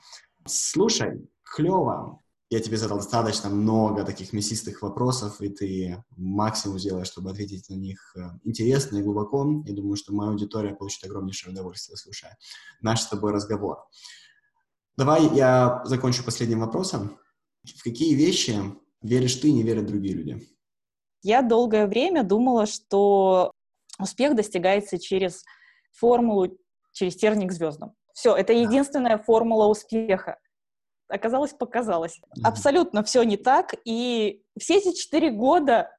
Слушай, 0.47 1.29
клево. 1.43 2.21
Я 2.51 2.61
тебе 2.61 2.79
задал 2.79 2.97
достаточно 2.97 3.51
много 3.51 4.05
таких 4.05 4.33
мясистых 4.33 4.81
вопросов, 4.81 5.43
и 5.43 5.51
ты 5.51 6.03
максимум 6.17 6.79
сделаешь, 6.79 7.09
чтобы 7.09 7.31
ответить 7.31 7.69
на 7.69 7.75
них 7.75 8.17
э, 8.17 8.21
интересно 8.45 8.97
и 8.97 9.03
глубоко. 9.03 9.63
Я 9.67 9.75
думаю, 9.75 9.97
что 9.97 10.15
моя 10.15 10.31
аудитория 10.31 10.75
получит 10.75 11.05
огромнейшее 11.05 11.53
удовольствие, 11.53 11.99
слушая 11.99 12.39
наш 12.81 13.03
с 13.03 13.09
тобой 13.09 13.33
разговор. 13.33 13.85
Давай 14.97 15.29
я 15.37 15.83
закончу 15.85 16.25
последним 16.25 16.61
вопросом. 16.61 17.19
В 17.63 17.83
какие 17.85 18.15
вещи 18.15 18.59
веришь 19.03 19.37
ты, 19.37 19.53
не 19.53 19.63
верят 19.63 19.87
другие 19.87 20.15
люди? 20.15 20.47
Я 21.23 21.43
долгое 21.43 21.87
время 21.87 22.23
думала, 22.23 22.67
что 22.67 23.53
успех 23.99 24.35
достигается 24.37 24.99
через 24.99 25.45
формулу, 25.93 26.57
через 26.93 27.17
терник 27.17 27.49
к 27.51 27.53
звездам. 27.53 27.95
Все, 28.13 28.35
это 28.37 28.53
единственная 28.53 29.19
формула 29.19 29.67
успеха. 29.67 30.39
Оказалось, 31.09 31.53
показалось. 31.53 32.21
Мгм. 32.37 32.47
Абсолютно 32.47 33.03
все 33.03 33.23
не 33.23 33.37
так. 33.37 33.75
И 33.85 34.43
все 34.59 34.77
эти 34.79 34.95
четыре 34.95 35.31
года, 35.31 35.91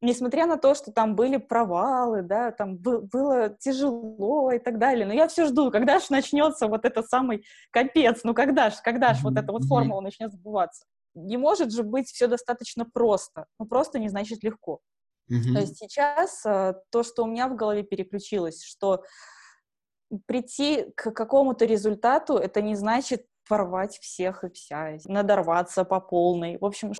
несмотря 0.00 0.46
на 0.46 0.56
то, 0.56 0.74
что 0.74 0.90
там 0.92 1.14
были 1.14 1.36
провалы, 1.36 2.22
да, 2.22 2.50
там 2.50 2.76
бы- 2.76 3.02
было 3.02 3.50
тяжело 3.50 4.50
и 4.50 4.58
так 4.58 4.78
далее, 4.78 5.06
но 5.06 5.12
я 5.12 5.28
все 5.28 5.46
жду, 5.46 5.70
когда 5.70 5.98
же 6.00 6.06
начнется 6.10 6.66
вот 6.66 6.84
этот 6.84 7.08
самый 7.08 7.44
капец, 7.70 8.20
ну 8.24 8.34
когда 8.34 8.70
же, 8.70 8.76
когда 8.82 9.14
же 9.14 9.22
вот 9.22 9.36
эта 9.36 9.52
вот 9.52 9.64
формула 9.64 10.00
начнет 10.00 10.32
сбываться. 10.32 10.84
Не 11.14 11.36
может 11.36 11.72
же 11.72 11.82
быть 11.82 12.08
все 12.08 12.26
достаточно 12.26 12.84
просто. 12.84 13.46
Ну 13.58 13.66
просто 13.66 13.98
не 13.98 14.08
значит 14.08 14.42
легко. 14.42 14.80
Мгм. 15.28 15.54
То 15.54 15.60
есть 15.60 15.76
сейчас 15.76 16.44
э, 16.44 16.74
то, 16.90 17.02
что 17.02 17.24
у 17.24 17.26
меня 17.26 17.48
в 17.48 17.56
голове 17.56 17.82
переключилось, 17.82 18.62
что 18.62 19.02
прийти 20.26 20.92
к 20.96 21.12
какому-то 21.12 21.64
результату, 21.64 22.36
это 22.36 22.62
не 22.62 22.74
значит 22.74 23.26
порвать 23.48 23.98
всех 23.98 24.44
и 24.44 24.50
вся, 24.50 24.96
надорваться 25.04 25.84
по 25.84 26.00
полной. 26.00 26.58
В 26.58 26.64
общем, 26.64 26.92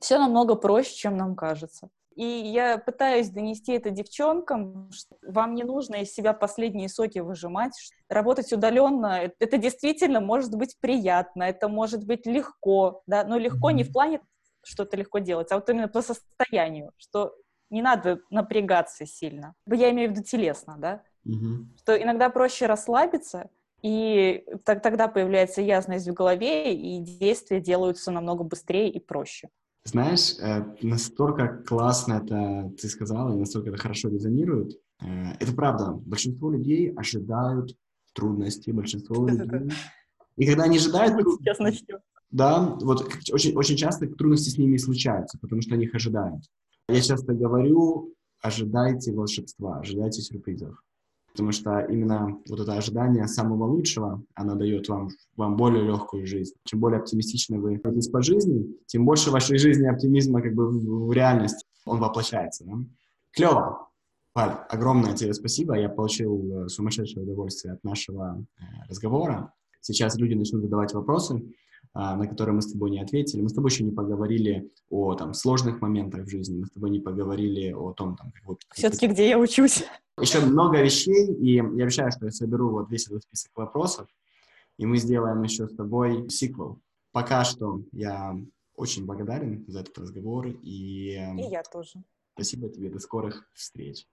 все 0.00 0.18
намного 0.18 0.54
проще, 0.54 0.94
чем 0.94 1.16
нам 1.16 1.34
кажется. 1.34 1.88
И 2.18 2.24
я 2.24 2.78
пытаюсь 2.78 3.30
донести 3.30 3.70
это 3.74 3.90
девчонкам, 3.90 4.90
что 4.90 5.16
вам 5.22 5.54
не 5.54 5.62
нужно 5.62 6.02
из 6.02 6.12
себя 6.12 6.32
последние 6.32 6.88
соки 6.88 7.20
выжимать. 7.20 7.70
Работать 8.08 8.52
удаленно— 8.52 9.30
это 9.38 9.56
действительно 9.56 10.20
может 10.20 10.52
быть 10.52 10.76
приятно, 10.80 11.44
это 11.44 11.68
может 11.68 12.04
быть 12.04 12.26
легко, 12.26 13.02
да, 13.06 13.22
но 13.22 13.38
легко 13.38 13.70
не 13.70 13.84
в 13.84 13.92
плане, 13.92 14.20
что 14.64 14.82
это 14.82 14.96
легко 14.96 15.20
делать, 15.20 15.52
а 15.52 15.54
вот 15.54 15.70
именно 15.70 15.86
по 15.86 16.02
состоянию, 16.02 16.90
что 16.96 17.36
не 17.70 17.82
надо 17.82 18.18
напрягаться 18.30 19.06
сильно. 19.06 19.54
Я 19.70 19.90
имею 19.90 20.08
в 20.10 20.12
виду 20.14 20.24
телесно, 20.24 20.74
да, 20.76 21.02
Мгм. 21.22 21.72
что 21.78 21.96
иногда 22.02 22.30
проще 22.30 22.66
расслабиться, 22.66 23.48
и 23.82 24.44
так- 24.64 24.82
тогда 24.82 25.06
появляется 25.06 25.62
ясность 25.62 26.08
в 26.08 26.14
голове, 26.14 26.74
и 26.74 26.98
действия 26.98 27.60
делаются 27.60 28.10
намного 28.10 28.42
быстрее 28.42 28.90
и 28.90 28.98
проще. 28.98 29.50
Знаешь, 29.88 30.36
э, 30.38 30.64
настолько 30.82 31.48
классно 31.66 32.20
это 32.22 32.70
ты 32.78 32.88
сказала, 32.88 33.34
и 33.34 33.38
настолько 33.38 33.70
это 33.70 33.78
хорошо 33.78 34.10
резонирует. 34.10 34.78
Э, 35.00 35.32
Это 35.40 35.52
правда. 35.54 35.92
Большинство 35.92 36.50
людей 36.50 36.92
ожидают 36.92 37.74
трудностей, 38.12 38.72
большинство 38.72 39.26
людей... 39.28 39.70
И 40.36 40.46
когда 40.46 40.64
они 40.64 40.76
ожидают 40.76 41.16
Сейчас 41.38 41.58
начнем. 41.58 41.98
Да, 42.30 42.76
вот 42.82 43.10
очень, 43.32 43.56
очень 43.56 43.76
часто 43.76 44.06
трудности 44.06 44.50
с 44.50 44.58
ними 44.58 44.76
случаются, 44.76 45.38
потому 45.40 45.62
что 45.62 45.74
они 45.74 45.84
их 45.84 45.94
ожидают. 45.94 46.44
Я 46.88 47.00
часто 47.00 47.32
говорю, 47.32 48.14
ожидайте 48.42 49.12
волшебства, 49.12 49.80
ожидайте 49.80 50.20
сюрпризов. 50.20 50.82
Потому 51.38 51.52
что 51.52 51.78
именно 51.82 52.36
вот 52.48 52.58
это 52.58 52.72
ожидание 52.72 53.28
самого 53.28 53.62
лучшего, 53.64 54.24
оно 54.34 54.56
дает 54.56 54.88
вам, 54.88 55.10
вам 55.36 55.56
более 55.56 55.84
легкую 55.84 56.26
жизнь. 56.26 56.52
Чем 56.64 56.80
более 56.80 56.98
оптимистично 56.98 57.60
вы 57.60 57.78
ходите 57.80 58.10
по 58.10 58.22
жизни, 58.22 58.66
тем 58.86 59.04
больше 59.04 59.30
в 59.30 59.34
вашей 59.34 59.56
жизни 59.56 59.86
оптимизма 59.86 60.42
как 60.42 60.52
бы 60.52 60.68
в, 60.68 61.06
в 61.06 61.12
реальность, 61.12 61.64
он 61.86 62.00
воплощается. 62.00 62.64
Да? 62.64 62.72
Клево. 63.30 63.88
Валь, 64.34 64.56
огромное 64.68 65.14
тебе 65.14 65.32
спасибо. 65.32 65.78
Я 65.78 65.88
получил 65.88 66.64
э, 66.64 66.68
сумасшедшее 66.70 67.22
удовольствие 67.22 67.74
от 67.74 67.84
нашего 67.84 68.44
э, 68.58 68.62
разговора. 68.88 69.52
Сейчас 69.80 70.16
люди 70.16 70.34
начнут 70.34 70.62
задавать 70.62 70.92
вопросы, 70.92 71.40
на 71.94 72.26
которые 72.26 72.54
мы 72.54 72.62
с 72.62 72.70
тобой 72.72 72.90
не 72.90 73.00
ответили. 73.00 73.40
Мы 73.40 73.48
с 73.48 73.54
тобой 73.54 73.70
еще 73.70 73.82
не 73.82 73.90
поговорили 73.90 74.70
о 74.90 75.14
там, 75.14 75.34
сложных 75.34 75.80
моментах 75.80 76.24
в 76.24 76.28
жизни, 76.28 76.58
мы 76.58 76.66
с 76.66 76.70
тобой 76.70 76.90
не 76.90 77.00
поговорили 77.00 77.72
о 77.72 77.92
том, 77.92 78.16
там, 78.16 78.30
как 78.30 78.44
вот... 78.44 78.60
Все-таки 78.72 79.08
где 79.08 79.28
я 79.28 79.38
учусь? 79.38 79.84
Еще 80.20 80.40
много 80.40 80.80
вещей, 80.82 81.26
и 81.34 81.54
я 81.54 81.62
обещаю, 81.62 82.12
что 82.12 82.26
я 82.26 82.30
соберу 82.30 82.70
вот 82.70 82.90
весь 82.90 83.06
этот 83.06 83.22
список 83.22 83.50
вопросов, 83.56 84.08
и 84.78 84.86
мы 84.86 84.98
сделаем 84.98 85.42
еще 85.42 85.66
с 85.66 85.74
тобой 85.74 86.28
сиквел. 86.30 86.78
Пока 87.12 87.44
что 87.44 87.82
я 87.92 88.36
очень 88.76 89.04
благодарен 89.04 89.64
за 89.66 89.80
этот 89.80 89.98
разговор, 89.98 90.46
и, 90.46 91.14
И 91.14 91.42
я 91.50 91.62
тоже. 91.64 92.02
спасибо 92.34 92.68
тебе, 92.68 92.90
до 92.90 93.00
скорых 93.00 93.48
встреч. 93.54 94.06